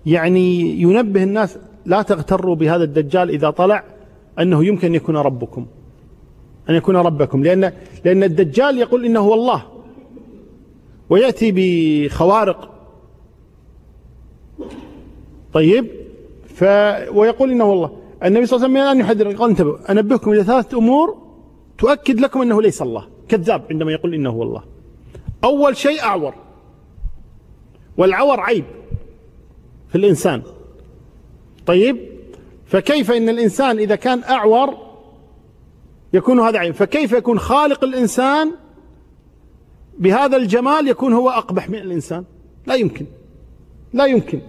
[0.05, 3.83] يعني ينبه الناس لا تغتروا بهذا الدجال إذا طلع
[4.39, 5.65] أنه يمكن أن يكون ربكم.
[6.69, 7.73] أن يكون ربكم لأن
[8.05, 9.63] لأن الدجال يقول إنه هو الله
[11.09, 12.69] ويأتي بخوارق.
[15.53, 15.87] طيب
[16.47, 16.63] ف
[17.13, 17.97] ويقول إنه هو الله.
[18.23, 21.17] النبي صلى الله عليه وسلم الآن يحذر قال انتبهوا أنبهكم إلى ثلاثة أمور
[21.77, 23.07] تؤكد لكم أنه ليس الله.
[23.29, 24.63] كذاب عندما يقول إنه هو الله.
[25.43, 26.33] أول شيء أعور
[27.97, 28.65] والعور عيب
[29.89, 30.41] في الإنسان.
[31.65, 31.97] طيب
[32.65, 34.92] فكيف إن الإنسان إذا كان أعور
[36.13, 38.51] يكون هذا عيب فكيف يكون خالق الإنسان
[39.99, 42.23] بهذا الجمال يكون هو أقبح من الإنسان؟
[42.65, 43.05] لا يمكن.
[43.93, 44.41] لا يمكن.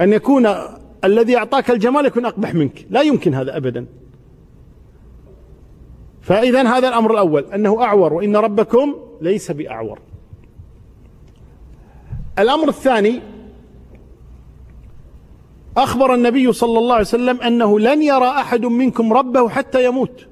[0.00, 0.48] أن يكون
[1.04, 2.86] الذي أعطاك الجمال يكون أقبح منك.
[2.90, 3.86] لا يمكن هذا أبدا.
[6.22, 9.98] فإذا هذا الأمر الأول أنه أعور وإن ربكم ليس بأعور.
[12.38, 13.20] الأمر الثاني
[15.76, 20.26] أخبر النبي صلى الله عليه وسلم أنه لن يرى أحد منكم ربه حتى يموت.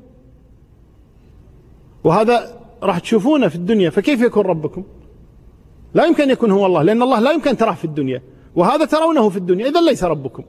[2.04, 4.84] وهذا راح تشوفونه في الدنيا فكيف يكون ربكم؟
[5.94, 8.22] لا يمكن يكون هو الله لأن الله لا يمكن تراه في الدنيا.
[8.56, 10.44] وهذا ترونه في الدنيا إذا ليس ربكم.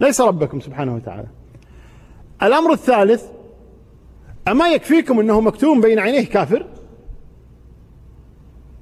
[0.00, 1.28] ليس ربكم سبحانه وتعالى.
[2.42, 3.24] الأمر الثالث
[4.48, 6.66] أما يكفيكم أنه مكتوم بين عينيه كافر؟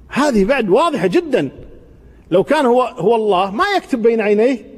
[0.08, 1.50] هذه بعد واضحة جدا.
[2.30, 4.75] لو كان هو هو الله ما يكتب بين عينيه؟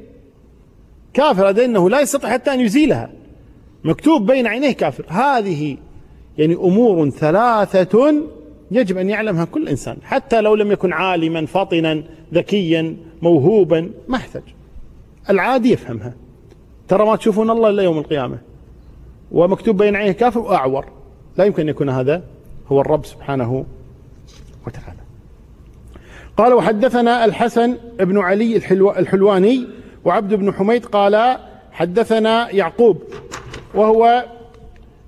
[1.13, 3.09] كافر هذا إنه لا يستطيع حتى أن يزيلها.
[3.83, 5.05] مكتوب بين عينيه كافر.
[5.07, 5.77] هذه
[6.37, 8.13] يعني أمور ثلاثة
[8.71, 9.97] يجب أن يعلمها كل إنسان.
[10.03, 12.03] حتى لو لم يكن عالما فطنا
[12.33, 14.43] ذكيا موهوبا ما يحتاج.
[15.29, 16.13] العادي يفهمها.
[16.87, 18.37] ترى ما تشوفون الله إلا يوم القيامة.
[19.31, 20.85] ومكتوب بين عينيه كافر وأعور.
[21.37, 22.23] لا يمكن أن يكون هذا
[22.67, 23.65] هو الرب سبحانه
[24.67, 24.99] وتعالى.
[26.37, 29.67] قال وحدثنا الحسن بن علي الحلو الحلواني
[30.05, 31.37] وعبد بن حميد قال
[31.71, 32.97] حدثنا يعقوب
[33.75, 34.25] وهو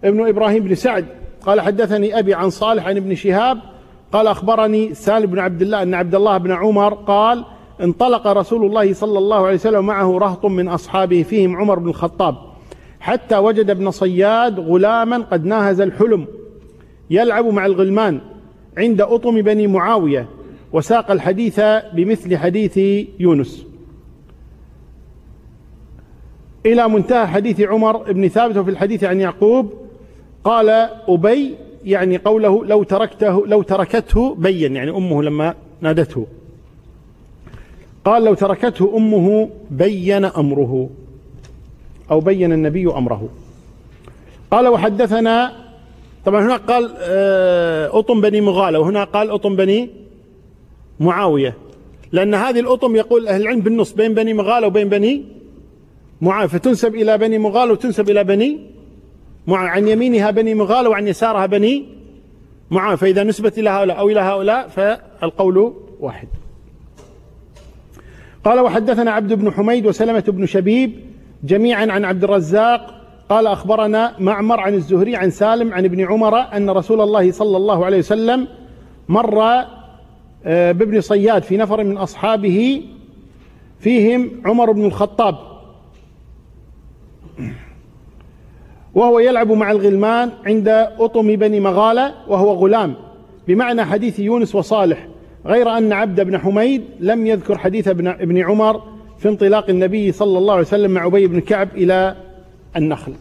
[0.04, 1.06] ابن إبراهيم بن سعد.
[1.46, 3.60] قال حدثني أبي عن صالح عن ابن شهاب.
[4.12, 7.46] قال أخبرني سالم بن عبد الله أن عبد الله بن عمر قال
[7.82, 12.36] انطلق رسول الله صلى الله عليه وسلم معه رهط من أصحابه فيهم عمر بن الخطاب
[13.00, 16.26] حتى وجد ابن صياد غلاما قد ناهز الحلم
[17.10, 18.22] يلعب مع الغلمان
[18.78, 20.28] عند أطم بني معاوية
[20.74, 21.62] وساق الحديث
[21.94, 22.78] بمثل حديث
[23.20, 23.66] يونس.
[26.66, 29.74] إلى منتهى حديث عمر بن ثابت وفي الحديث عن يعقوب
[30.44, 30.70] قال
[31.08, 31.56] أبي
[31.86, 36.28] يعني قوله لو تركته لو تركته بين يعني أمه لما نادته.
[38.06, 40.90] قال لو تركته أمه بين أمره
[42.12, 43.30] أو بين النبي أمره.
[44.52, 45.54] قال وحدثنا
[46.26, 49.90] طبعا هنا قال آه، أطم بني مغالة وهنا قال أطم بني
[51.00, 51.58] معاوية.
[52.12, 55.41] لأن هذه الأطم يقول أهل العلم بالنص بين بني مغالة وبين بني
[56.22, 58.60] معاوية فتنسب إلى بني مغالة وتنسب إلى بني
[59.48, 61.86] معاوية عن يمينها بني مغالة وعن يسارها بني
[62.72, 66.28] معاوية فإذا نسبت إلى هؤلاء أو إلى هؤلاء فالقول واحد.
[68.44, 71.00] قال وحدثنا عبد بن حميد وسلمة بن شبيب
[71.44, 73.02] جميعا عن عبد الرزاق.
[73.30, 77.86] قال أخبرنا معمر عن الزهري عن سالم عن ابن عمر أن رسول الله صلى الله
[77.86, 78.48] عليه وسلم
[79.10, 79.42] مر
[80.46, 82.84] آه، بابن صياد في نفر من أصحابه
[83.80, 85.51] فيهم عمر بن الخطاب.
[88.94, 90.68] وهو يلعب مع الغلمان عند
[91.00, 92.96] أطم بني مغالة وهو غلام.
[93.48, 95.08] بمعنى حديث يونس وصالح
[95.46, 98.82] غير أن عبد بن حميد لم يذكر حديث ابن عمر
[99.18, 102.16] في انطلاق النبي صلى الله عليه وسلم مع أبي بن كعب إلى
[102.76, 103.14] النخل.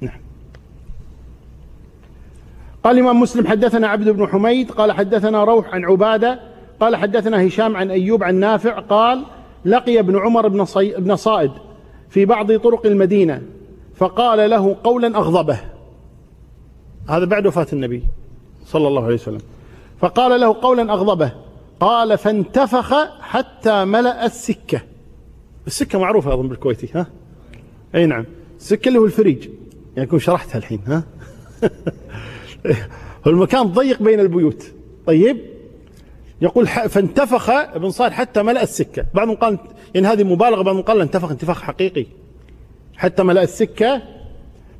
[0.00, 0.20] نعم.
[2.84, 6.40] قال الإمام مسلم حدثنا عبد بن حميد قال حدثنا روح عن عبادة
[6.80, 9.24] قال حدثنا هشام عن أيوب عن نافع قال
[9.64, 10.94] لقي ابن عمر بن, صي...
[11.00, 11.50] بن صائد
[12.10, 13.42] في بعض طرق المدينة
[13.96, 15.60] فقال له قولا أغضبه.
[17.08, 18.02] هذا بعد وفاة النبي
[18.66, 19.40] صلى الله عليه وسلم.
[20.00, 21.32] فقال له قولا أغضبه.
[21.80, 24.80] قال فانتفخ حتى ملأ السكة.
[25.66, 27.06] السكة معروفة أظن بالكويتي ها؟
[27.94, 28.24] أي نعم.
[28.58, 29.48] السكة اللي هو الفريج.
[29.96, 31.02] يعني كنت شرحتها الحين ها؟
[33.26, 34.64] المكان ضيق بين البيوت.
[35.06, 35.53] طيب؟
[36.40, 39.06] يقول فانتفخ ابن صالح حتى ملأ السكة.
[39.14, 39.58] بعضهم قال
[39.94, 42.06] يعني هذه مبالغة بعضهم قال انتفخ انتفاخ حقيقي.
[42.96, 44.02] حتى ملأ السكة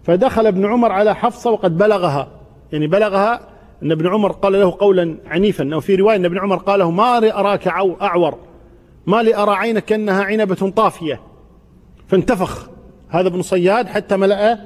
[0.04, 2.28] فدخل ابن عمر على حفصة وقد بلغها.
[2.72, 3.48] يعني بلغها
[3.82, 6.90] أن ابن عمر قال له قولا عنيفا أو في رواية أن ابن عمر قال له
[6.90, 8.38] ما أراك أعور.
[9.06, 11.20] ما لي أرى عينك كأنها عنبة طافية.
[12.08, 12.70] فانتفخ
[13.08, 14.58] هذا ابن صياد حتى ملأ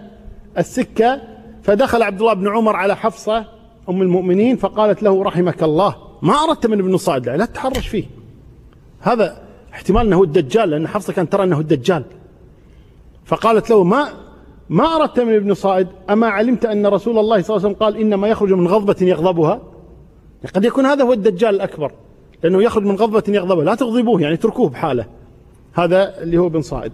[0.59, 1.21] السكة.
[1.63, 3.45] فدخل عبد الله بن عمر على حفصة
[3.89, 6.08] أم المؤمنين فقالت له رحمك الله.
[6.23, 8.05] ما أردت من ابن صائد لا, لا تتحرش فيه.
[9.01, 9.43] هذا
[9.73, 12.05] احتمال أنه الدجال لأن حفصة كانت ترى أنه الدجال.
[13.25, 14.09] فقالت له ما
[14.69, 17.97] ما أردت من ابن صائد أما علمت أن رسول الله صلى الله عليه وسلم قال
[17.97, 19.61] إنما يخرج من غضبة يغضبها؟
[20.55, 21.93] قد يكون هذا هو الدجال الأكبر
[22.43, 23.65] لأنه يخرج من غضبة يغضبها.
[23.65, 25.07] لا تغضبوه يعني اتركوه بحاله.
[25.75, 26.93] هذا اللي هو بن صائد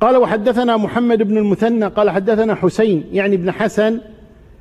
[0.00, 4.00] قال وحدثنا محمد بن المثنى قال حدثنا حسين يعني ابن حسن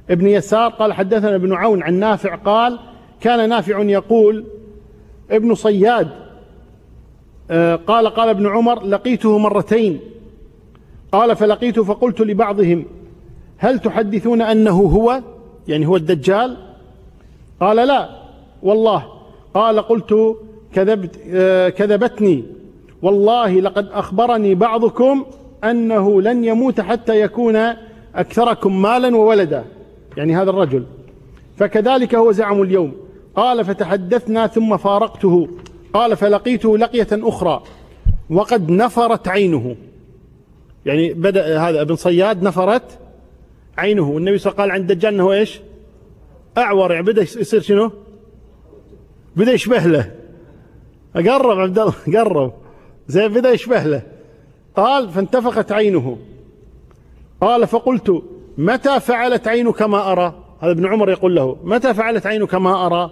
[0.10, 2.80] ابن يسار قال حدثنا ابن عون عن نافع قال
[3.22, 4.46] كان نافع يقول
[5.32, 6.10] ابن صياد
[7.52, 10.00] آه، قال قال ابن عمر لقيته مرتين.
[11.12, 12.86] قال فلقيته فقلت لبعضهم
[13.58, 15.22] هل تحدثون أنه هو؟
[15.68, 16.58] يعني هو الدجال؟
[17.60, 18.10] قال لا
[18.64, 19.06] والله.
[19.54, 20.38] قال قلت
[20.74, 22.44] كذبت آه، كذبتني.
[23.02, 25.26] والله لقد أخبرني بعضكم
[25.64, 27.56] أنه لن يموت حتى يكون
[28.16, 29.64] أكثركم مالا وولدا.
[30.18, 30.85] يعني هذا الرجل.
[31.57, 32.94] فكذلك هو زعم اليوم.
[33.35, 35.48] قال فتحدثنا ثم فارقته.
[35.94, 37.64] قال فلقيته لقية أخرى.
[38.30, 39.76] وقد نفرت عينه.
[40.85, 42.99] يعني بدأ هذا ابن صياد نفرت
[43.77, 44.10] عينه.
[44.10, 45.60] والنبي صلى الله عليه وسلم قال عند الدجال انه إيش؟
[46.57, 46.91] أعور.
[46.91, 47.91] يعني بدأ يصير شنو؟
[49.35, 50.11] بدأ يشبه له.
[51.15, 51.94] قرب عبد الله.
[52.15, 52.53] قرب.
[53.07, 54.02] زي بدأ يشبه له.
[54.76, 56.18] قال فانتفخت عينه.
[57.41, 58.23] قال فقلت
[58.58, 63.12] متى فعلت عينك ما أرى؟ هذا ابن عمر يقول له متى فعلت عينك ما أرى؟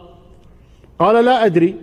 [1.00, 1.76] قال لا أدري.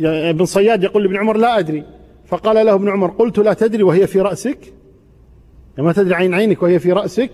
[0.00, 1.84] ابن صياد يقول لابن عمر لا أدري.
[2.26, 4.72] فقال له ابن عمر قلت لا تدري وهي في رأسك؟
[5.78, 7.30] ما تدري عين عينك وهي في رأسك؟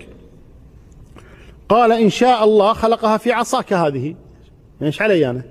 [1.69, 4.15] قال إن شاء الله خلقها في عصاك هذه.
[4.83, 5.43] إيش علي أنا؟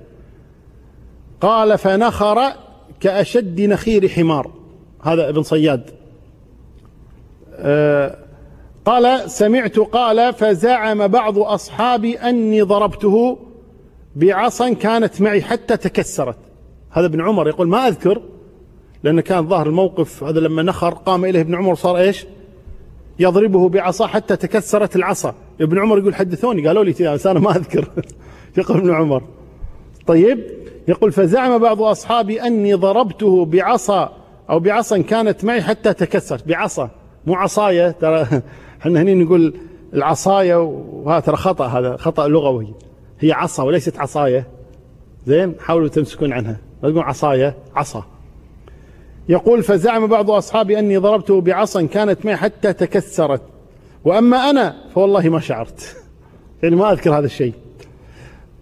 [1.40, 2.52] قال فنخر
[3.00, 4.50] كأشد نخير حمار.
[5.02, 5.90] هذا ابن صياد.
[7.54, 8.21] آه
[8.84, 13.38] قال سمعت قال فزعم بعض أصحابي أني ضربته
[14.16, 16.36] بعصا كانت معي حتى تكسرت.
[16.90, 18.22] هذا ابن عمر يقول ما أذكر
[19.02, 22.26] لأن كان ظاهر الموقف هذا لما نخر قام إليه ابن عمر صار إيش؟
[23.18, 25.34] يضربه بعصا حتى تكسرت العصا.
[25.60, 27.88] ابن عمر يقول حدثوني قالوا لي بس أنا ما أذكر.
[28.58, 29.22] يقول ابن عمر.
[30.06, 30.46] طيب
[30.88, 34.12] يقول فزعم بعض أصحابي أني ضربته بعصا
[34.50, 36.48] أو بعصا كانت معي حتى تكسرت.
[36.48, 36.90] بعصا
[37.26, 38.26] مو عصاية ترى.
[38.82, 39.54] إحنا هنا نقول
[39.94, 42.74] العصاية وهذا ترى خطأ هذا خطأ لغوي.
[43.20, 44.46] هي عصا وليست عصاية.
[45.26, 46.56] زين؟ حاولوا تمسكون عنها.
[46.82, 48.04] لا تقول عصاية عصا.
[49.28, 53.42] يقول فزعم بعض أصحابي أني ضربته بعصا كانت معي حتى تكسرت.
[54.04, 55.96] وأما أنا فوالله ما شعرت.
[56.62, 57.54] يعني ما أذكر هذا الشيء.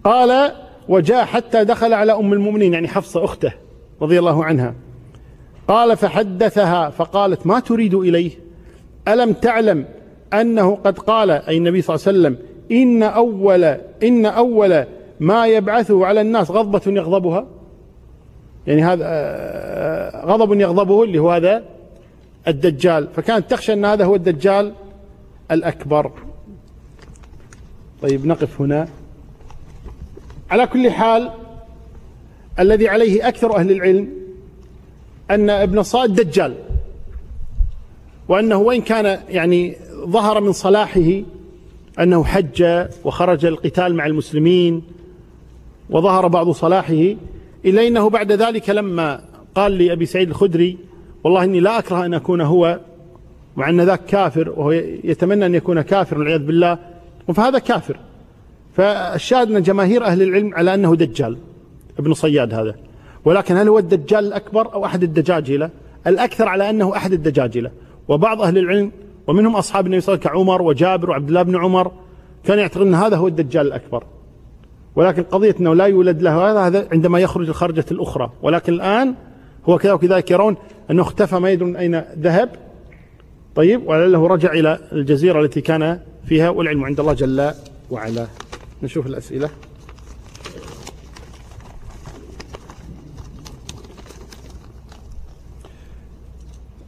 [0.03, 0.51] قال
[0.89, 2.73] وجاء حتى دخل على أم المؤمنين.
[2.73, 3.53] يعني حفصة أخته
[4.01, 4.75] رضي الله عنها.
[5.67, 6.89] قال فحدثها.
[6.89, 8.31] فقالت ما تريد إليه؟
[9.07, 9.85] ألم تعلم
[10.33, 12.37] أنه قد قال أي النبي صلى الله عليه وسلم
[12.71, 13.63] إن أول
[14.03, 14.85] إن أول
[15.19, 17.47] ما يبعثه على الناس غضبة يغضبها؟
[18.67, 21.63] يعني هذا آه، غضب يغضبه اللي هو هذا
[22.47, 23.07] الدجال.
[23.15, 24.73] فكانت تخشى أن هذا هو الدجال
[25.51, 26.11] الأكبر.
[28.01, 28.87] طيب نقف هنا.
[30.51, 31.31] على كل حال
[32.59, 34.09] الذي عليه أكثر أهل العلم
[35.31, 36.55] أن ابن الصائد دجال
[38.27, 41.21] وأنه وإن كان يعني ظهر من صلاحه
[41.99, 44.81] أنه حج وخرج القتال مع المسلمين
[45.89, 47.15] وظهر بعض صلاحه
[47.65, 49.21] إلا أنه بعد ذلك لما
[49.55, 50.77] قال لأبي سعيد الخدري
[51.23, 52.79] والله إني لا أكره أن أكون هو
[53.57, 54.71] مع أن ذاك كافر وهو
[55.03, 56.77] يتمنى أن يكون كافر والعياذ بالله
[57.33, 57.97] فهذا كافر
[58.75, 61.37] فالشاهد أن جماهير أهل العلم على أنه دجال
[61.99, 62.75] ابن صياد هذا
[63.25, 65.69] ولكن هل هو الدجال الأكبر أو أحد الدجاجلة
[66.07, 67.71] الأكثر على أنه أحد الدجاجلة
[68.07, 68.91] وبعض أهل العلم
[69.27, 71.91] ومنهم أصحاب النبي صلى الله عليه وسلم كعمر وجابر وعبد الله بن عمر
[72.43, 74.03] كان يعتقد أن هذا هو الدجال الأكبر.
[74.95, 78.31] ولكن قضية أنه لا يولد له هذا هذا عندما يخرج الخرجة الأخرى.
[78.41, 79.15] ولكن الآن
[79.69, 80.55] هو كذا وكذلك يرون
[80.91, 82.49] أنه اختفى ما يدرون أين ذهب.
[83.55, 87.51] طيب ولعله رجع إلى الجزيرة التي كان فيها والعلم عند الله جل
[87.91, 88.27] وعلا.
[88.83, 89.49] نشوف الأسئلة.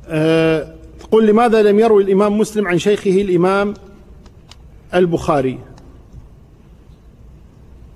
[0.07, 0.73] أه
[1.13, 3.73] قل لماذا لم يروي الإمام مسلم عن شيخه الإمام
[4.93, 5.59] البخاري؟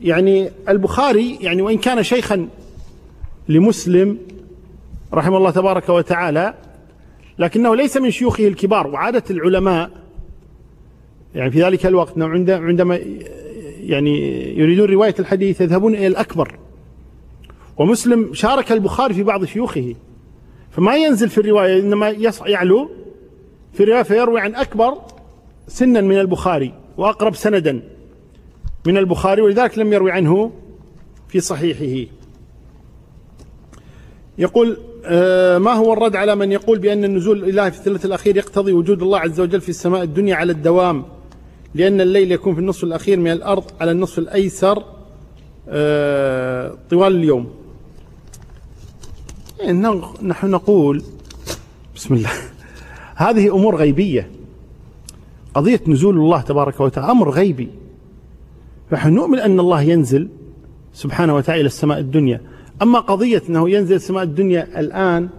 [0.01, 2.47] يعني البخاري يعني وإن كان شيخا
[3.49, 4.17] لمسلم
[5.13, 6.53] رحمه الله تبارك وتعالى
[7.39, 9.91] لكنه ليس من شيوخه الكبار وعادة العلماء
[11.35, 12.19] يعني في ذلك الوقت
[12.49, 12.99] عندما
[13.79, 14.19] يعني
[14.59, 16.59] يريدون رواية الحديث يذهبون إلى الأكبر.
[17.77, 19.95] ومسلم شارك البخاري في بعض شيوخه.
[20.71, 22.09] فما ينزل في الرواية إنما
[22.45, 22.89] يعلو
[23.73, 24.97] في الرواية فيروي عن أكبر
[25.67, 27.81] سنا من البخاري وأقرب سندا
[28.87, 30.51] من البخاري ولذلك لم يروي عنه
[31.27, 32.11] في صحيحه.
[34.37, 38.71] يقول آه، ما هو الرد على من يقول بأن النزول الإلهي في الثلث الأخير يقتضي
[38.71, 41.05] وجود الله عز وجل في السماء الدنيا على الدوام
[41.75, 44.83] لأن الليل يكون في النصف الأخير من الأرض على النصف الأيسر
[45.69, 47.53] آه، طوال اليوم.
[50.21, 51.03] نحن نقول
[51.95, 52.31] بسم الله.
[53.17, 54.29] هذه أمور غيبية.
[55.53, 57.69] قضية نزول الله تبارك وتعالى أمر غيبي.
[58.91, 60.29] فنحن نؤمن أن الله ينزل
[60.93, 62.41] سبحانه وتعالى إلى السماء الدنيا.
[62.81, 65.29] أما قضية أنه ينزل السماء الدنيا الآن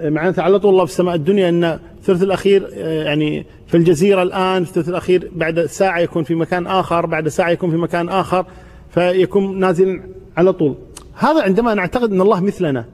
[0.00, 4.70] معناته على طول الله في السماء الدنيا أن الثلث الأخير يعني في الجزيرة الآن في
[4.70, 8.46] الثلث الأخير بعد ساعة يكون في مكان آخر بعد ساعة يكون في مكان آخر
[8.90, 10.02] فيكون نازل
[10.36, 10.74] على طول.
[11.14, 12.84] هذا عندما نعتقد أن الله مثلنا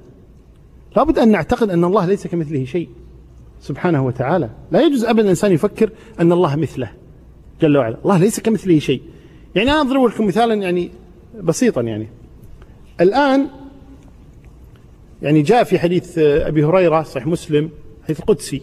[0.97, 2.89] لابد أن نعتقد أن الله ليس كمثله شيء.
[3.63, 4.49] سبحانه وتعالى.
[4.71, 5.91] لا يجوز أبدا الإنسان يفكر
[6.21, 6.91] أن الله مثله
[7.61, 7.97] جل وعلا.
[8.05, 9.03] الله ليس كمثله شيء.
[9.55, 10.91] يعني أنا أضرب لكم مثالا يعني
[11.43, 12.09] بسيطا يعني.
[13.01, 13.47] الآن
[15.23, 17.71] يعني جاء في حديث أبي هريرة صحيح مسلم
[18.05, 18.63] حديث قدسي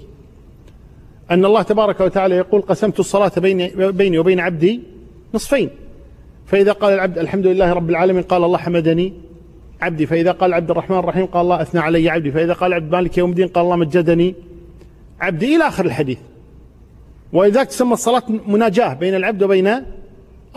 [1.31, 4.81] أن الله تبارك وتعالى يقول قسمت الصلاة بيني, بيني وبين عبدي
[5.34, 5.69] نصفين.
[6.45, 8.23] فإذا قال العبد الحمد لله رب العالمين.
[8.23, 9.13] قال الله حمدني
[9.81, 10.05] عبدي.
[10.05, 12.31] فإذا قال عبد الرحمن الرحيم قال الله أثنى علي عبدي.
[12.31, 13.47] فإذا قال عبد مالك يوم الدين.
[13.47, 14.35] قال الله مجدني
[15.22, 16.20] عبدي إلى آخر الحديث.
[17.34, 19.76] ولذلك تسمى الصلاة مناجاة بين العبد وبين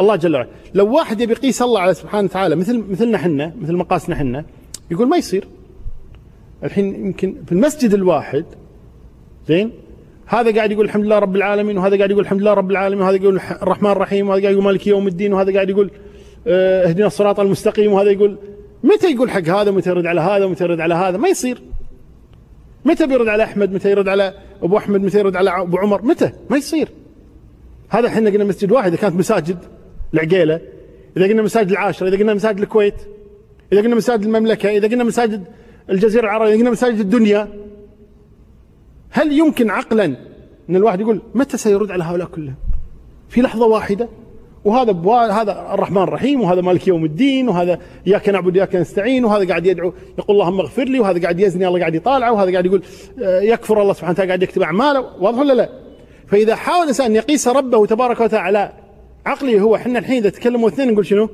[0.00, 0.48] الله جل وعلا.
[0.74, 4.44] لو واحد يبي يقيس الله على سبحانه وتعالى مثل مثلنا إحنا مثل مقاسنا إحنا
[4.90, 5.44] يقول ما يصير.
[6.64, 8.44] الحين يمكن في المسجد الواحد
[9.48, 9.72] زين
[10.26, 13.16] هذا قاعد يقول الحمد لله رب العالمين وهذا قاعد يقول الحمد لله رب العالمين وهذا
[13.16, 15.90] يقول الرحمن الرحيم وهذا قاعد يقول مالك يوم الدين وهذا قاعد يقول
[16.46, 18.38] آه، اهدنا الصراط المستقيم وهذا يقول
[18.84, 21.62] متى يقول حق هذا ومتى يرد على هذا ومتى يرد على هذا؟ ما يصير.
[22.84, 26.32] متى بيرد على أحمد؟ متى يرد على أبو أحمد؟ متى يرد على أبو عمر؟ متى؟
[26.50, 26.88] ما يصير.
[27.88, 29.58] هذا إحنا قلنا مسجد واحد إذا كانت مساجد
[30.14, 30.60] العقيلة
[31.16, 32.94] إذا قلنا مساجد العاشرة إذا قلنا مساجد الكويت
[33.72, 35.44] إذا قلنا مساجد المملكة إذا قلنا مساجد
[35.90, 37.48] الجزيرة العربية إذا قلنا مساجد الدنيا
[39.10, 40.04] هل يمكن عقلا
[40.70, 42.54] إن الواحد يقول متى سيرد على هؤلاء كلهم؟
[43.28, 44.08] في لحظة واحدة
[44.64, 44.92] وهذا
[45.32, 49.92] هذا الرحمن الرحيم وهذا مالك يوم الدين وهذا إياك نعبد اياك نستعين وهذا قاعد يدعو
[50.18, 52.82] يقول اللهم اغفر لي وهذا قاعد يزني الله قاعد يطالعه وهذا قاعد يقول
[53.22, 55.68] آه، يكفر الله سبحانه وتعالى قاعد يكتب أعماله واضح ولا لا؟
[56.26, 58.72] فإذا حاول الإنسان أن يقيس ربه تبارك وتعالى
[59.26, 61.28] عقله هو إحنا الحين إذا تكلموا اثنين نقول شنو؟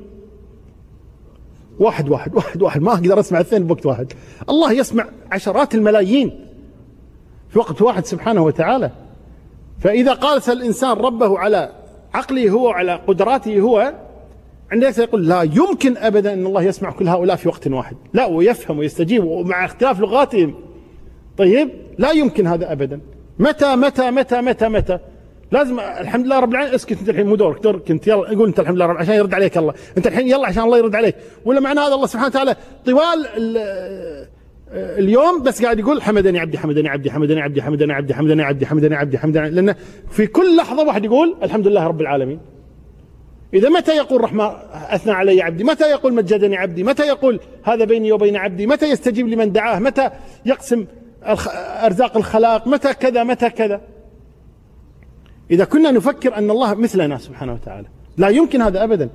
[1.79, 4.13] واحد واحد واحد واحد ما أقدر أسمع اثنين بوقت واحد
[4.49, 6.45] الله يسمع عشرات الملايين
[7.49, 8.91] في وقت واحد سبحانه وتعالى
[9.79, 11.71] فإذا قاس الإنسان ربه على
[12.13, 13.93] عقله هو على قدراته هو
[14.71, 17.95] عندما يقول لا يمكن ابدا أن الله يسمع كل هؤلاء في وقت واحد.
[18.13, 20.55] لا ويفهم ويستجيب ومع اختلاف لغاتهم.
[21.37, 22.99] طيب لا يمكن هذا ابدا.
[23.39, 24.99] متى متى متى متى متى؟
[25.51, 26.75] لازم الحمد لله رب العالمين.
[26.75, 27.63] اسكت أنت الحين مو دورك.
[27.63, 28.07] دورك أنت.
[28.07, 29.73] يلا قول أنت الحمد لله رب عشان يرد عليك الله.
[29.97, 31.15] أنت الحين يلا عشان الله يرد عليك.
[31.45, 32.55] ولا معنى هذا الله سبحانه وتعالى
[32.85, 33.27] طوال
[34.73, 38.95] اليوم بس قاعد يقول حمدني عبدي حمدني عبدي حمدني عبدي حمدني عبدي حمدني عبدي حمدني
[38.95, 39.75] عبدي حمدني لأنه
[40.09, 42.39] في كل لحظة واحد يقول الحمد لله رب العالمين.
[43.53, 48.11] إذا متى يقول رحمة أثنى علي عبدي؟ متى يقول مجدني عبدي؟ متى يقول هذا بيني
[48.11, 50.09] وبين عبدي؟ متى يستجيب لمن دعاه؟ متى
[50.45, 50.85] يقسم
[51.83, 53.81] أرزاق الخلاق متى كذا؟ متى كذا؟
[55.51, 57.87] إذا كنا نفكر أن الله مثلنا سبحانه وتعالى
[58.17, 59.09] لا يمكن هذا أبدا.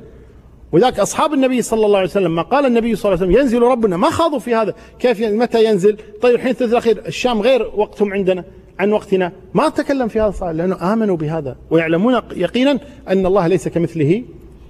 [0.74, 3.62] وذاك أصحاب النبي صلى الله عليه وسلم ما قال النبي صلى الله عليه وسلم ينزل
[3.62, 3.96] ربنا.
[3.96, 4.74] ما خاضوا في هذا.
[4.98, 8.44] كيف متى ينزل؟ طيب الحين الثلث الأخير الشام غير وقتهم عندنا
[8.78, 9.32] عن وقتنا.
[9.55, 12.78] ما تكلم في هذا الصالح لأنه آمنوا بهذا ويعلمون يقينا
[13.09, 14.22] أن الله ليس كمثله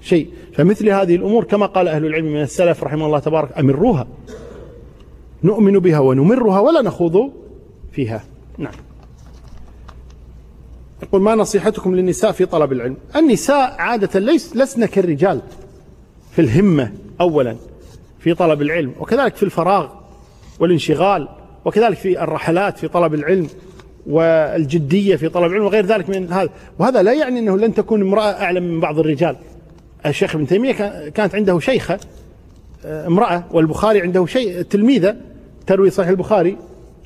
[0.03, 0.29] شيء.
[0.53, 4.07] فمثل هذه الأمور كما قال أهل العلم من السلف رحمه الله تبارك أمروها.
[5.45, 7.31] نؤمن بها ونمرها ولا نخوض
[7.93, 8.25] فيها.
[8.59, 8.75] نعم.
[11.03, 15.41] يقول ما نصيحتكم للنساء في طلب العلم؟ النساء عادة ليس لسن كالرجال.
[16.35, 17.57] في الهمة أولا
[18.19, 19.89] في طلب العلم وكذلك في الفراغ
[20.61, 21.29] والانشغال
[21.65, 23.49] وكذلك في الرحلات في طلب العلم
[24.07, 26.49] والجدية في طلب العلم وغير ذلك من هذا.
[26.79, 29.37] وهذا لا يعني أنه لن تكون امرأة أعلم من بعض الرجال.
[30.07, 30.73] الشيخ ابن تيمية
[31.09, 31.99] كانت عنده شيخة
[32.85, 35.17] آه، امرأة والبخاري عنده شيء تلميذة
[35.67, 36.57] تروي صحيح البخاري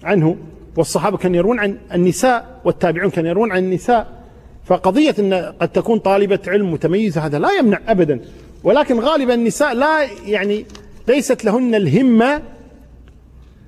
[0.04, 0.36] عنه
[0.76, 4.18] والصحابة كانوا يروون عن النساء والتابعون كانوا يروون عن النساء.
[4.64, 8.20] فقضية أن قد تكون طالبة علم متميزة هذا لا يمنع أبدا.
[8.64, 10.66] ولكن غالبا النساء لا يعني
[11.08, 12.42] ليست لهن الهمة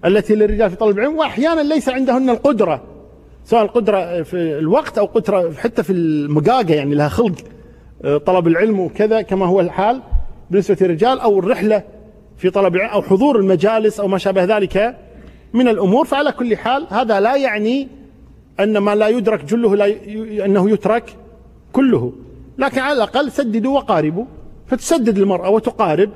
[0.05, 2.83] التي للرجال في طلب العلم وأحيانا ليس عندهن القدرة
[3.45, 7.35] سواء القدرة في الوقت أو قدرة حتى في المقاقة يعني لها خلق
[8.05, 10.03] آه، طلب العلم وكذا كما هو الحال
[10.51, 11.83] بالنسبة للرجال أو الرحلة
[12.39, 14.97] في طلب العلم أو حضور المجالس أو ما شابه ذلك
[15.53, 16.05] من الأمور.
[16.05, 17.89] فعلى كل حال هذا لا يعني
[18.61, 20.45] أن ما لا يدرك جله لا ي...
[20.45, 21.17] أنه يترك
[21.73, 22.13] كله.
[22.59, 24.25] لكن على الأقل سددوا وقاربوا.
[24.71, 26.11] فتسدد المرأة وتقارب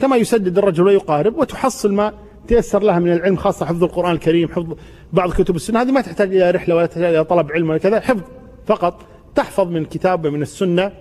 [0.00, 2.12] كما يسدد الرجل ويقارب وتحصل ما
[2.48, 4.74] تيسر لها من العلم خاصة حفظ القرآن الكريم حفظ
[5.12, 5.82] بعض كتب السنة.
[5.82, 8.22] هذه ما تحتاج إلى رحلة ولا تحتاج إلى طلب علم ولا كذا حفظ
[8.66, 9.02] فقط
[9.34, 10.92] تحفظ من الكتاب ومن السنة.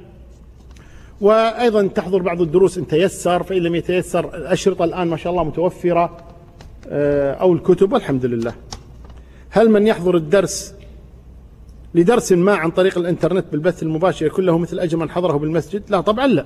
[1.22, 6.18] وأيضا تحضر بعض الدروس إن تيسر فإن لم يتيسر الأشرطة الآن ما شاء الله متوفرة
[6.88, 8.54] آه، أو الكتب والحمد لله.
[9.50, 10.74] هل من يحضر الدرس
[11.96, 16.02] لدرس ما عن طريق الإنترنت بالبث المباشر يكون له مثل أجر من حضره بالمسجد؟ لا
[16.02, 16.46] طبعا لا.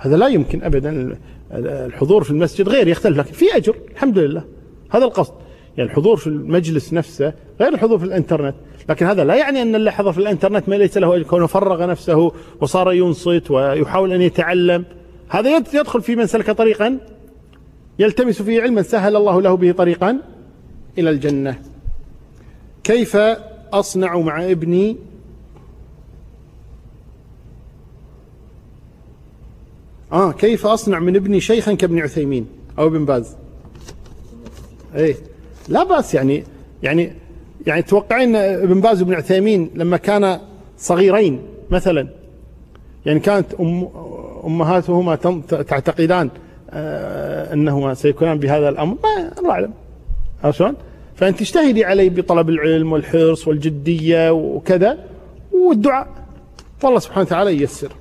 [0.00, 1.18] هذا لا يمكن أبدا.
[1.52, 4.44] الحضور في المسجد غير يختلف لكن في أجر الحمد لله.
[4.90, 5.34] هذا القصد.
[5.76, 8.54] يعني الحضور في المجلس نفسه غير الحضور في الإنترنت.
[8.88, 12.32] لكن هذا لا يعني أن اللي حضر في الإنترنت ما ليس له كونه فرغ نفسه
[12.60, 14.84] وصار ينصت ويحاول أن يتعلم.
[15.28, 16.98] هذا يدخل في من سلك طريقا
[17.98, 20.16] يلتمس فيه علما سهل الله له به طريقا
[20.98, 21.58] إلى الجنة.
[22.84, 23.16] كيف
[23.72, 24.96] أصنع مع ابني
[30.12, 32.46] آه كيف أصنع من ابني شيخا كابن عثيمين
[32.78, 33.36] أو ابن باز؟
[34.96, 35.16] إيه
[35.68, 36.44] لا بأس يعني
[36.82, 37.12] يعني
[37.66, 40.40] يعني توقعين ابن باز وابن عثيمين لما كان
[40.78, 42.08] صغيرين مثلا.
[43.06, 43.88] يعني كانت أم
[44.44, 45.16] أمهاتهما
[45.48, 46.30] تعتقدان
[46.70, 48.96] آه أنهما سيكونان بهذا الأمر.
[49.02, 49.72] ما الله أعلم.
[50.50, 50.74] شلون؟
[51.16, 54.98] فأنت تجتهدي عليه بطلب العلم والحرص والجدية وكذا
[55.52, 56.08] والدعاء.
[56.82, 57.92] والله سبحانه وتعالى ييسر.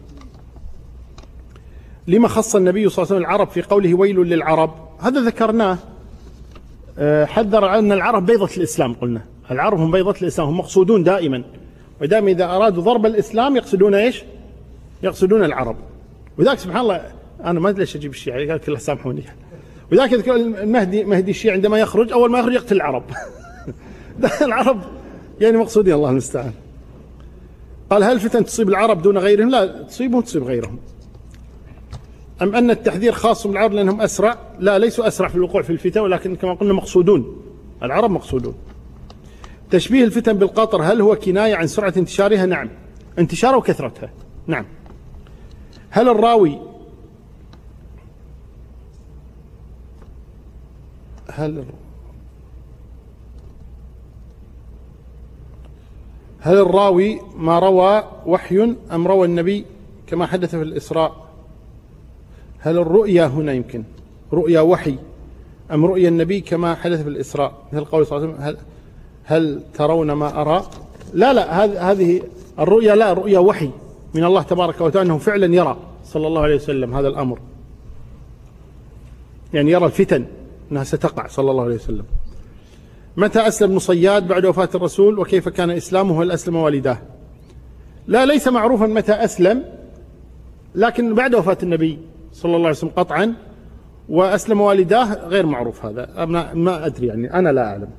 [2.10, 5.78] لما خص النبي صلى الله عليه وسلم العرب في قوله ويل للعرب؟ هذا ذكرناه.
[7.00, 9.22] آه، حذر أن العرب بيضة الإسلام قلنا.
[9.52, 11.44] العرب هم بيضة الإسلام هم مقصودون دائما.
[12.02, 14.24] ودائما إذا أرادوا ضرب الإسلام يقصدون إيش؟
[15.04, 15.76] يقصدون العرب.
[16.38, 17.12] وذاك سبحان الله
[17.44, 19.24] أنا ما أدري ليش أجيب الشيعة قال سامحوني.
[19.92, 23.04] وذاك يذكر المهدي مهدي الشيعة عندما يخرج أول ما يخرج يقتل العرب.
[24.42, 24.82] العرب
[25.42, 26.54] يعني مقصودين الله المستعان.
[27.90, 30.80] قال هل الفتن تصيب العرب دون غيرهم؟ لا تصيبهم تصيب غيرهم.
[32.42, 36.36] أم أن التحذير خاص بالعرب لأنهم أسرع؟ لا ليسوا أسرع في الوقوع في الفتن ولكن
[36.36, 37.42] كما قلنا مقصودون.
[37.84, 38.56] العرب مقصودون.
[39.72, 42.70] تشبيه الفتن بالقطر هل هو كناية عن سرعة انتشارها؟ نعم.
[43.20, 44.10] انتشارها وكثرتها.
[44.48, 44.66] نعم.
[45.90, 46.60] هل الراوي
[51.32, 51.66] هل
[56.40, 59.66] هل الراوي ما روى وحي أم روى النبي
[60.08, 61.29] كما حدث في الإسراء؟
[62.60, 63.84] هل الرؤيا هنا يمكن؟
[64.34, 64.96] رؤيا وحي
[65.72, 68.58] أم رؤيا النبي كما حدث في الإسراء؟ مثل قول صلى الله عليه وسلم هل,
[69.24, 70.70] هل ترون ما أرى؟
[71.14, 72.22] لا لا هذه
[72.60, 73.70] الرؤيا لا رؤيا وحي
[74.14, 77.40] من الله تبارك وتعالى أنه فعلا يرى صلى الله عليه وسلم هذا الأمر.
[79.54, 80.26] يعني يرى الفتن
[80.72, 82.06] أنها ستقع صلى الله عليه وسلم.
[83.18, 86.98] متى أسلم ابن صياد بعد وفاة الرسول؟ وكيف كان إسلامه؟ هل أسلم والداه
[88.08, 89.64] لا ليس معروفا متى أسلم
[90.76, 92.00] لكن بعد وفاة النبي.
[92.40, 93.34] صلى الله عليه وسلم قطعا
[94.10, 96.26] وأسلم والداه غير معروف هذا.
[96.54, 97.90] ما أدري يعني أنا لا أعلم.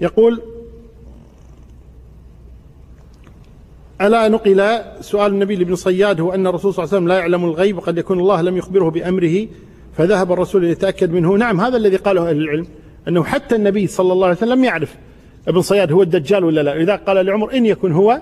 [0.00, 0.42] يقول
[4.00, 7.44] ألا نقل سؤال النبي لابن صياد هو أن الرسول صلى الله عليه وسلم لا يعلم
[7.44, 9.46] الغيب وقد يكون الله لم يخبره بأمره
[9.92, 11.36] فذهب الرسول ليتأكد منه.
[11.36, 12.66] نعم هذا الذي قاله أهل العلم
[13.08, 14.96] أنه حتى النبي صلى الله عليه وسلم لم يعرف
[15.48, 16.76] ابن صياد هو الدجال ولا لا.
[16.76, 18.20] إذا قال لعمر إن يكن هو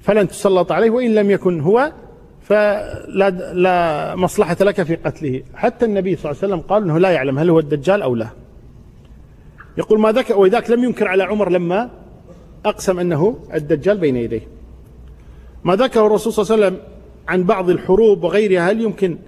[0.00, 1.92] فلن تسلط عليه وإن لم يكن هو
[2.50, 5.42] فلا لا مصلحة لك في قتله.
[5.54, 8.28] حتى النبي صلى الله عليه وسلم قال أنه لا يعلم هل هو الدجال أو لا.
[9.78, 11.90] يقول ما ذكر وذاك لم ينكر على عمر لما
[12.66, 14.48] أقسم أنه الدجال بين يديه.
[15.64, 16.86] ما ذكره الرسول صلى الله عليه وسلم
[17.28, 19.18] عن بعض الحروب وغيرها هل يمكن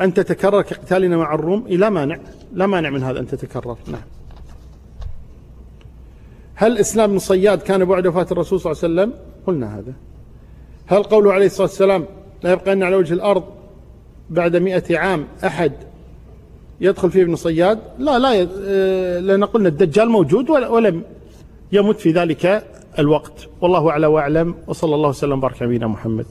[0.00, 2.18] أن تتكرر كقتالنا مع الروم؟ لا مانع.
[2.52, 3.76] لا مانع من هذا أن تتكرر.
[3.86, 4.02] نعم.
[6.54, 9.12] هل إسلام بن صياد كان بعد وفاة الرسول صلى الله عليه وسلم؟
[9.46, 9.92] قلنا هذا.
[10.86, 12.06] هل قوله عليه الصلاة والسلام
[12.42, 13.44] لا يبقى أن على وجه الأرض
[14.30, 15.72] بعد مئة عام أحد
[16.80, 21.02] يدخل فيه ابن صياد؟ لا لا آه، لأن قلنا الدجال موجود ولم
[21.72, 22.66] يمت في ذلك
[22.98, 23.48] الوقت.
[23.60, 24.54] والله أعلى وأعلم.
[24.66, 26.26] وصلى الله وسلم وبارك على نبينا محمد.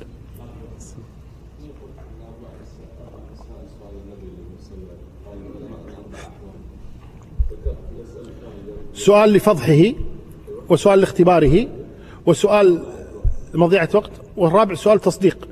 [8.94, 9.94] سؤال لفضحه
[10.69, 11.68] وسؤال لاختباره
[12.26, 12.84] وسؤال
[13.53, 15.49] مضيعة وقت والرابع سؤال تصديق.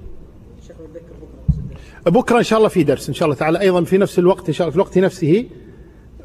[2.10, 3.60] بكرة إن شاء الله في درس إن شاء الله تعالى.
[3.60, 5.46] أيضا في نفس الوقت إن شاء الله في الوقت نفسه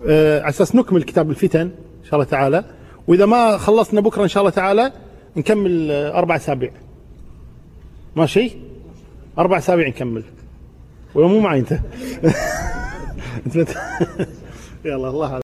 [0.09, 2.64] آه، على أساس نكمل كتاب الفتن إن شاء الله تعالى.
[3.09, 4.92] وإذا ما خلصنا بكرة إن شاء الله تعالى
[5.36, 6.70] نكمل آه، أربع أسابيع.
[8.16, 8.50] ماشي؟
[9.38, 10.22] أربع أسابيع نكمل.
[11.14, 11.78] ولا مو معي أنت؟
[14.84, 15.34] يلا الله